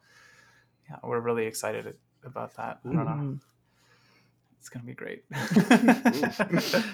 yeah 0.89 0.98
we're 1.04 1.19
really 1.19 1.46
excited 1.46 1.98
about 2.24 2.56
that 2.56 2.80
i 2.86 2.93
don't 2.93 3.06
know 3.06 3.12
Mhm. 3.12 3.39
It's 4.63 4.69
going 4.69 4.80
to 4.80 4.88
be 4.88 4.93
great 4.93 5.26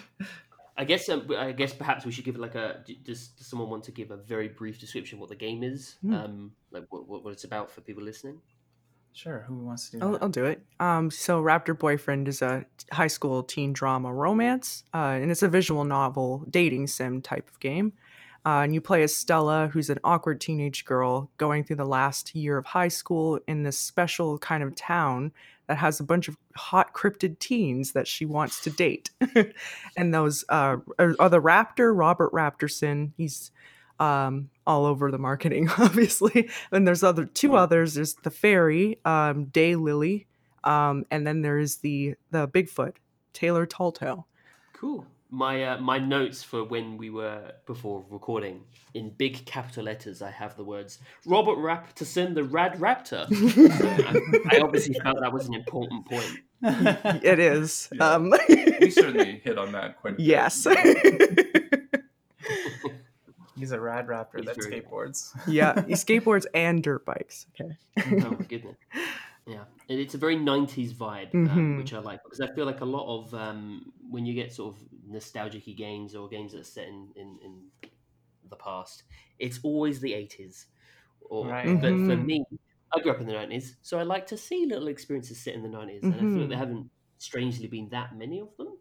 I 0.76 0.86
guess 0.86 1.08
um, 1.10 1.30
I 1.38 1.52
guess 1.52 1.72
perhaps 1.72 2.04
we 2.04 2.12
should 2.12 2.24
give 2.24 2.36
it 2.36 2.42
like 2.42 2.56
a 2.56 2.82
Does, 3.04 3.28
does 3.28 3.46
someone 3.46 3.70
want 3.70 3.84
to 3.84 3.92
give 3.92 4.10
a 4.10 4.18
very 4.18 4.48
brief 4.48 4.80
description 4.80 5.18
of 5.18 5.20
what 5.20 5.30
the 5.30 5.36
game 5.36 5.62
is? 5.62 5.98
Hmm. 6.02 6.14
Um, 6.14 6.52
like 6.72 6.86
what, 6.90 7.08
what 7.08 7.24
what 7.24 7.34
it's 7.34 7.44
about 7.44 7.70
for 7.70 7.82
people 7.82 8.02
listening. 8.02 8.40
sure 9.14 9.44
who 9.46 9.58
wants 9.58 9.90
to 9.90 10.00
do 10.00 10.06
I'll, 10.06 10.12
that? 10.14 10.24
I'll 10.24 10.30
do 10.30 10.46
it. 10.46 10.64
Um, 10.80 11.12
so 11.12 11.44
Raptor 11.44 11.78
Boyfriend 11.78 12.28
is 12.30 12.42
a 12.42 12.66
high 12.94 13.08
school 13.08 13.44
teen 13.44 13.74
drama 13.74 14.14
romance, 14.14 14.86
uh, 14.94 15.20
and 15.22 15.30
it's 15.30 15.44
a 15.44 15.50
visual 15.50 15.84
novel 15.84 16.46
dating 16.50 16.88
sim 16.88 17.22
type 17.22 17.50
of 17.50 17.60
game. 17.60 17.92
Uh, 18.46 18.62
and 18.64 18.74
you 18.74 18.82
play 18.82 19.04
as 19.04 19.16
Stella, 19.16 19.70
who's 19.72 19.90
an 19.90 20.00
awkward 20.04 20.40
teenage 20.40 20.86
girl 20.86 21.30
going 21.38 21.64
through 21.64 21.76
the 21.76 21.86
last 21.86 22.34
year 22.36 22.58
of 22.58 22.66
high 22.66 22.88
school 22.88 23.40
in 23.48 23.64
this 23.64 23.78
special 23.78 24.38
kind 24.40 24.64
of 24.64 24.76
town 24.76 25.32
that 25.68 25.78
has 25.78 26.00
a 26.00 26.04
bunch 26.04 26.28
of 26.28 26.36
hot 26.56 26.94
cryptid 26.94 27.38
teens 27.40 27.92
that 27.92 28.08
she 28.08 28.26
wants 28.26 28.62
to 28.62 28.70
date. 28.72 29.12
and 29.98 30.14
those 30.14 30.44
uh, 30.50 30.78
are, 30.98 31.30
the 31.30 31.42
Raptor, 31.42 31.96
Robert 31.96 32.32
Raptorson. 32.32 33.12
He's 33.18 33.52
um, 34.00 34.50
all 34.66 34.86
over 34.86 35.12
the 35.12 35.20
marketing, 35.20 35.70
obviously. 35.78 36.50
And 36.72 36.88
there's 36.88 37.04
other 37.04 37.26
two 37.26 37.56
others. 37.56 37.94
There's 37.94 38.16
the 38.16 38.32
fairy, 38.32 39.00
um, 39.06 39.46
Day 39.46 39.76
Lily, 39.76 40.26
um, 40.64 41.06
and 41.12 41.28
then 41.28 41.42
there 41.42 41.60
is 41.60 41.78
the 41.78 42.16
the 42.32 42.48
Bigfoot, 42.48 42.96
Taylor 43.34 43.66
Talltail. 43.66 44.28
Cool. 44.74 45.06
My 45.32 45.64
uh, 45.64 45.78
my 45.80 46.00
notes 46.00 46.42
for 46.42 46.64
when 46.64 46.98
we 46.98 47.12
were 47.12 47.52
before 47.68 48.04
recording 48.10 48.64
in 48.96 49.12
big 49.12 49.46
capital 49.46 49.84
letters. 49.84 50.24
I 50.24 50.32
have 50.32 50.58
the 50.58 50.64
words 50.64 50.98
Robert 51.26 51.58
Raptorson, 51.58 52.34
the 52.34 52.44
Rad 52.44 52.80
Raptor. 52.80 53.28
I, 54.52 54.56
I 54.58 54.60
obviously 54.62 54.96
felt 54.96 55.20
that 55.20 55.32
was 55.32 55.48
an 55.48 55.54
important 55.54 56.08
point. 56.08 56.40
It 57.24 57.40
is. 57.40 57.90
Yeah. 57.94 58.10
Um, 58.10 58.34
We 58.82 58.90
certainly 58.90 59.40
hit 59.44 59.58
on 59.60 59.72
that 59.74 60.00
quite 60.02 60.16
a 60.16 60.18
bit. 60.18 60.26
yes. 60.26 60.66
he's 63.58 63.72
a 63.72 63.80
rad 63.80 64.08
raptor 64.08 64.38
He's 64.38 64.46
that 64.46 64.58
skateboards 64.58 65.32
yeah, 65.48 65.86
he 65.86 65.94
skateboards 66.06 66.46
and 66.54 66.82
dirt 66.82 67.06
bikes. 67.06 67.46
Okay. 67.60 67.78
oh 68.00 68.32
my 68.32 68.46
goodness. 68.46 68.78
Yeah, 69.50 69.66
and 69.90 70.00
it's 70.00 70.14
a 70.14 70.18
very 70.20 70.36
'90s 70.36 70.94
vibe, 70.94 71.34
um, 71.48 71.74
Mhm. 71.74 71.74
which 71.76 71.94
I 71.94 72.00
like 72.00 72.22
because 72.24 72.40
I 72.42 72.54
feel 72.54 72.66
like 72.66 72.82
a 72.82 72.86
lot 72.86 73.08
of 73.08 73.34
um, 73.34 73.92
when 74.10 74.26
you 74.26 74.34
get 74.36 74.54
sort 74.54 74.76
of 74.76 74.84
nostalgic 75.08 75.66
games 75.76 76.14
or 76.14 76.28
games 76.30 76.52
that 76.52 76.60
are 76.62 76.64
set 76.64 76.88
in, 76.88 77.12
in, 77.16 77.40
in 77.42 77.72
the 78.44 78.56
past, 78.58 79.04
it's 79.40 79.60
always 79.64 80.02
the 80.02 80.14
'80s. 80.14 80.68
Or, 81.22 81.48
Right. 81.48 81.80
But 81.82 82.00
for 82.02 82.16
Mhm. 82.16 82.18
me, 82.18 82.46
I 82.94 83.00
grew 83.02 83.12
up 83.12 83.22
in 83.22 83.28
the 83.28 83.34
'90s, 83.34 83.78
so 83.82 83.98
I 84.00 84.04
like 84.04 84.28
to 84.28 84.38
see 84.38 84.66
little 84.68 84.88
experiences 84.88 85.42
set 85.44 85.56
in 85.56 85.64
the 85.64 85.70
'90s, 85.70 86.10
and 86.12 86.22
I 86.22 86.28
feel 86.28 86.44
like 86.44 86.50
Mhm. 86.50 86.52
there 86.52 86.58
haven't 86.60 86.92
strangely 87.18 87.68
been 87.68 87.90
that 87.90 88.16
many 88.16 88.42
of 88.42 88.56
them. 88.58 88.78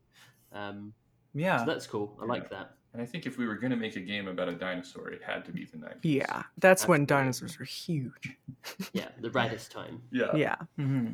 Um, 0.52 0.94
yeah 1.34 1.58
so 1.58 1.70
that's 1.70 1.86
cool. 1.88 2.18
I 2.22 2.26
like 2.26 2.50
that. 2.50 2.77
And 2.92 3.02
I 3.02 3.06
think 3.06 3.26
if 3.26 3.38
we 3.38 3.46
were 3.46 3.56
going 3.56 3.70
to 3.70 3.76
make 3.76 3.96
a 3.96 4.00
game 4.00 4.28
about 4.28 4.48
a 4.48 4.54
dinosaur, 4.54 5.10
it 5.10 5.22
had 5.22 5.44
to 5.44 5.52
be 5.52 5.64
the 5.64 5.76
90s. 5.76 5.98
Yeah, 6.02 6.42
that's 6.58 6.88
when 6.88 7.04
dinosaurs 7.04 7.58
were 7.58 7.64
huge. 7.64 8.36
Yeah, 8.92 9.08
the 9.20 9.30
raddest 9.30 9.70
time. 9.70 10.02
Yeah. 10.10 10.34
Yeah. 10.34 10.56
hmm 10.76 11.08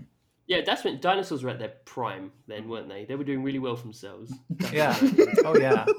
Yeah, 0.46 0.60
that's 0.64 0.84
when 0.84 1.00
dinosaurs 1.00 1.42
were 1.42 1.50
at 1.50 1.58
their 1.58 1.74
prime. 1.84 2.32
Then, 2.46 2.68
weren't 2.68 2.88
they? 2.88 3.04
They 3.04 3.16
were 3.16 3.24
doing 3.24 3.42
really 3.42 3.58
well 3.58 3.76
for 3.76 3.82
themselves. 3.82 4.32
Yeah. 4.72 4.96
oh 5.44 5.58
yeah 5.58 5.84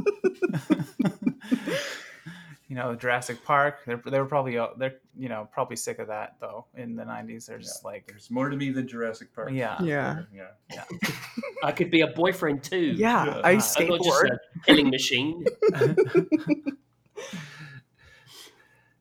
you 2.68 2.76
know 2.76 2.96
jurassic 2.96 3.44
park 3.46 3.82
they're, 3.86 4.02
they 4.08 4.20
were 4.20 4.26
probably 4.26 4.58
uh, 4.58 4.70
they're 4.78 4.96
you 5.16 5.30
know 5.30 5.48
probably 5.52 5.76
sick 5.76 6.00
of 6.00 6.08
that 6.08 6.36
though 6.40 6.66
in 6.76 6.96
the 6.96 7.04
90s 7.04 7.46
they're 7.46 7.60
just 7.60 7.86
like 7.86 8.08
There's 8.08 8.32
more 8.32 8.50
to 8.50 8.58
me 8.58 8.72
than 8.72 8.88
Jurassic 8.88 9.34
Park. 9.36 9.52
Yeah. 9.54 9.80
Yeah. 9.82 10.24
Yeah. 10.34 10.84
I 11.64 11.72
could 11.72 11.92
be 11.92 12.02
a 12.02 12.08
boyfriend 12.08 12.64
too. 12.64 12.78
Yeah, 12.98 13.26
Yeah. 13.26 13.42
I 13.44 13.52
I'm 13.52 13.58
not 13.58 14.02
just 14.04 14.24
a 14.24 14.40
killing 14.66 14.90
machine. 14.90 15.46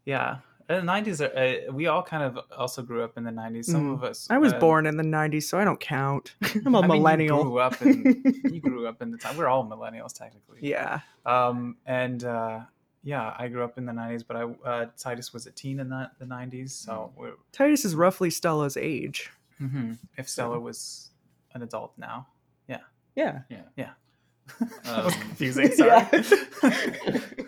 yeah 0.05 0.37
in 0.69 0.87
the 0.87 0.93
90s 0.93 1.21
are, 1.21 1.69
uh, 1.69 1.73
we 1.75 1.87
all 1.89 2.03
kind 2.03 2.23
of 2.23 2.39
also 2.57 2.81
grew 2.83 3.05
up 3.05 3.19
in 3.19 3.25
the 3.25 3.31
90s 3.31 3.67
some 3.67 3.91
Mhm. 3.91 3.95
of 3.95 4.05
us 4.05 4.27
I 4.31 4.39
was 4.39 4.53
uh, 4.55 4.59
born 4.59 4.87
in 4.87 4.97
the 4.97 5.03
90s, 5.05 5.43
so 5.45 5.59
I 5.59 5.65
don't 5.65 5.79
count. 5.81 6.37
I'm 6.67 6.75
a 6.75 6.79
I 6.79 6.83
mean, 6.83 6.89
millennial. 7.03 7.39
you 7.39 7.45
grew 7.45 7.59
up 7.59 7.83
in 7.83 8.23
you 8.51 8.61
grew 8.61 8.87
up 8.87 9.03
in 9.03 9.11
the 9.11 9.19
time 9.19 9.37
we're 9.37 9.49
all 9.49 9.67
millennials 9.67 10.13
technically 10.15 10.59
yeah. 10.63 11.01
um 11.27 11.77
and 11.87 12.25
uh 12.25 12.61
yeah 13.07 13.35
i 13.39 13.47
grew 13.49 13.63
up 13.63 13.77
in 13.79 13.85
the 13.85 13.93
90s 13.93 14.25
but 14.27 14.37
i 14.37 14.43
uh 14.71 14.87
titus 14.97 15.33
was 15.33 15.47
a 15.47 15.51
teen 15.53 15.79
in 15.81 15.89
the, 15.91 16.11
the 16.19 16.25
90s 16.25 16.71
so 16.71 16.93
Mm. 16.93 17.19
we're, 17.19 17.33
Titus 17.53 17.85
is 17.85 17.95
roughly 17.95 18.31
Stella's 18.31 18.77
age. 18.77 19.31
mhm. 19.61 19.99
if 20.17 20.29
stella 20.29 20.59
was 20.59 21.11
an 21.55 21.63
adult 21.63 21.93
now 21.99 22.27
Yeah. 23.17 23.43
yeah, 23.77 23.93
Um, 24.87 25.05
was 25.05 25.15
confusing 25.15 25.71
sorry 25.81 26.05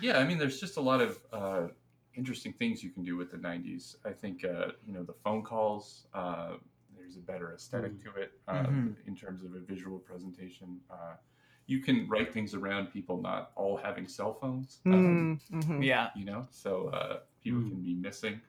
Yeah, 0.00 0.18
I 0.18 0.24
mean, 0.24 0.38
there's 0.38 0.60
just 0.60 0.76
a 0.76 0.80
lot 0.80 1.00
of 1.00 1.18
uh, 1.32 1.66
interesting 2.14 2.52
things 2.54 2.82
you 2.82 2.90
can 2.90 3.02
do 3.02 3.16
with 3.16 3.30
the 3.30 3.36
90s. 3.36 3.96
I 4.04 4.12
think, 4.12 4.44
uh, 4.44 4.68
you 4.86 4.92
know, 4.94 5.02
the 5.02 5.12
phone 5.24 5.42
calls, 5.42 6.06
uh, 6.14 6.54
there's 6.96 7.16
a 7.16 7.20
better 7.20 7.52
aesthetic 7.52 7.92
Mm. 7.92 8.02
to 8.04 8.20
it 8.20 8.32
uh, 8.48 8.64
Mhm. 8.66 8.94
in 9.06 9.14
terms 9.16 9.44
of 9.44 9.54
a 9.54 9.60
visual 9.60 9.98
presentation. 9.98 10.80
You 11.68 11.78
can 11.80 12.08
write 12.08 12.32
things 12.32 12.54
around 12.54 12.92
people 12.92 13.20
not 13.22 13.52
all 13.54 13.76
having 13.76 14.08
cell 14.08 14.34
phones, 14.40 14.78
um, 14.86 15.38
Mm, 15.52 15.64
mhm. 15.64 15.84
yeah 15.84 16.10
you 16.16 16.24
know, 16.24 16.46
so 16.50 16.88
uh, 16.88 17.18
people 17.44 17.60
Mm. 17.60 17.68
can 17.70 17.82
be 17.82 17.94
missing. 17.94 18.40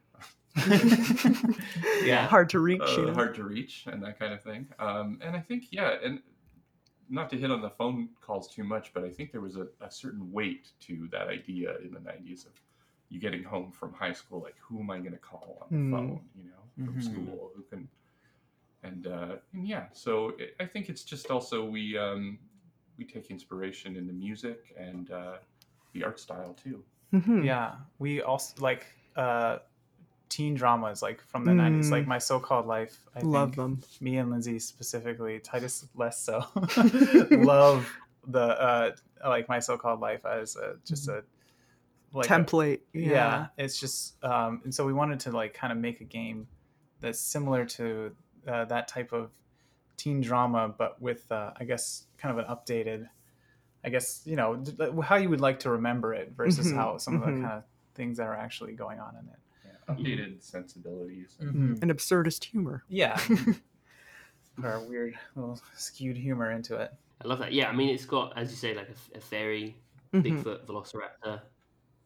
yeah 2.06 2.28
Hard 2.28 2.50
to 2.50 2.60
reach. 2.60 2.82
you 2.98 3.04
uh, 3.04 3.08
know? 3.08 3.14
hard 3.14 3.36
to 3.36 3.44
reach 3.44 3.84
and 3.88 4.02
that 4.04 4.18
kind 4.20 4.34
of 4.34 4.42
thing. 4.42 4.68
Um, 4.80 5.20
and 5.22 5.36
I 5.36 5.40
think, 5.42 5.66
yeah, 5.72 5.96
and 6.04 6.22
not 7.10 7.30
to 7.32 7.38
hit 7.38 7.52
on 7.52 7.62
the 7.62 7.70
phone 7.70 8.10
calls 8.22 8.48
too 8.54 8.64
much, 8.64 8.94
but 8.94 9.04
I 9.04 9.10
think 9.10 9.32
there 9.32 9.42
was 9.42 9.58
a, 9.58 9.68
a 9.82 9.92
certain 9.92 10.32
weight 10.32 10.70
to 10.82 11.08
that 11.12 11.28
idea 11.28 11.76
in 11.84 11.92
the 11.94 12.00
90s 12.00 12.46
of 12.46 12.54
you 13.10 13.20
getting 13.20 13.44
home 13.44 13.72
from 13.72 13.94
high 13.94 14.14
school, 14.14 14.42
like, 14.42 14.56
who 14.62 14.80
am 14.80 14.92
I 14.92 15.00
going 15.00 15.12
to 15.14 15.18
call 15.18 15.58
on 15.62 15.68
the 15.72 15.78
Hmm. 15.78 15.92
phone, 15.92 16.22
you 16.36 16.44
know, 16.46 16.64
from 16.86 16.96
Mhm. 16.96 17.04
school? 17.04 17.52
Who 17.56 17.64
can. 17.64 17.88
And, 18.84 19.08
uh, 19.08 19.36
and 19.54 19.68
yeah, 19.68 19.86
so 19.92 20.34
it, 20.38 20.56
I 20.60 20.66
think 20.66 20.88
it's 20.90 21.04
just 21.04 21.30
also 21.32 21.66
we 21.66 21.98
um, 21.98 22.40
we 23.00 23.06
take 23.06 23.32
inspiration 23.32 23.96
in 23.96 24.06
the 24.06 24.14
music 24.14 24.76
and 24.78 25.10
uh, 25.12 25.38
the 25.94 26.04
art 26.04 26.20
style 26.20 26.54
too. 26.64 26.84
Mhm. 27.14 27.44
yeah 27.44 27.76
we 27.98 28.22
also 28.22 28.54
like 28.62 28.86
uh 29.16 29.58
teen 30.30 30.54
dramas 30.54 31.02
like 31.02 31.20
from 31.32 31.44
the 31.44 31.52
90s 31.52 31.88
Mm. 31.88 31.92
like 31.92 32.06
my 32.16 32.20
so-called 32.20 32.68
life 32.68 32.96
i 33.16 33.22
Love 33.22 33.56
think 33.56 33.56
them. 33.56 33.74
me 34.00 34.18
and 34.18 34.30
lindsay 34.30 34.60
specifically 34.60 35.40
titus 35.40 35.88
less 35.96 36.22
so 36.22 36.36
love 37.32 37.90
the 38.28 38.40
uh, 38.70 38.92
like 39.26 39.50
my 39.50 39.60
so-called 39.60 40.00
life 40.02 40.24
as 40.26 40.56
a, 40.56 40.76
just 40.86 41.08
a 41.08 41.24
like 42.14 42.28
a- 42.28 42.30
Template. 42.30 42.82
yeah. 42.94 43.10
Yeah. 43.10 43.48
it's 43.58 43.80
just 43.80 44.24
um 44.24 44.62
and 44.64 44.72
so 44.76 44.86
we 44.86 44.94
wanted 44.94 45.20
to 45.22 45.32
like 45.32 45.54
kind 45.56 45.72
of 45.74 45.80
make 45.80 46.02
a 46.02 46.06
game 46.20 46.48
that's 47.02 47.20
similar 47.20 47.66
to 47.66 48.16
uh, 48.48 48.66
that 48.66 48.88
type 48.88 49.14
of 49.14 49.32
teen 50.00 50.22
drama 50.22 50.74
but 50.82 51.00
with 51.02 51.30
uh, 51.32 51.52
i 51.62 51.64
guess 51.66 52.06
kind 52.18 52.32
of 52.34 52.38
an 52.44 52.50
updated 52.56 53.08
i 53.84 53.90
guess 53.90 54.22
you 54.26 54.36
know 54.36 54.64
how 55.04 55.16
you 55.18 55.30
would 55.30 55.42
like 55.42 55.60
to 55.60 55.70
remember 55.70 56.14
it 56.14 56.32
versus 56.36 56.72
Mhm, 56.72 56.76
how 56.76 56.98
some 56.98 57.16
of 57.16 57.22
the 57.22 57.28
mhm. 57.34 57.42
kind 57.44 57.54
of 57.60 57.64
things 57.96 58.18
that 58.18 58.28
are 58.28 58.36
actually 58.46 58.74
going 58.74 59.00
on 59.00 59.14
in 59.20 59.26
it 59.34 59.40
Yeah, 59.66 59.94
updated 59.94 60.42
sensibilities. 60.42 61.36
Mhm. 61.42 61.82
An 61.84 61.90
absurdist 61.96 62.44
humor. 62.46 62.84
yeah 62.88 63.20
or 64.64 64.80
weird 64.88 65.16
little 65.36 65.60
skewed 65.76 66.18
humor 66.18 66.52
into 66.52 66.76
it 66.78 66.92
I 67.22 67.28
love 67.28 67.40
that. 67.40 67.52
Yeah, 67.52 67.68
I 67.68 67.74
mean, 67.76 67.90
it's 67.90 68.06
got, 68.06 68.38
as 68.38 68.50
you 68.50 68.56
say, 68.56 68.74
like 68.74 68.88
a, 68.88 69.18
a 69.18 69.20
fairy, 69.20 69.76
Mhm. 70.14 70.24
Bigfoot, 70.24 70.66
Velociraptor. 70.66 71.42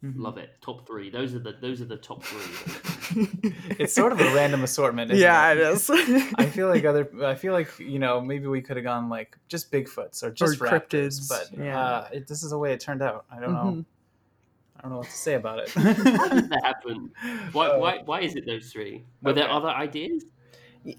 Mhm. 0.03 0.13
Love 0.17 0.37
it. 0.37 0.49
Top 0.61 0.85
three. 0.85 1.09
Those 1.09 1.33
are 1.33 1.39
the 1.39 1.53
those 1.61 1.79
are 1.79 1.85
the 1.85 1.95
top 1.95 2.23
three. 2.23 3.25
it's 3.79 3.93
sort 3.93 4.11
of 4.11 4.19
a 4.19 4.33
random 4.35 4.63
assortment 4.63 5.11
isn't 5.11 5.21
yeah, 5.23 5.51
it? 5.53 5.59
it 5.59 5.67
is. 5.67 5.89
I 6.35 6.45
feel 6.45 6.67
like 6.67 6.83
other. 6.91 7.09
I 7.23 7.35
feel 7.35 7.53
like 7.53 7.79
you 7.79 7.99
know 7.99 8.19
maybe 8.19 8.47
we 8.47 8.61
could 8.61 8.75
have 8.75 8.83
gone 8.83 9.07
like 9.07 9.37
just 9.47 9.71
Bigfoots 9.71 10.21
or 10.21 10.31
just 10.31 10.59
Or 10.61 10.65
raptors, 10.65 11.21
cryptids, 11.21 11.29
but 11.29 11.57
yeah. 11.57 11.79
uh, 11.81 12.07
it, 12.11 12.27
this 12.27 12.43
is 12.43 12.49
the 12.49 12.57
way 12.57 12.73
it 12.73 12.81
turned 12.81 13.01
out. 13.01 13.25
I 13.31 13.39
don't 13.39 13.53
know. 13.53 13.59
Mhm. 13.59 13.85
I 14.77 14.81
don't 14.81 14.91
know 14.91 14.97
what 14.97 15.05
to 15.07 15.11
say 15.13 15.35
about 15.35 15.59
it. 15.59 15.69
How 15.69 16.27
did 16.27 16.49
that 16.49 16.61
happen? 16.65 17.11
Why, 17.53 17.67
Uh, 17.67 17.79
why, 17.79 18.01
why 18.03 18.19
is 18.19 18.35
it 18.35 18.45
those 18.45 18.69
three? 18.73 19.05
Were 19.21 19.31
there 19.31 19.49
other 19.49 19.69
ideas? 19.69 20.25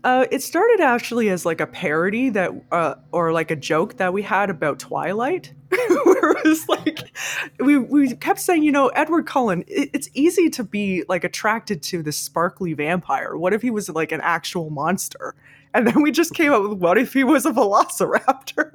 Uh, 0.02 0.24
it 0.30 0.42
started 0.42 0.80
actually 0.80 1.28
as 1.28 1.44
like 1.44 1.60
a 1.60 1.66
parody 1.66 2.30
that, 2.30 2.50
uh, 2.72 2.94
or 3.12 3.32
like 3.32 3.50
a 3.50 3.56
joke 3.56 3.98
that 3.98 4.14
we 4.14 4.22
had 4.22 4.48
about 4.48 4.78
Twilight, 4.78 5.52
where 6.04 6.32
it 6.32 6.44
was 6.44 6.68
like, 6.68 7.16
we 7.60 7.78
we 7.78 8.14
kept 8.16 8.40
saying, 8.40 8.62
you 8.62 8.72
know, 8.72 8.88
Edward 8.88 9.26
Cullen, 9.26 9.64
it, 9.66 9.90
it's 9.92 10.08
easy 10.14 10.50
to 10.50 10.64
be 10.64 11.04
like 11.08 11.24
attracted 11.24 11.82
to 11.84 12.02
this 12.02 12.16
sparkly 12.16 12.72
vampire. 12.72 13.36
What 13.36 13.52
if 13.52 13.62
he 13.62 13.70
was 13.70 13.88
like 13.88 14.12
an 14.12 14.20
actual 14.22 14.70
monster? 14.70 15.34
And 15.72 15.86
then 15.86 16.02
we 16.02 16.12
just 16.12 16.34
came 16.34 16.52
up 16.52 16.62
with, 16.62 16.78
what 16.78 16.98
if 16.98 17.12
he 17.12 17.24
was 17.24 17.46
a 17.46 17.50
Velociraptor? 17.50 18.70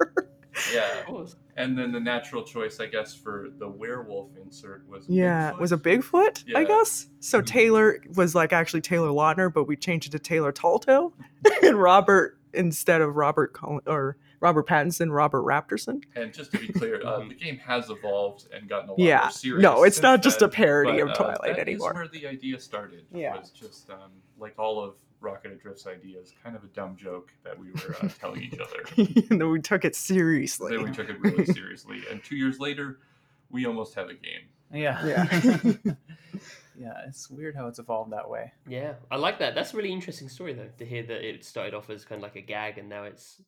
Yeah, 0.74 1.24
and 1.56 1.76
then 1.76 1.92
the 1.92 2.00
natural 2.00 2.42
choice, 2.42 2.80
I 2.80 2.86
guess, 2.86 3.14
for 3.14 3.48
the 3.58 3.68
werewolf 3.68 4.30
insert 4.42 4.88
was 4.88 5.08
a 5.08 5.12
yeah, 5.12 5.52
Bigfoot. 5.52 5.60
was 5.60 5.72
a 5.72 5.76
Bigfoot, 5.76 6.56
I 6.56 6.64
guess. 6.64 7.06
So 7.20 7.38
mm-hmm. 7.38 7.44
Taylor 7.46 8.00
was 8.16 8.34
like 8.34 8.52
actually 8.52 8.80
Taylor 8.80 9.08
Lautner, 9.08 9.52
but 9.52 9.64
we 9.64 9.76
changed 9.76 10.08
it 10.08 10.12
to 10.12 10.18
Taylor 10.18 10.52
Talltail, 10.52 11.12
and 11.62 11.76
Robert 11.76 12.38
instead 12.54 13.00
of 13.00 13.16
Robert 13.16 13.52
Cullen 13.52 13.80
or 13.86 14.16
Robert 14.40 14.66
Pattinson, 14.66 15.12
Robert 15.12 15.42
Raptorson. 15.44 16.02
And 16.16 16.32
just 16.32 16.50
to 16.52 16.58
be 16.58 16.68
clear, 16.72 17.04
uh, 17.06 17.20
the 17.28 17.34
game 17.34 17.58
has 17.58 17.90
evolved 17.90 18.48
and 18.52 18.68
gotten 18.68 18.88
a 18.88 18.92
lot 18.92 18.98
Yeah. 18.98 19.20
more 19.22 19.30
serious. 19.30 19.62
No, 19.62 19.84
it's 19.84 20.00
not 20.02 20.22
just 20.22 20.40
a 20.42 20.48
parody 20.48 20.92
but, 20.92 21.02
of 21.02 21.08
uh, 21.10 21.14
Twilight 21.14 21.56
that 21.56 21.68
is 21.68 21.74
anymore. 21.74 21.92
where 21.94 22.08
the 22.08 22.26
idea 22.26 22.58
started. 22.58 23.04
Yeah. 23.12 23.36
was 23.38 23.50
just 23.50 23.90
um, 23.90 24.10
like 24.38 24.54
all 24.58 24.82
of 24.82 24.94
Rocket 25.20 25.52
Adrift's 25.52 25.86
ideas, 25.86 26.32
kind 26.42 26.56
of 26.56 26.64
a 26.64 26.68
dumb 26.68 26.96
joke 26.96 27.30
that 27.44 27.58
we 27.58 27.70
were 27.72 27.96
uh, 28.02 28.08
telling 28.18 28.42
each 28.42 28.58
other. 28.58 28.82
and 29.30 29.40
then 29.40 29.50
we 29.50 29.60
took 29.60 29.84
it 29.84 29.94
seriously. 29.94 30.74
then 30.74 30.84
we 30.84 30.90
took 30.90 31.10
it 31.10 31.20
really 31.20 31.44
seriously, 31.44 32.00
and 32.10 32.24
two 32.24 32.36
years 32.36 32.58
later, 32.58 33.00
we 33.50 33.66
almost 33.66 33.94
have 33.96 34.08
a 34.08 34.14
game. 34.14 34.48
yeah, 34.72 35.04
Yeah. 35.04 35.72
yeah. 36.78 36.92
It's 37.08 37.28
weird 37.28 37.54
how 37.56 37.66
it's 37.66 37.78
evolved 37.78 38.12
that 38.12 38.30
way. 38.30 38.52
Yeah, 38.66 38.94
I 39.10 39.16
like 39.16 39.38
that. 39.40 39.54
That's 39.54 39.74
a 39.74 39.76
really 39.76 39.92
interesting 39.92 40.30
story, 40.30 40.54
though, 40.54 40.68
to 40.78 40.84
hear 40.86 41.02
that 41.02 41.28
it 41.28 41.44
started 41.44 41.74
off 41.74 41.90
as 41.90 42.04
kind 42.06 42.18
of 42.20 42.22
like 42.22 42.36
a 42.36 42.40
gag 42.40 42.78
and 42.78 42.88
now 42.88 43.04
it's 43.04 43.42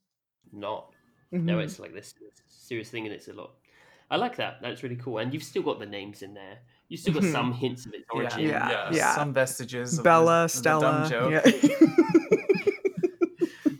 not. 0.52 0.90
Now 1.30 1.58
Mhm. 1.58 1.64
it's 1.64 1.78
like 1.78 1.94
this 1.94 2.14
serious 2.48 2.90
thing 2.90 3.06
and 3.06 3.14
it's 3.14 3.28
a 3.28 3.32
lot. 3.32 3.52
I 4.10 4.16
like 4.16 4.36
that. 4.36 4.60
That's 4.60 4.82
really 4.82 4.96
cool. 4.96 5.18
And 5.18 5.32
you've 5.32 5.44
still 5.44 5.62
got 5.62 5.78
the 5.78 5.86
names 5.86 6.22
in 6.22 6.34
there. 6.34 6.58
You've 6.88 7.00
still 7.00 7.14
got 7.14 7.24
some 7.24 7.52
hints 7.52 7.86
of 7.86 7.94
its 7.94 8.04
Yeah. 8.12 8.20
origin. 8.20 8.40
Yeah, 8.40 8.70
Yeah. 8.70 8.90
yeah. 8.92 9.14
Some 9.14 9.32
vestiges. 9.32 9.98
Of 9.98 10.04
Bella, 10.04 10.40
the, 10.40 10.44
of 10.44 10.52
the 10.52 10.58
Stella. 10.58 10.82
dumb 10.82 11.08
joke. 11.10 11.32
Yeah. 11.32 11.68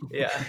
yeah 0.11 0.43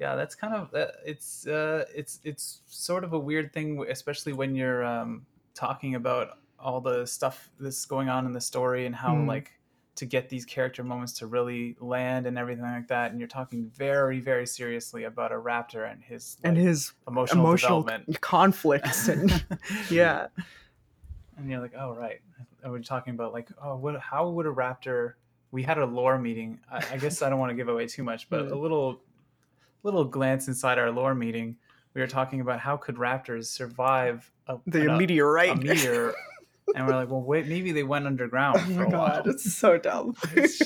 yeah 0.00 0.16
that's 0.16 0.34
kind 0.34 0.54
of 0.54 0.74
uh, 0.74 0.88
it's 1.06 1.46
uh 1.46 1.84
it's 1.94 2.20
it's 2.24 2.60
sort 2.66 3.04
of 3.04 3.12
a 3.12 3.18
weird 3.18 3.52
thing 3.52 3.84
especially 3.88 4.32
when 4.32 4.54
you're 4.54 4.84
um 4.84 5.24
talking 5.54 5.94
about 5.94 6.38
all 6.58 6.80
the 6.80 7.06
stuff 7.06 7.50
that's 7.60 7.84
going 7.86 8.08
on 8.08 8.26
in 8.26 8.32
the 8.32 8.40
story 8.40 8.86
and 8.86 8.94
how 8.94 9.14
Mm. 9.14 9.28
like 9.28 9.52
to 9.96 10.04
get 10.06 10.28
these 10.28 10.44
character 10.44 10.82
moments 10.82 11.12
to 11.12 11.26
really 11.26 11.76
land 11.80 12.26
and 12.26 12.36
everything 12.36 12.64
like 12.64 12.88
that 12.88 13.10
and 13.10 13.20
you're 13.20 13.28
talking 13.28 13.70
very 13.76 14.20
very 14.20 14.46
seriously 14.46 15.04
about 15.04 15.30
a 15.32 15.36
raptor 15.36 15.90
and 15.90 16.02
his 16.02 16.36
and 16.44 16.56
his 16.56 16.92
emotional, 17.08 17.44
emotional 17.44 17.82
development 17.82 18.20
conflicts 18.20 19.08
and 19.08 19.44
yeah. 19.90 20.26
and 21.36 21.48
you're 21.48 21.60
like 21.60 21.74
oh 21.78 21.94
right 21.94 22.20
and 22.62 22.72
we're 22.72 22.80
talking 22.80 23.14
about 23.14 23.32
like 23.32 23.48
oh 23.62 23.76
what 23.76 23.98
how 24.00 24.28
would 24.28 24.46
a 24.46 24.52
raptor 24.52 25.14
we 25.52 25.62
had 25.62 25.78
a 25.78 25.86
lore 25.86 26.18
meeting 26.18 26.58
i, 26.70 26.84
I 26.92 26.96
guess 26.96 27.22
i 27.22 27.28
don't 27.28 27.38
want 27.38 27.50
to 27.50 27.56
give 27.56 27.68
away 27.68 27.86
too 27.86 28.02
much 28.02 28.28
but 28.28 28.50
a 28.50 28.58
little 28.58 29.00
little 29.84 30.04
glance 30.04 30.48
inside 30.48 30.78
our 30.78 30.90
lore 30.90 31.14
meeting 31.14 31.56
we 31.94 32.00
were 32.00 32.06
talking 32.08 32.40
about 32.40 32.58
how 32.58 32.76
could 32.76 32.96
raptors 32.96 33.46
survive 33.46 34.30
a, 34.48 34.58
The 34.66 34.90
an- 34.90 34.98
meteorite. 34.98 35.50
a 35.50 35.54
meteor 35.56 36.12
and 36.74 36.86
we're 36.86 36.94
like 36.94 37.10
well 37.10 37.22
wait 37.22 37.46
maybe 37.46 37.72
they 37.72 37.82
went 37.82 38.06
underground 38.06 38.56
Oh 38.58 38.64
for 38.66 38.70
my 38.72 38.84
a 38.84 38.88
while 38.88 39.08
god, 39.08 39.26
it's 39.28 39.52
so 39.54 39.78
dumb. 39.78 40.14
It's- 40.36 40.60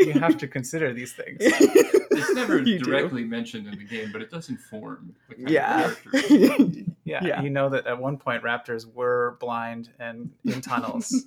you 0.00 0.12
have 0.20 0.36
to 0.38 0.48
consider 0.48 0.92
these 0.92 1.12
things 1.12 1.38
It's 1.40 2.34
never 2.34 2.58
You 2.58 2.78
do. 2.78 2.84
directly 2.84 3.24
mentioned 3.24 3.66
in 3.66 3.76
the 3.78 3.84
game, 3.84 4.10
but 4.12 4.22
it 4.22 4.30
does 4.30 4.48
inform 4.48 5.14
the 5.28 5.34
kind 5.36 5.48
Yeah. 5.50 5.84
of 5.86 6.02
characters. 6.02 6.76
yeah, 7.04 7.24
Yeah. 7.24 7.42
you 7.42 7.50
know 7.50 7.68
that 7.70 7.86
at 7.86 7.98
one 7.98 8.18
point 8.18 8.42
raptors 8.42 8.86
were 8.92 9.36
blind 9.40 9.90
and 9.98 10.30
in 10.44 10.60
tunnels 10.60 11.24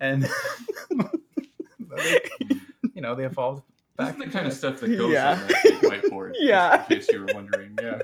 and 0.00 0.26
they, 1.96 2.20
you 2.94 3.00
know 3.02 3.14
they 3.14 3.24
evolved 3.24 3.62
This 3.98 4.06
back 4.08 4.18
is 4.18 4.24
the 4.24 4.30
kind 4.30 4.46
of 4.46 4.52
stuff 4.52 4.80
that 4.80 4.88
goes 4.88 5.12
Yeah. 5.12 5.32
on 5.32 5.46
that 5.48 5.62
big 5.62 5.74
whiteboard. 5.90 6.30
just 6.32 6.42
Yeah. 6.42 6.80
in 6.82 6.86
case 6.96 7.08
you 7.12 7.20
were 7.20 7.28
wondering. 7.34 7.76
Yeah. 7.80 8.00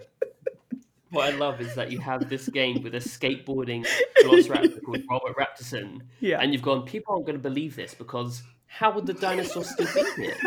What 1.16 1.32
I 1.32 1.36
love 1.38 1.62
is 1.62 1.74
that 1.76 1.90
you 1.90 1.98
have 2.00 2.28
this 2.28 2.46
game 2.50 2.82
with 2.82 2.94
a 2.94 2.98
skateboarding 2.98 3.86
velociraptor 4.22 4.82
called 4.84 5.02
Robert 5.10 5.34
Raptorson, 5.38 6.02
yeah. 6.20 6.40
and 6.42 6.52
you've 6.52 6.60
gone, 6.60 6.82
people 6.84 7.14
aren't 7.14 7.24
going 7.24 7.38
to 7.38 7.42
believe 7.42 7.74
this 7.74 7.94
because 7.94 8.42
how 8.66 8.92
would 8.92 9.06
the 9.06 9.14
dinosaur 9.14 9.64
still 9.64 9.86
be 9.94 10.22
here? 10.22 10.36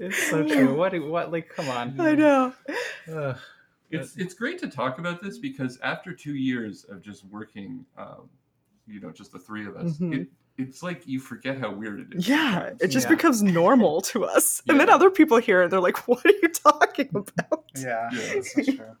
it's 0.00 0.30
so 0.30 0.44
true 0.48 0.74
what 0.74 0.98
what 1.06 1.30
like 1.30 1.48
come 1.48 1.68
on 1.68 2.00
I 2.00 2.14
know. 2.16 2.52
Ugh. 3.12 3.36
It's 3.90 4.16
it's 4.16 4.34
great 4.34 4.58
to 4.60 4.68
talk 4.68 4.98
about 4.98 5.22
this 5.22 5.38
because 5.38 5.78
after 5.82 6.12
two 6.12 6.34
years 6.34 6.84
of 6.84 7.02
just 7.02 7.24
working, 7.26 7.84
um, 7.96 8.28
you 8.88 8.98
know, 9.00 9.12
just 9.12 9.30
the 9.30 9.38
three 9.38 9.64
of 9.66 9.76
us, 9.76 9.98
Mhm. 9.98 10.22
it, 10.22 10.28
it's 10.58 10.82
like 10.82 11.06
you 11.06 11.20
forget 11.20 11.58
how 11.58 11.72
weird 11.72 12.00
it 12.00 12.18
is. 12.18 12.28
Yeah, 12.28 12.70
it 12.80 12.88
just 12.88 13.06
Yeah. 13.08 13.14
becomes 13.16 13.42
normal 13.42 14.00
to 14.02 14.24
us. 14.24 14.62
And 14.68 14.78
then 14.78 14.90
other 14.90 15.10
people 15.10 15.38
hear 15.38 15.62
it, 15.62 15.70
they're 15.70 15.80
like, 15.80 16.06
what 16.08 16.24
are 16.26 16.32
you 16.42 16.48
talking 16.48 17.08
about? 17.14 17.64
yeah, 17.78 18.08
Yeah. 18.12 18.34
that's 18.34 18.54
so 18.54 18.62
true 18.62 18.96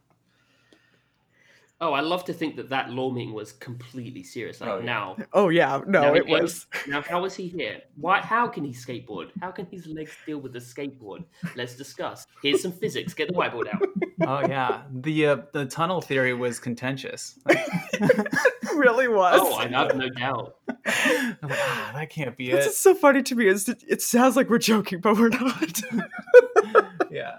Oh, 1.82 1.94
I 1.94 2.00
love 2.00 2.26
to 2.26 2.34
think 2.34 2.56
that 2.56 2.68
that 2.68 2.90
lore 2.90 3.10
meeting 3.10 3.32
was 3.32 3.52
completely 3.52 4.22
serious. 4.22 4.60
Like 4.60 4.68
Oh, 4.68 4.78
yeah. 4.80 4.84
now, 4.84 5.16
Oh, 5.32 5.48
yeah. 5.48 5.80
No, 5.86 6.02
Now 6.02 6.14
it 6.14 6.26
he 6.26 6.32
was. 6.34 6.66
now 6.86 7.00
how 7.00 7.24
is 7.24 7.34
he 7.34 7.48
here? 7.48 7.80
Why? 7.96 8.20
How 8.20 8.46
can 8.48 8.64
he 8.64 8.72
skateboard? 8.72 9.30
How 9.40 9.50
can 9.50 9.64
his 9.64 9.86
legs 9.86 10.12
deal 10.26 10.40
with 10.40 10.52
the 10.52 10.58
skateboard? 10.58 11.24
Let's 11.56 11.76
discuss. 11.76 12.26
Here's 12.42 12.60
some 12.60 12.72
physics. 12.72 13.14
Get 13.14 13.28
the 13.28 13.34
whiteboard 13.34 13.72
out. 13.72 13.80
Oh 14.22 14.40
yeah 14.40 14.82
the 14.92 15.26
uh, 15.26 15.36
the 15.52 15.66
tunnel 15.66 16.00
theory 16.00 16.34
was 16.34 16.58
contentious 16.58 17.38
It 17.48 18.28
really 18.74 19.08
was. 19.08 19.40
Oh, 19.42 19.54
I 19.54 19.68
have 19.68 19.96
no 19.96 20.08
doubt. 20.08 20.56
I'm 20.68 21.36
like, 21.42 21.58
ah, 21.58 21.90
that 21.94 22.10
can't 22.10 22.36
be 22.36 22.50
This 22.50 22.66
it 22.66 22.68
is 22.70 22.78
so 22.78 22.94
funny 22.94 23.22
to 23.22 23.34
me. 23.34 23.46
Is 23.46 23.68
it, 23.68 23.82
it 23.86 24.02
sounds 24.02 24.36
like 24.36 24.48
we're 24.48 24.58
joking, 24.58 25.00
but 25.00 25.16
we're 25.16 25.28
not. 25.28 25.80
yeah 27.10 27.38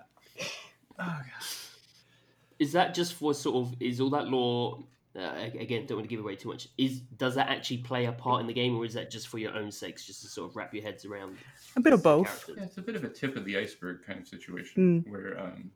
oh 1.00 1.20
god 1.20 1.26
Is 2.60 2.74
that 2.74 2.94
just 2.94 3.14
for 3.14 3.34
sort 3.34 3.56
of? 3.56 3.76
Is 3.80 4.00
all 4.02 4.10
that 4.12 4.28
lore? 4.28 4.84
Uh, 5.14 5.34
again, 5.60 5.86
don't 5.86 5.98
want 5.98 6.10
to 6.10 6.16
give 6.16 6.24
away 6.24 6.38
too 6.38 6.48
much. 6.48 6.70
Is 6.78 7.02
does 7.18 7.36
that 7.36 7.50
actually 7.50 7.80
play 7.80 8.06
a 8.06 8.14
part 8.14 8.40
in 8.42 8.48
the 8.48 8.54
game, 8.54 8.78
or 8.78 8.86
is 8.86 8.94
that 8.94 9.12
just 9.12 9.28
for 9.28 9.40
your 9.40 9.54
own 9.56 9.70
sakes, 9.70 10.06
just 10.06 10.22
to 10.22 10.28
sort 10.28 10.50
of 10.50 10.56
wrap 10.56 10.74
your 10.74 10.84
heads 10.84 11.04
around? 11.04 11.38
A 11.76 11.82
bit 11.82 11.92
of 11.92 12.02
both. 12.02 12.50
Yeah, 12.56 12.64
it's 12.64 12.78
a 12.78 12.82
bit 12.82 12.96
of 12.96 13.04
a 13.04 13.10
tip 13.10 13.36
of 13.36 13.44
the 13.44 13.58
iceberg 13.58 14.06
kind 14.06 14.20
of 14.20 14.28
situation 14.28 15.04
where 15.10 15.38
um, 15.38 15.72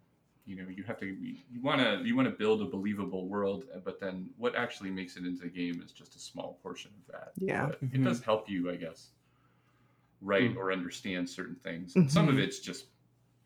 you 0.46 0.56
know 0.56 0.66
you 0.70 0.84
have 0.84 1.00
to 1.00 1.06
you 1.06 1.36
want 1.62 1.82
to 1.82 2.02
you 2.08 2.16
want 2.16 2.28
to 2.28 2.36
build 2.36 2.62
a 2.62 2.66
believable 2.66 3.28
world, 3.28 3.66
but 3.84 4.00
then 4.00 4.30
what 4.38 4.56
actually 4.56 4.92
makes 4.92 5.16
it 5.18 5.26
into 5.26 5.42
the 5.44 5.50
game 5.50 5.82
is 5.84 5.92
just 5.92 6.16
a 6.16 6.20
small 6.20 6.60
portion 6.62 6.92
of 7.00 7.14
that. 7.14 7.32
Yeah. 7.38 7.68
But 7.68 7.80
it 7.92 8.04
does 8.04 8.22
help 8.22 8.48
you, 8.50 8.70
I 8.72 8.76
guess, 8.76 9.08
write 10.22 10.54
Mm. 10.54 10.58
or 10.58 10.72
understand 10.72 11.30
certain 11.30 11.56
things. 11.56 11.96
And 11.96 12.12
Some 12.12 12.28
of 12.30 12.38
it's 12.40 12.60
just 12.60 12.86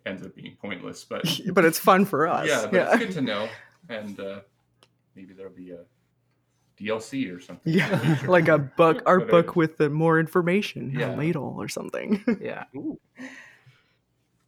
ends 0.05 0.25
up 0.25 0.35
being 0.35 0.57
pointless, 0.61 1.03
but 1.03 1.23
But 1.53 1.65
it's 1.65 1.79
fun 1.79 2.05
for 2.05 2.27
us. 2.27 2.47
yeah, 2.47 2.63
but 2.65 2.73
yeah. 2.73 2.89
it's 2.95 2.97
good 3.05 3.11
to 3.13 3.21
know, 3.21 3.47
and 3.89 4.19
uh, 4.19 4.39
maybe 5.15 5.33
there'll 5.33 5.51
be 5.53 5.71
a 5.71 5.79
DLC 6.79 7.33
or 7.35 7.39
something. 7.41 7.73
Yeah, 7.73 7.97
future. 7.97 8.27
like 8.31 8.47
a 8.47 8.57
book, 8.57 9.01
art 9.05 9.21
Whatever. 9.21 9.43
book 9.43 9.55
with 9.55 9.77
the 9.77 9.89
more 9.89 10.19
information, 10.19 10.93
Yeah. 10.97 11.15
a 11.15 11.17
ladle 11.17 11.55
or 11.57 11.67
something. 11.69 12.23
yeah 12.41 12.65
Ooh. 12.75 12.99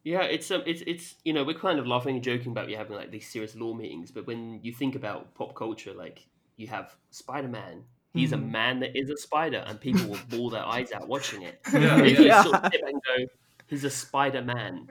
Yeah, 0.04 0.24
it's 0.24 0.50
um, 0.52 0.64
it's 0.66 0.82
it's 0.88 1.16
you 1.24 1.34
know 1.34 1.44
we're 1.44 1.58
kind 1.60 1.78
of 1.80 1.86
laughing 1.86 2.16
and 2.16 2.24
joking 2.24 2.52
about 2.52 2.70
you 2.70 2.78
having 2.78 2.96
like 2.96 3.12
these 3.12 3.28
serious 3.28 3.56
lore 3.56 3.76
meetings, 3.76 4.12
but 4.12 4.26
when 4.28 4.60
you 4.64 4.74
think 4.74 4.96
about 4.96 5.34
pop 5.36 5.54
culture, 5.56 5.94
like 5.94 6.26
you 6.58 6.68
have 6.68 6.96
Spider 7.12 7.48
Man. 7.48 7.84
He's 8.14 8.34
a 8.34 8.36
Mhm. 8.36 8.50
man 8.52 8.80
that 8.82 8.98
is 8.98 9.10
a 9.10 9.16
spider, 9.16 9.64
and 9.66 9.80
people 9.80 10.06
will 10.10 10.20
bawl 10.30 10.50
their 10.50 10.66
eyes 10.66 10.92
out 10.92 11.08
watching 11.08 11.44
it. 11.44 11.62
Yeah, 11.74 12.02
If 12.04 12.20
you 12.20 12.26
yeah. 12.26 12.44
sort 12.44 12.56
of 12.56 12.64
and 12.74 13.02
go, 13.08 13.26
"He's 13.68 13.86
a 13.86 13.90
Spider 13.90 14.42
Man." 14.42 14.88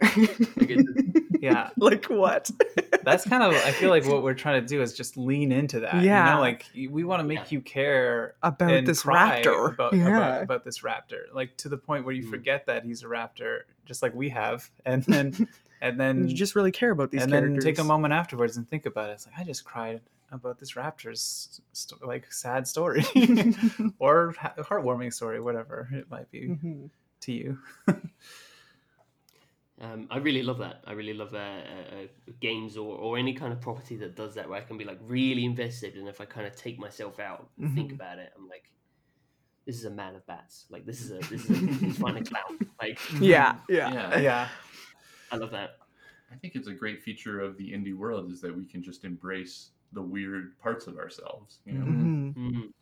Like, 0.57 0.79
Yeah, 1.41 1.69
like 1.77 2.07
what? 2.07 2.51
that's 3.03 3.27
kind 3.29 3.43
of 3.43 3.53
I 3.55 3.73
feel 3.73 3.91
like 3.91 4.07
what 4.07 4.23
we're 4.23 4.33
trying 4.35 4.63
to 4.63 4.67
do 4.67 4.81
is 4.83 4.95
just 4.95 5.17
lean 5.19 5.53
into 5.53 5.81
that. 5.81 5.97
you 5.97 6.03
Yeah. 6.09 6.35
know, 6.35 6.41
like 6.41 6.65
we 6.75 7.05
want 7.05 7.21
to 7.21 7.25
make 7.25 7.39
Yeah. 7.39 7.45
you 7.51 7.61
care 7.61 8.37
About 8.43 8.85
this 8.87 9.03
raptor. 9.03 9.73
about, 9.75 9.93
yeah. 9.95 10.07
about 10.17 10.43
about 10.45 10.65
this 10.65 10.81
raptor, 10.81 11.25
like 11.35 11.57
to 11.59 11.69
the 11.69 11.79
point 11.79 12.05
where 12.07 12.15
you 12.15 12.25
Mm. 12.25 12.31
forget 12.31 12.67
that 12.67 12.85
he's 12.85 13.03
a 13.03 13.07
raptor, 13.07 13.61
just 13.91 14.03
like 14.05 14.15
we 14.15 14.29
have, 14.31 14.71
and 14.91 15.03
then 15.05 15.27
and 15.83 15.99
then 16.01 16.29
you 16.29 16.35
just 16.45 16.55
really 16.55 16.71
care 16.81 16.93
about 16.93 17.11
these 17.11 17.23
and 17.23 17.33
characters. 17.33 17.65
then 17.65 17.75
take 17.75 17.79
a 17.85 17.85
moment 17.95 18.13
afterwards 18.15 18.57
and 18.57 18.65
think 18.69 18.87
about 18.87 19.11
it. 19.11 19.15
It's 19.15 19.27
like 19.27 19.37
I 19.39 19.45
just 19.45 19.65
cried 19.65 20.01
about 20.33 20.61
this 20.61 20.73
raptor's 20.75 21.61
st- 21.73 22.01
like 22.07 22.33
sad 22.33 22.69
story 22.69 23.03
or 23.99 24.33
ha- 24.39 24.55
heartwarming 24.59 25.13
story, 25.13 25.41
whatever 25.41 25.89
it 25.93 26.07
might 26.11 26.31
be 26.31 26.43
Mhm. 26.55 26.89
to 27.25 27.33
you. 27.33 27.59
Um, 29.81 30.07
I 30.11 30.19
really 30.19 30.43
love 30.43 30.59
that. 30.59 30.83
I 30.87 30.93
really 30.93 31.15
love 31.15 31.33
uh, 31.35 31.39
uh, 31.39 31.95
uh, 32.03 32.07
games 32.41 32.77
or, 32.77 32.95
or 32.99 33.17
any 33.17 33.33
kind 33.33 33.51
of 33.53 33.61
property 33.63 33.97
that 33.97 34.15
does 34.15 34.35
that, 34.35 34.47
where 34.49 34.59
I 34.59 34.65
can 34.69 34.77
be 34.77 34.85
like 34.85 34.99
really 35.03 35.45
invested, 35.47 35.95
and 35.97 36.07
if 36.07 36.21
I 36.21 36.27
kind 36.27 36.47
of 36.47 36.55
take 36.55 36.79
myself 36.79 37.19
out 37.19 37.49
and 37.59 37.75
think 37.75 37.91
Mhm. 37.91 37.95
about 37.95 38.19
it, 38.19 38.31
I'm 38.37 38.47
like, 38.47 38.71
this 39.71 39.79
is 39.79 39.85
a 39.85 39.91
man 39.91 40.17
of 40.17 40.27
bats. 40.27 40.65
Like 40.69 40.85
this 40.85 41.01
is 41.01 41.13
a 41.13 41.19
this 41.31 41.49
is 41.49 41.51
a 41.51 41.55
he's 41.75 41.99
finding 41.99 42.25
a 42.25 42.27
clown. 42.27 42.59
Like 42.83 42.99
Yeah, 43.21 43.55
yeah. 43.69 43.93
Yeah. 43.93 44.19
yeah, 44.19 44.49
I 45.31 45.37
love 45.37 45.53
that. 45.53 45.77
I 46.33 46.35
think 46.35 46.57
it's 46.57 46.67
a 46.67 46.73
great 46.73 47.01
feature 47.05 47.39
of 47.39 47.57
the 47.57 47.71
indie 47.73 47.97
world 47.97 48.33
is 48.33 48.41
that 48.41 48.57
we 48.57 48.65
can 48.65 48.83
just 48.83 49.05
embrace 49.05 49.71
the 49.93 50.03
weird 50.03 50.59
parts 50.59 50.89
of 50.89 50.99
ourselves. 50.99 51.61
You 51.65 51.75
know, 51.75 51.85
Mhm. 51.85 52.35
Mm. 52.35 52.73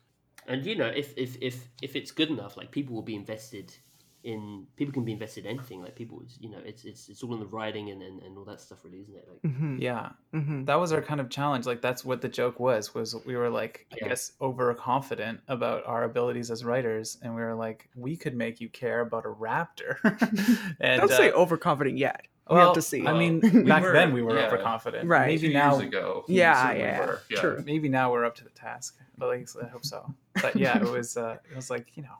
And 0.47 0.65
you 0.65 0.75
know, 0.75 0.87
if 0.87 1.15
if 1.15 1.37
if 1.41 1.67
if 1.83 1.95
it's 1.95 2.11
good 2.11 2.29
enough, 2.29 2.57
like 2.57 2.71
people 2.71 2.95
will 2.95 3.03
be 3.03 3.15
invested 3.15 3.77
in 4.23 4.67
people 4.75 4.93
can 4.93 5.05
be 5.05 5.13
invested 5.13 5.45
in 5.45 5.51
anything. 5.57 5.81
Like 5.81 5.95
people, 5.95 6.21
you 6.39 6.49
know, 6.49 6.57
it's 6.65 6.83
it's 6.83 7.07
it's 7.09 7.23
all 7.23 7.33
in 7.33 7.39
the 7.39 7.45
writing 7.45 7.89
and, 7.89 8.01
and, 8.01 8.21
and 8.21 8.37
all 8.37 8.43
that 8.45 8.59
stuff, 8.59 8.79
really, 8.83 8.99
isn't 8.99 9.15
it? 9.15 9.27
Like 9.29 9.41
Mhm. 9.53 9.79
yeah. 9.81 10.09
Mhm. 10.33 10.65
That 10.65 10.75
was 10.79 10.91
our 10.91 11.01
kind 11.01 11.21
of 11.21 11.29
challenge. 11.29 11.65
Like 11.65 11.81
that's 11.81 12.03
what 12.03 12.21
the 12.21 12.27
joke 12.29 12.59
was. 12.59 12.93
Was 12.93 13.15
we 13.25 13.35
were 13.37 13.49
like, 13.49 13.85
I 13.93 13.97
Yeah. 14.01 14.09
guess, 14.09 14.33
overconfident 14.41 15.41
about 15.47 15.85
our 15.85 16.03
abilities 16.03 16.51
as 16.51 16.63
writers, 16.65 17.17
and 17.21 17.33
we 17.35 17.41
were 17.41 17.55
like, 17.55 17.89
we 17.95 18.15
could 18.17 18.35
make 18.35 18.59
you 18.61 18.69
care 18.69 19.01
about 19.01 19.25
a 19.25 19.29
raptor. 19.29 19.95
and 20.79 20.99
Don't 21.01 21.11
say 21.11 21.29
uh, 21.31 21.35
overconfident 21.35 21.97
yet. 21.97 22.25
We 22.49 22.55
well, 22.55 22.65
have 22.67 22.73
to 22.75 22.81
see. 22.81 23.05
I 23.05 23.13
mean, 23.17 23.39
We 23.53 23.61
back 23.63 23.83
were- 23.83 23.93
then 23.93 24.11
we 24.11 24.21
were 24.23 24.37
yeah. 24.37 24.47
overconfident. 24.47 25.07
Right. 25.07 25.27
Maybe 25.27 25.47
two 25.49 25.53
now 25.53 25.73
years 25.77 25.83
ago, 25.87 26.25
we 26.27 26.35
Yeah, 26.35 26.61
certainly 26.61 26.83
yeah, 26.83 27.05
were. 27.05 27.21
true. 27.35 27.63
maybe 27.65 27.89
now 27.89 28.11
we're 28.11 28.25
up 28.25 28.35
to 28.35 28.43
the 28.43 28.49
task. 28.49 28.97
But 29.17 29.27
like, 29.27 29.47
I 29.63 29.67
hope 29.67 29.85
so. 29.85 30.13
But 30.41 30.55
yeah, 30.55 30.77
it 30.81 30.89
was. 30.89 31.15
Uh, 31.15 31.37
it 31.49 31.55
was 31.55 31.69
like 31.69 31.87
you 31.95 32.03
know, 32.03 32.15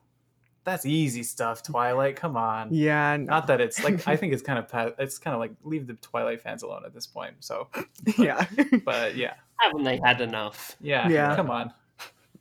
that's 0.64 0.86
easy 0.86 1.24
stuff. 1.24 1.64
Twilight, 1.64 2.16
come 2.16 2.38
on. 2.38 2.74
yeah, 2.74 3.16
no. 3.18 3.24
Not 3.26 3.48
that 3.48 3.62
it's 3.62 3.84
like 3.84 4.08
I 4.08 4.16
think 4.18 4.34
it's 4.34 4.42
kind 4.44 4.60
of 4.60 4.68
pa- 4.68 4.92
it's 5.00 5.18
kind 5.18 5.34
of 5.34 5.40
like 5.40 5.52
leave 5.64 5.88
the 5.88 5.94
Twilight 5.96 6.42
fans 6.42 6.64
alone 6.64 6.84
at 6.86 6.94
this 6.94 7.08
point. 7.08 7.36
So, 7.40 7.68
yeah. 8.18 8.46
but 8.86 9.16
yeah, 9.16 9.34
haven't 9.58 9.84
they 9.84 9.98
had 10.04 10.22
enough? 10.22 10.76
yeah, 10.82 11.08
Yeah. 11.10 11.36
Come 11.36 11.50
on, 11.50 11.74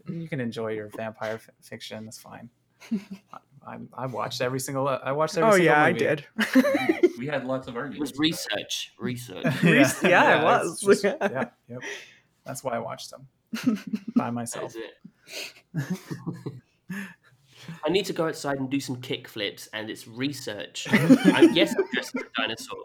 you 0.09 0.29
can 0.29 0.41
enjoy 0.41 0.73
your 0.73 0.89
vampire 0.89 1.35
f- 1.35 1.51
fiction. 1.61 2.05
That's 2.05 2.19
fine. 2.19 2.51
I, 2.93 3.39
I, 3.67 3.79
I 3.95 4.07
watched 4.07 4.41
every 4.41 4.61
single. 4.61 4.89
I 4.89 5.13
watched 5.13 5.37
every 5.37 5.49
oh 5.49 5.53
single 5.53 5.67
yeah, 5.67 5.83
I 5.83 5.93
did. 5.93 6.25
We 7.19 7.27
had 7.27 7.45
lots 7.45 7.67
of 7.67 7.75
It 7.75 7.79
arguments. 7.79 8.13
was 8.13 8.19
research, 8.21 8.93
research. 8.99 9.45
Reese- 9.63 10.03
yeah, 10.05 10.41
it 10.41 10.45
was. 10.45 10.81
just- 10.81 11.03
yeah, 11.05 11.47
yep. 11.69 11.83
That's 12.45 12.63
why 12.63 12.77
I 12.77 12.79
watched 12.79 13.11
them 13.11 13.27
by 14.17 14.27
That 14.27 14.33
myself. 14.35 14.73
Is 17.69 17.75
it. 17.75 17.81
I 17.87 17.91
need 17.91 18.05
to 18.07 18.13
go 18.13 18.27
outside 18.29 18.59
and 18.59 18.71
do 18.71 18.81
some 18.81 19.01
kick 19.01 19.29
flips, 19.29 19.69
and 19.73 19.91
it's 19.91 20.07
research. 20.09 20.87
I, 20.91 21.49
yes, 21.53 21.75
I'm 21.77 21.85
dressed 21.93 22.17
as 22.17 22.23
a 22.23 22.27
dinosaur. 22.41 22.79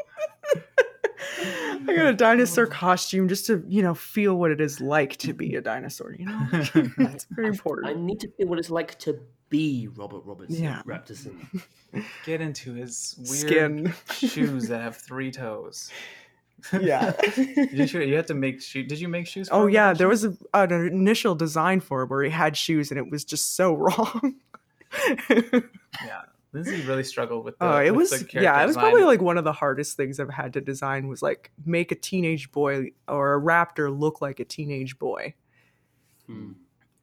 I 1.36 1.94
got 1.96 2.06
a 2.08 2.14
dinosaur 2.14 2.66
costume 2.68 3.28
just 3.28 3.46
to, 3.48 3.64
you 3.68 3.82
know, 3.82 3.94
feel 3.94 4.36
what 4.36 4.52
it 4.52 4.62
is 4.62 4.82
like 4.82 5.18
to 5.18 5.34
be 5.34 5.56
a 5.56 5.62
dinosaur, 5.62 6.14
you 6.18 6.26
know? 6.26 6.48
That's 6.98 7.26
very 7.32 7.48
important. 7.50 7.88
I 7.88 8.00
need 8.00 8.20
to 8.22 8.28
feel 8.38 8.48
what 8.48 8.60
it's 8.60 8.70
like 8.70 8.98
to 9.00 9.20
be 9.50 9.88
Robert 9.96 10.24
Robertson. 10.26 10.64
Yeah. 10.64 10.82
Raptorson. 10.86 11.36
Get 12.26 12.42
into 12.42 12.74
his 12.74 13.16
weird 13.18 13.40
Skin. 13.40 13.94
shoes 14.30 14.68
that 14.68 14.82
have 14.82 14.98
three 14.98 15.32
toes. 15.32 15.92
Yeah. 16.72 17.12
Did 17.36 17.92
you, 17.92 18.02
you 18.02 18.16
had 18.16 18.28
to 18.28 18.34
make 18.34 18.62
shoes? 18.62 18.88
Did 18.88 19.00
you 19.00 19.08
make 19.10 19.28
shoes? 19.28 19.50
For 19.50 19.56
Oh 19.56 19.68
yeah, 19.68 19.88
actually? 19.90 19.98
there 20.00 20.08
was 20.08 20.24
a, 20.26 20.34
an 20.54 20.72
initial 20.72 21.36
design 21.36 21.82
for 21.82 22.04
it 22.04 22.10
where 22.10 22.24
he 22.24 22.30
had 22.30 22.56
shoes 22.58 22.90
and 22.90 22.98
it 22.98 23.10
was 23.12 23.24
just 23.26 23.56
so 23.56 23.74
wrong. 23.74 24.36
Yeah, 26.04 26.22
Lindsay 26.54 26.82
really 26.86 27.04
struggled 27.04 27.46
with. 27.46 27.58
The, 27.60 27.66
Oh, 27.66 27.78
it 27.80 27.94
was 27.96 28.10
the 28.10 28.28
yeah, 28.42 28.62
it 28.62 28.66
was 28.66 28.76
design. 28.76 28.90
probably 28.92 29.04
like 29.06 29.22
one 29.22 29.38
of 29.38 29.44
the 29.44 29.54
hardest 29.54 29.96
things 29.98 30.20
I've 30.20 30.30
had 30.30 30.54
to 30.54 30.62
design 30.62 31.08
was 31.08 31.22
like 31.22 31.52
make 31.66 31.92
a 31.92 31.96
teenage 31.96 32.52
boy 32.52 32.92
or 33.08 33.36
a 33.36 33.42
raptor 33.42 33.96
look 33.98 34.22
like 34.22 34.40
a 34.40 34.46
teenage 34.46 34.98
boy. 35.00 35.34
Hmm. 36.28 36.54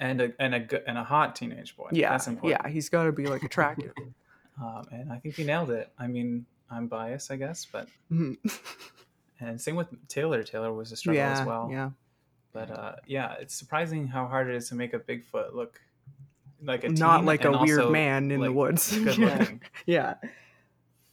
and 0.00 0.20
a 0.20 0.32
and 0.40 0.54
a 0.54 0.88
and 0.88 0.96
a 0.98 1.04
hot 1.04 1.36
teenage 1.36 1.76
boy. 1.76 1.88
Yeah, 1.92 2.10
that's 2.10 2.26
important. 2.26 2.60
yeah, 2.64 2.70
he's 2.70 2.88
got 2.88 3.04
to 3.04 3.12
be 3.12 3.26
like 3.26 3.42
attractive. 3.42 3.92
Um, 4.60 4.84
and 4.92 5.10
I 5.10 5.16
think 5.18 5.38
we 5.38 5.44
nailed 5.44 5.70
it. 5.70 5.90
I 5.98 6.06
mean, 6.06 6.44
I'm 6.70 6.86
biased, 6.86 7.30
I 7.30 7.36
guess, 7.36 7.64
but 7.64 7.88
Mhm. 8.12 8.36
and 9.40 9.58
same 9.58 9.74
with 9.74 9.88
Taylor. 10.08 10.42
Taylor 10.42 10.70
was 10.74 10.92
a 10.92 10.96
struggle 10.96 11.16
yeah, 11.22 11.40
as 11.40 11.46
well. 11.46 11.70
yeah. 11.72 11.90
But 12.52 12.70
uh, 12.70 12.96
yeah, 13.06 13.36
it's 13.40 13.54
surprising 13.54 14.06
how 14.06 14.26
hard 14.26 14.48
it 14.50 14.56
is 14.56 14.68
to 14.68 14.74
make 14.74 14.92
a 14.92 14.98
Bigfoot 14.98 15.54
look 15.54 15.80
like 16.62 16.84
a 16.84 16.88
Not 16.88 17.18
teen 17.18 17.26
like 17.26 17.44
a 17.44 17.52
weird 17.58 17.90
man 17.90 18.30
in 18.30 18.40
the 18.40 18.52
woods. 18.52 18.96
Good 18.96 19.16
yeah. 19.18 19.48
yeah. 19.86 20.14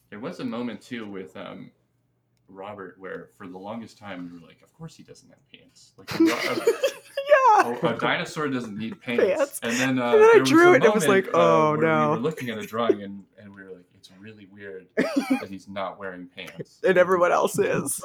There 0.09 0.19
was 0.19 0.39
a 0.39 0.45
moment 0.45 0.81
too 0.81 1.05
with 1.09 1.35
um, 1.35 1.71
Robert 2.47 2.95
where 2.97 3.29
for 3.37 3.47
the 3.47 3.57
longest 3.57 3.97
time 3.97 4.29
we 4.31 4.39
were 4.39 4.45
like, 4.47 4.61
of 4.63 4.73
course 4.73 4.95
he 4.95 5.03
doesn't 5.03 5.29
have 5.29 5.39
pants. 5.51 5.91
Like 5.97 6.11
a, 6.19 6.23
yeah. 6.23 7.77
a, 7.81 7.95
a 7.95 7.97
dinosaur 7.99 8.47
doesn't 8.47 8.77
need 8.77 8.99
pants. 9.01 9.23
Pants. 9.23 9.59
And 9.63 9.73
then, 9.73 9.99
uh, 9.99 10.11
And 10.11 10.13
then 10.13 10.23
I 10.23 10.29
there 10.33 10.39
was 10.41 10.49
drew 10.49 10.69
a 10.69 10.71
it 10.73 10.75
and 10.77 10.85
it 10.85 10.93
was 10.93 11.07
like, 11.07 11.27
uh, 11.27 11.31
oh, 11.33 11.71
where 11.71 11.81
no. 11.87 12.11
We 12.11 12.17
were 12.17 12.23
looking 12.23 12.49
at 12.49 12.57
a 12.57 12.65
drawing 12.65 13.01
and, 13.03 13.23
and 13.39 13.53
we 13.53 13.63
were 13.63 13.71
like, 13.71 13.85
it's 13.95 14.09
really 14.19 14.47
weird 14.53 14.87
that 14.95 15.47
he's 15.49 15.67
not 15.67 15.99
wearing 15.99 16.27
pants. 16.35 16.79
and 16.87 16.97
everyone 16.97 17.31
else 17.31 17.59
is. 17.59 18.01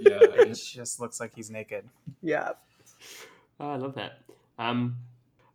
Yeah, 0.00 0.18
It 0.20 0.54
just 0.54 1.00
looks 1.00 1.20
like 1.20 1.34
he's 1.34 1.50
naked. 1.50 1.88
yeah. 2.22 2.50
Oh, 3.60 3.70
I 3.70 3.76
love 3.76 3.94
that. 3.94 4.18
Um, 4.58 4.96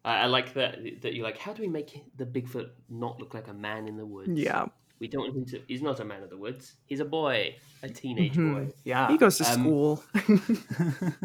I, 0.06 0.22
I 0.22 0.26
like 0.28 0.54
that 0.54 0.80
that 1.02 1.14
you're 1.14 1.26
like, 1.26 1.38
how 1.38 1.54
do 1.54 1.62
we 1.62 1.68
make 1.68 2.04
the 2.18 2.26
Bigfoot 2.26 2.70
not 2.89 3.20
look 3.20 3.34
like 3.34 3.47
a 3.47 3.54
man 3.54 3.88
in 3.88 3.97
the 3.97 4.06
woods? 4.06 4.30
Yeah. 4.32 4.66
We 5.00 5.08
don't 5.08 5.24
want 5.24 5.36
him 5.38 5.45
to. 5.45 5.62
He's 5.68 5.82
not 5.82 6.00
a 6.02 6.06
man 6.06 6.24
of 6.24 6.30
the 6.30 6.38
woods. 6.38 6.74
He's 6.86 7.00
a 7.00 7.06
boy, 7.06 7.56
a 7.84 7.89
teenage 7.89 8.34
Mhm. 8.36 8.54
boy. 8.68 8.74
Yeah. 8.84 9.08
He 9.10 9.18
goes 9.18 9.38
to 9.38 9.45
Um, 9.50 9.60
school. 9.62 10.04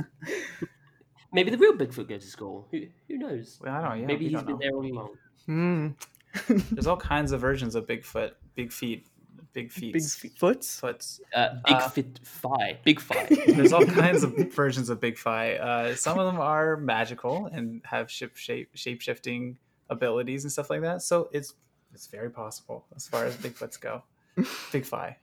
Maybe 1.33 1.51
the 1.51 1.59
real 1.59 1.73
Bigfoot 1.73 2.09
goes 2.09 2.23
to 2.25 2.31
school. 2.31 2.69
Who 2.71 2.83
who 3.09 3.19
knows? 3.19 3.59
well, 3.61 3.75
I 3.75 3.89
don't. 3.89 4.01
Yeah, 4.01 4.07
Maybe 4.07 4.27
we 4.27 4.31
he's 4.31 4.35
don't 4.43 4.47
been 4.47 4.55
know. 4.55 4.61
there 4.61 4.71
all 4.73 4.87
along. 4.87 5.17
Mm. 5.49 6.71
There's 6.71 6.87
all 6.87 6.97
kinds 6.97 7.33
of 7.33 7.41
versions 7.41 7.75
of 7.75 7.87
Bigfoot. 7.87 8.33
Big 8.55 8.73
feet. 8.73 9.07
Big 9.55 9.71
feet. 9.73 9.93
Big 9.93 10.03
fe- 10.03 10.29
foots. 10.37 10.81
Foots. 10.81 11.21
Uh, 11.33 11.55
Big 11.65 11.77
Uh, 11.77 11.89
Fit 11.89 12.21
Fi, 12.23 12.79
Big 12.85 13.01
Fi. 13.01 13.25
There's 13.47 13.73
all 13.73 13.87
kinds 13.87 14.23
of 14.25 14.35
versions 14.53 14.91
of 14.91 15.01
Big 15.01 15.17
Fi. 15.17 15.55
Uh, 15.55 15.95
some 15.95 16.19
of 16.19 16.27
them 16.27 16.41
are 16.41 16.77
magical 16.77 17.47
and 17.47 17.81
have 17.85 18.11
ship 18.11 18.37
shape 18.37 18.71
shape 18.75 19.01
shifting 19.01 19.57
abilities 19.91 20.43
and 20.45 20.53
stuff 20.53 20.71
like 20.71 20.81
that. 20.83 21.03
So 21.03 21.29
it's 21.33 21.55
it's 21.95 22.09
very 22.09 22.31
possible 22.31 22.85
as 22.97 23.07
far 23.07 23.25
as 23.27 23.37
Bigfoots 23.37 23.81
go. 23.81 24.03
Big 24.73 24.85
Fi. 24.85 25.17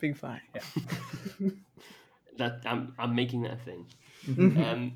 Big 0.00 0.16
five. 0.16 0.40
that 2.38 2.60
I'm 2.66 2.94
I'm 2.98 3.14
making 3.14 3.42
that 3.42 3.52
a 3.52 3.56
thing. 3.56 3.86
Mhm. 4.26 4.66
Um, 4.72 4.92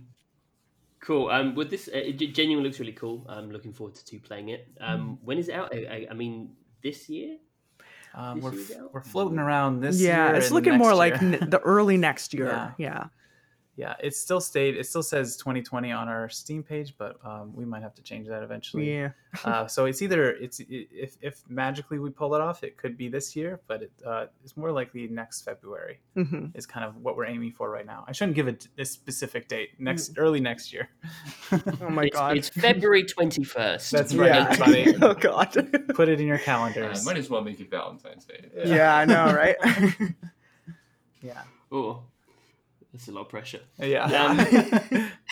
cool. 1.00 1.28
Um, 1.28 1.54
with 1.54 1.70
this, 1.70 1.88
uh, 1.88 1.96
it 1.98 2.16
genuinely 2.34 2.68
looks 2.68 2.80
really 2.80 2.92
cool. 2.92 3.24
I'm 3.28 3.50
looking 3.50 3.72
forward 3.72 3.94
to, 3.96 4.04
to 4.06 4.18
playing 4.18 4.48
it. 4.48 4.66
Um, 4.80 5.18
when 5.22 5.38
is 5.38 5.48
it 5.48 5.54
out? 5.54 5.74
I, 5.74 5.78
I, 5.78 6.06
I 6.10 6.14
mean, 6.14 6.50
this 6.82 7.08
year. 7.08 7.36
Um, 8.16 8.40
we're, 8.40 8.52
year's 8.52 8.70
f- 8.70 8.76
out? 8.80 8.94
we're 8.94 9.02
floating 9.02 9.38
around 9.38 9.80
this 9.80 10.00
yeah, 10.00 10.26
year 10.28 10.36
it's 10.36 10.46
and 10.46 10.54
looking 10.54 10.72
next 10.74 10.82
more 10.82 10.94
like 10.94 11.20
year. 11.20 11.38
n- 11.42 11.50
the 11.50 11.58
early 11.60 11.96
next 11.96 12.32
year. 12.34 12.46
Yeah. 12.46 12.70
Yeah. 12.78 13.04
Yeah, 13.76 13.94
it 14.00 14.14
still 14.14 14.40
stayed. 14.40 14.76
It 14.76 14.86
still 14.86 15.02
says 15.02 15.36
2020 15.36 15.90
on 15.90 16.08
our 16.08 16.28
Steam 16.28 16.62
page, 16.62 16.94
but 16.96 17.16
um, 17.24 17.52
we 17.56 17.64
might 17.64 17.82
have 17.82 17.94
to 17.96 18.02
change 18.02 18.28
that 18.28 18.42
eventually. 18.42 18.92
Yeah. 18.94 19.10
uh, 19.44 19.66
so 19.66 19.86
it's 19.86 20.00
either 20.00 20.30
it's 20.30 20.60
if 20.68 21.16
if 21.20 21.42
magically 21.48 21.98
we 21.98 22.10
pull 22.10 22.34
it 22.36 22.40
off, 22.40 22.62
it 22.62 22.76
could 22.76 22.96
be 22.96 23.08
this 23.08 23.34
year, 23.34 23.60
but 23.66 23.82
it, 23.82 23.92
uh, 24.06 24.26
it's 24.44 24.56
more 24.56 24.70
likely 24.70 25.08
next 25.08 25.42
February 25.42 25.98
hmm 26.14 26.46
is 26.54 26.66
kind 26.66 26.86
of 26.86 26.96
what 26.98 27.16
we're 27.16 27.26
aiming 27.26 27.50
for 27.50 27.68
right 27.68 27.86
now. 27.86 28.04
I 28.06 28.12
shouldn't 28.12 28.36
give 28.36 28.46
a, 28.46 28.56
a 28.78 28.84
specific 28.84 29.48
date. 29.48 29.70
Next 29.78 30.14
Mm. 30.14 30.18
early 30.18 30.40
next 30.40 30.72
year. 30.72 30.88
Oh 31.80 31.88
my 31.90 32.04
it's, 32.04 32.16
god. 32.16 32.36
It's 32.36 32.48
February 32.50 33.04
21st. 33.04 33.90
That's 33.90 34.14
right, 34.14 34.28
yeah. 34.28 34.56
buddy. 34.64 34.94
oh 35.02 35.14
god. 35.14 35.52
Put 35.94 36.08
it 36.08 36.20
in 36.20 36.26
your 36.26 36.36
uh, 36.36 36.40
calendars. 36.40 37.04
might 37.04 37.16
as 37.16 37.28
well 37.30 37.40
make 37.42 37.58
it 37.58 37.70
Valentine's 37.70 38.24
Day. 38.24 38.48
yeah, 38.64 38.94
I 38.94 39.04
know, 39.04 39.32
right? 39.34 39.56
Yeah. 41.22 41.42
Oh, 41.72 42.02
that's 42.94 43.08
a 43.08 43.12
lot 43.12 43.22
of 43.22 43.28
pressure. 43.28 43.60
Yeah. 43.78 44.04
Um, 44.04 45.10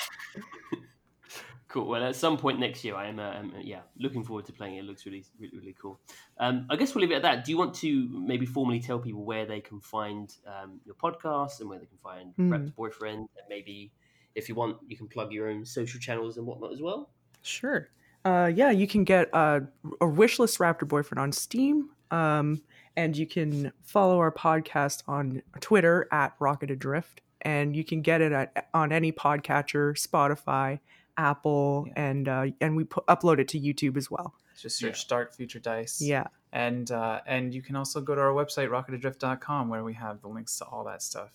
Cool. 1.73 1.87
Well, 1.87 2.05
at 2.05 2.15
some 2.15 2.37
point 2.37 2.61
next 2.61 2.85
year, 2.85 2.95
I 2.95 3.07
am, 3.07 3.19
uh, 3.19 3.31
um, 3.31 3.55
yeah, 3.63 3.81
looking 3.99 4.23
forward 4.23 4.45
to 4.45 4.53
playing 4.53 4.77
it. 4.77 4.81
It 4.81 4.85
looks 4.85 5.07
really, 5.07 5.25
really, 5.41 5.57
really 5.57 5.75
cool. 5.81 5.99
Um, 6.37 6.67
I 6.69 6.77
guess 6.77 6.95
we'll 6.95 7.01
leave 7.01 7.13
it 7.13 7.15
at 7.15 7.23
that. 7.23 7.47
Do 7.47 7.51
you 7.51 7.57
want 7.57 7.73
to 7.77 8.09
maybe 8.11 8.45
formally 8.45 8.79
tell 8.79 8.99
people 8.99 9.25
where 9.25 9.47
they 9.47 9.61
can 9.61 9.81
find 9.81 10.31
um, 10.47 10.81
your 10.85 10.95
podcast 10.97 11.61
and 11.61 11.71
where 11.71 11.79
they 11.79 11.87
can 11.87 11.97
find. 11.97 12.35
Raptor 12.39 12.75
Boyfriend, 12.75 13.21
and 13.21 13.47
maybe 13.49 13.91
if 14.35 14.51
you 14.51 14.55
want, 14.55 14.77
you 14.87 14.99
can 14.99 15.09
plug 15.09 15.33
your 15.33 15.49
own 15.49 15.65
social 15.65 15.99
channels 15.99 16.37
and 16.37 16.47
whatnot 16.47 16.75
as 16.75 16.83
well. 16.83 17.09
Sure. 17.41 17.89
Uh, 18.27 18.51
yeah, 18.55 18.71
you 18.71 18.87
can 18.87 19.05
get 19.05 19.31
uh, 19.33 19.61
a 20.03 20.05
Wishlist 20.05 20.59
Raptor 20.59 20.87
Boyfriend 20.87 21.21
on 21.21 21.33
Steam. 21.33 21.89
Um, 22.11 22.61
and 22.99 23.17
you 23.17 23.27
can 23.27 23.73
follow 23.83 24.19
our 24.19 24.31
podcast 24.31 25.05
on 25.09 25.41
Twitter 25.61 26.07
at 26.13 26.35
Rocket 26.39 26.71
Adrift. 26.71 27.23
And 27.43 27.75
you 27.77 27.85
can 27.85 28.03
get 28.03 28.21
it 28.21 28.33
at, 28.33 28.69
on 28.73 28.93
any 28.93 29.11
podcatcher, 29.13 29.95
Spotify, 29.99 30.79
Apple, 31.17 31.85
Yeah. 31.89 31.93
and 31.97 32.29
uh, 32.29 32.47
and 32.61 32.77
we 32.77 32.85
pu- 32.85 33.03
upload 33.09 33.39
it 33.41 33.49
to 33.49 33.61
YouTube 33.61 33.97
as 33.97 34.11
well. 34.11 34.35
Just 34.59 34.81
Yeah. 34.81 34.89
search 34.89 35.09
Dark 35.09 35.35
Future 35.35 35.59
Dice. 35.59 36.01
Yeah. 36.01 36.27
And 36.53 36.91
uh, 36.91 37.21
and 37.27 37.53
you 37.55 37.61
can 37.63 37.77
also 37.77 38.01
go 38.01 38.15
to 38.15 38.21
our 38.21 38.33
website 38.33 38.69
rocketadrift.com 38.69 39.69
where 39.69 39.83
we 39.85 39.95
have 39.95 40.21
the 40.21 40.29
links 40.29 40.57
to 40.59 40.65
all 40.67 40.85
that 40.85 41.03
stuff. 41.03 41.31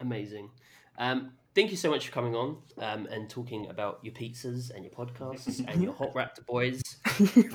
Amazing. 0.00 0.50
Um, 0.98 1.32
thank 1.54 1.70
you 1.70 1.76
so 1.76 1.88
much 1.90 2.06
for 2.06 2.12
coming 2.12 2.34
on 2.34 2.56
um, 2.78 3.06
and 3.06 3.28
talking 3.30 3.68
about 3.70 4.00
your 4.02 4.12
pizzas 4.14 4.70
and 4.74 4.84
your 4.84 4.92
podcasts 4.92 5.64
and 5.68 5.82
your 5.82 5.92
Hot 6.00 6.12
Raptor 6.14 6.44
Boys. 6.46 6.82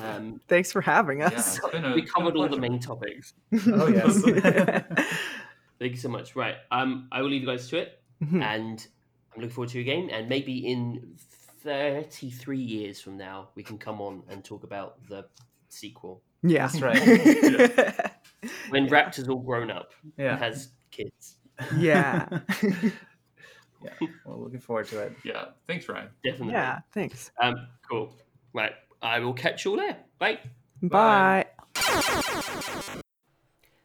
Um, 0.02 0.40
Thanks 0.48 0.72
for 0.72 0.80
having 0.80 1.22
us. 1.22 1.56
it's 1.56 1.58
a, 1.58 1.68
we 1.68 1.68
it's 1.68 1.72
been 1.94 2.04
a 2.04 2.06
covered 2.06 2.36
all 2.36 2.48
the 2.48 2.56
main 2.58 2.80
topics. 2.80 3.34
Oh 3.68 3.86
yes. 3.88 4.22
Thank 5.78 5.92
you 5.92 5.98
so 5.98 6.08
much. 6.08 6.34
Right. 6.36 6.56
Um, 6.70 7.08
I 7.12 7.22
will 7.22 7.30
leave 7.30 7.42
you 7.42 7.46
guys 7.48 7.68
to 7.68 7.78
it. 7.78 7.94
Mhm. 8.22 8.42
and 8.42 8.84
I'm 9.32 9.42
looking 9.42 9.54
forward 9.54 9.68
to 9.70 9.78
your 9.78 9.84
game. 9.84 10.10
And 10.12 10.28
maybe 10.28 10.66
in 10.66 11.16
33 11.62 12.58
years 12.58 13.00
from 13.00 13.16
now, 13.16 13.50
we 13.54 13.62
can 13.62 13.78
come 13.78 14.00
on 14.00 14.24
and 14.28 14.44
talk 14.44 14.64
about 14.64 15.06
the 15.08 15.24
sequel 15.68 16.22
yeah. 16.42 16.66
That's 16.68 16.80
right. 16.80 16.96
when 18.70 18.88
Raptor's 18.88 19.28
all 19.28 19.40
grown 19.40 19.70
up 19.70 19.92
and 20.02 20.12
yeah. 20.16 20.36
has 20.36 20.70
kids. 20.90 21.36
yeah. 21.76 22.28
Yeah. 23.80 23.90
Well, 24.24 24.42
looking 24.42 24.58
forward 24.58 24.88
to 24.88 25.02
it. 25.02 25.12
Yeah. 25.22 25.44
Thanks, 25.68 25.88
Ryan. 25.88 26.08
Definitely. 26.24 26.54
yeah. 26.54 26.80
Thanks. 26.92 27.30
Um, 27.40 27.54
cool. 27.88 28.12
Right. 28.52 28.72
I 29.00 29.20
will 29.20 29.34
catch 29.34 29.64
you 29.64 29.70
all 29.70 29.76
there. 29.76 29.98
Bye. 30.18 30.40
Bye. 30.82 31.46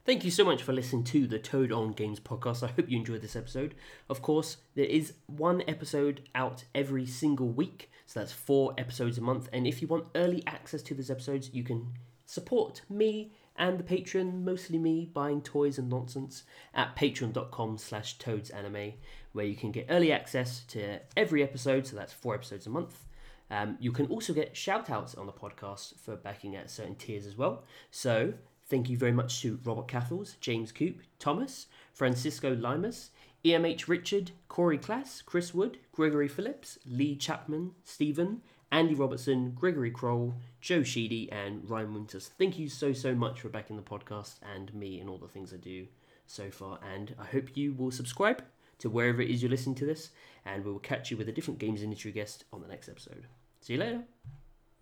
Thank 0.05 0.25
you 0.25 0.31
so 0.31 0.43
much 0.43 0.61
for 0.61 0.73
listening 0.73 1.05
to 1.05 1.27
the 1.27 1.39
Toad 1.39 1.71
on 1.71 1.93
Games 1.93 2.19
podcast. 2.19 2.61
I 2.61 2.67
hope 2.67 2.89
you 2.89 2.97
enjoyed 2.97 3.21
this 3.21 3.37
episode. 3.37 3.73
Of 4.09 4.21
course, 4.21 4.57
there 4.75 4.83
is 4.83 5.13
one 5.27 5.63
episode 5.65 6.27
out 6.35 6.65
every 6.75 7.05
single 7.05 7.47
week, 7.47 7.89
so 8.05 8.19
that's 8.19 8.33
four 8.33 8.73
episodes 8.77 9.17
a 9.17 9.21
month. 9.21 9.47
And 9.53 9.65
if 9.65 9.81
you 9.81 9.87
want 9.87 10.07
early 10.13 10.43
access 10.45 10.81
to 10.81 10.93
those 10.93 11.09
episodes, 11.09 11.51
you 11.53 11.63
can 11.63 11.93
support 12.25 12.81
me 12.89 13.31
and 13.55 13.79
the 13.79 13.83
Patreon, 13.83 14.43
mostly 14.43 14.77
me, 14.77 15.05
buying 15.05 15.41
toys 15.41 15.77
and 15.77 15.89
nonsense 15.89 16.43
at 16.73 16.97
patreon.com 16.97 17.77
slash 17.77 18.17
toadsanime, 18.17 18.95
where 19.31 19.45
you 19.45 19.55
can 19.55 19.71
get 19.71 19.85
early 19.89 20.11
access 20.11 20.65
to 20.65 20.99
every 21.15 21.41
episode, 21.41 21.87
so 21.87 21.95
that's 21.95 22.11
four 22.11 22.35
episodes 22.35 22.67
a 22.67 22.69
month. 22.69 23.05
Um, 23.49 23.77
you 23.79 23.93
can 23.93 24.07
also 24.07 24.33
get 24.33 24.57
shout 24.57 24.89
outs 24.89 25.15
on 25.15 25.27
the 25.27 25.31
podcast 25.31 25.97
for 25.99 26.17
backing 26.17 26.57
at 26.57 26.69
certain 26.69 26.95
tiers 26.95 27.25
as 27.25 27.37
well. 27.37 27.63
So 27.89 28.33
thank 28.73 28.89
you 28.89 28.97
very 28.97 29.11
much 29.11 29.39
to 29.39 29.59
Robert 29.63 29.87
Cathles, 29.87 30.35
James 30.41 30.71
Coop, 30.71 30.97
Thomas, 31.19 31.67
Francisco 31.93 32.55
Limas, 32.55 33.11
EMH 33.45 33.87
Richard, 33.87 34.31
Corey 34.47 34.79
Class, 34.79 35.21
Chris 35.21 35.53
Wood, 35.53 35.77
Gregory 35.91 36.27
Phillips, 36.27 36.79
Lee 36.83 37.15
Chapman, 37.15 37.73
Stephen, 37.83 38.41
Andy 38.71 38.95
Robertson, 38.95 39.51
Gregory 39.51 39.91
Kroll, 39.91 40.33
Joe 40.59 40.81
Sheedy, 40.81 41.31
and 41.31 41.69
Ryan 41.69 41.93
Winters. 41.93 42.31
Thank 42.39 42.57
you 42.57 42.67
so, 42.67 42.93
so 42.93 43.13
much 43.13 43.41
for 43.41 43.49
backing 43.49 43.75
the 43.75 43.83
podcast 43.83 44.37
and 44.55 44.73
me 44.73 44.99
and 44.99 45.07
all 45.07 45.19
the 45.19 45.27
things 45.27 45.53
I 45.53 45.57
do 45.57 45.85
so 46.25 46.49
far. 46.49 46.79
And 46.95 47.13
I 47.19 47.25
hope 47.25 47.55
you 47.55 47.73
will 47.73 47.91
subscribe 47.91 48.43
to 48.79 48.89
wherever 48.89 49.21
it 49.21 49.29
is 49.29 49.43
you're 49.43 49.51
listening 49.51 49.75
to 49.75 49.85
this, 49.85 50.09
and 50.47 50.65
we 50.65 50.71
will 50.71 50.79
catch 50.79 51.11
you 51.11 51.17
with 51.17 51.29
a 51.29 51.31
different 51.31 51.59
games 51.59 51.83
industry 51.83 52.11
guest 52.11 52.45
on 52.51 52.61
the 52.63 52.67
next 52.67 52.89
episode. 52.89 53.27
See 53.61 53.73
you 53.73 53.79
later. 53.79 54.03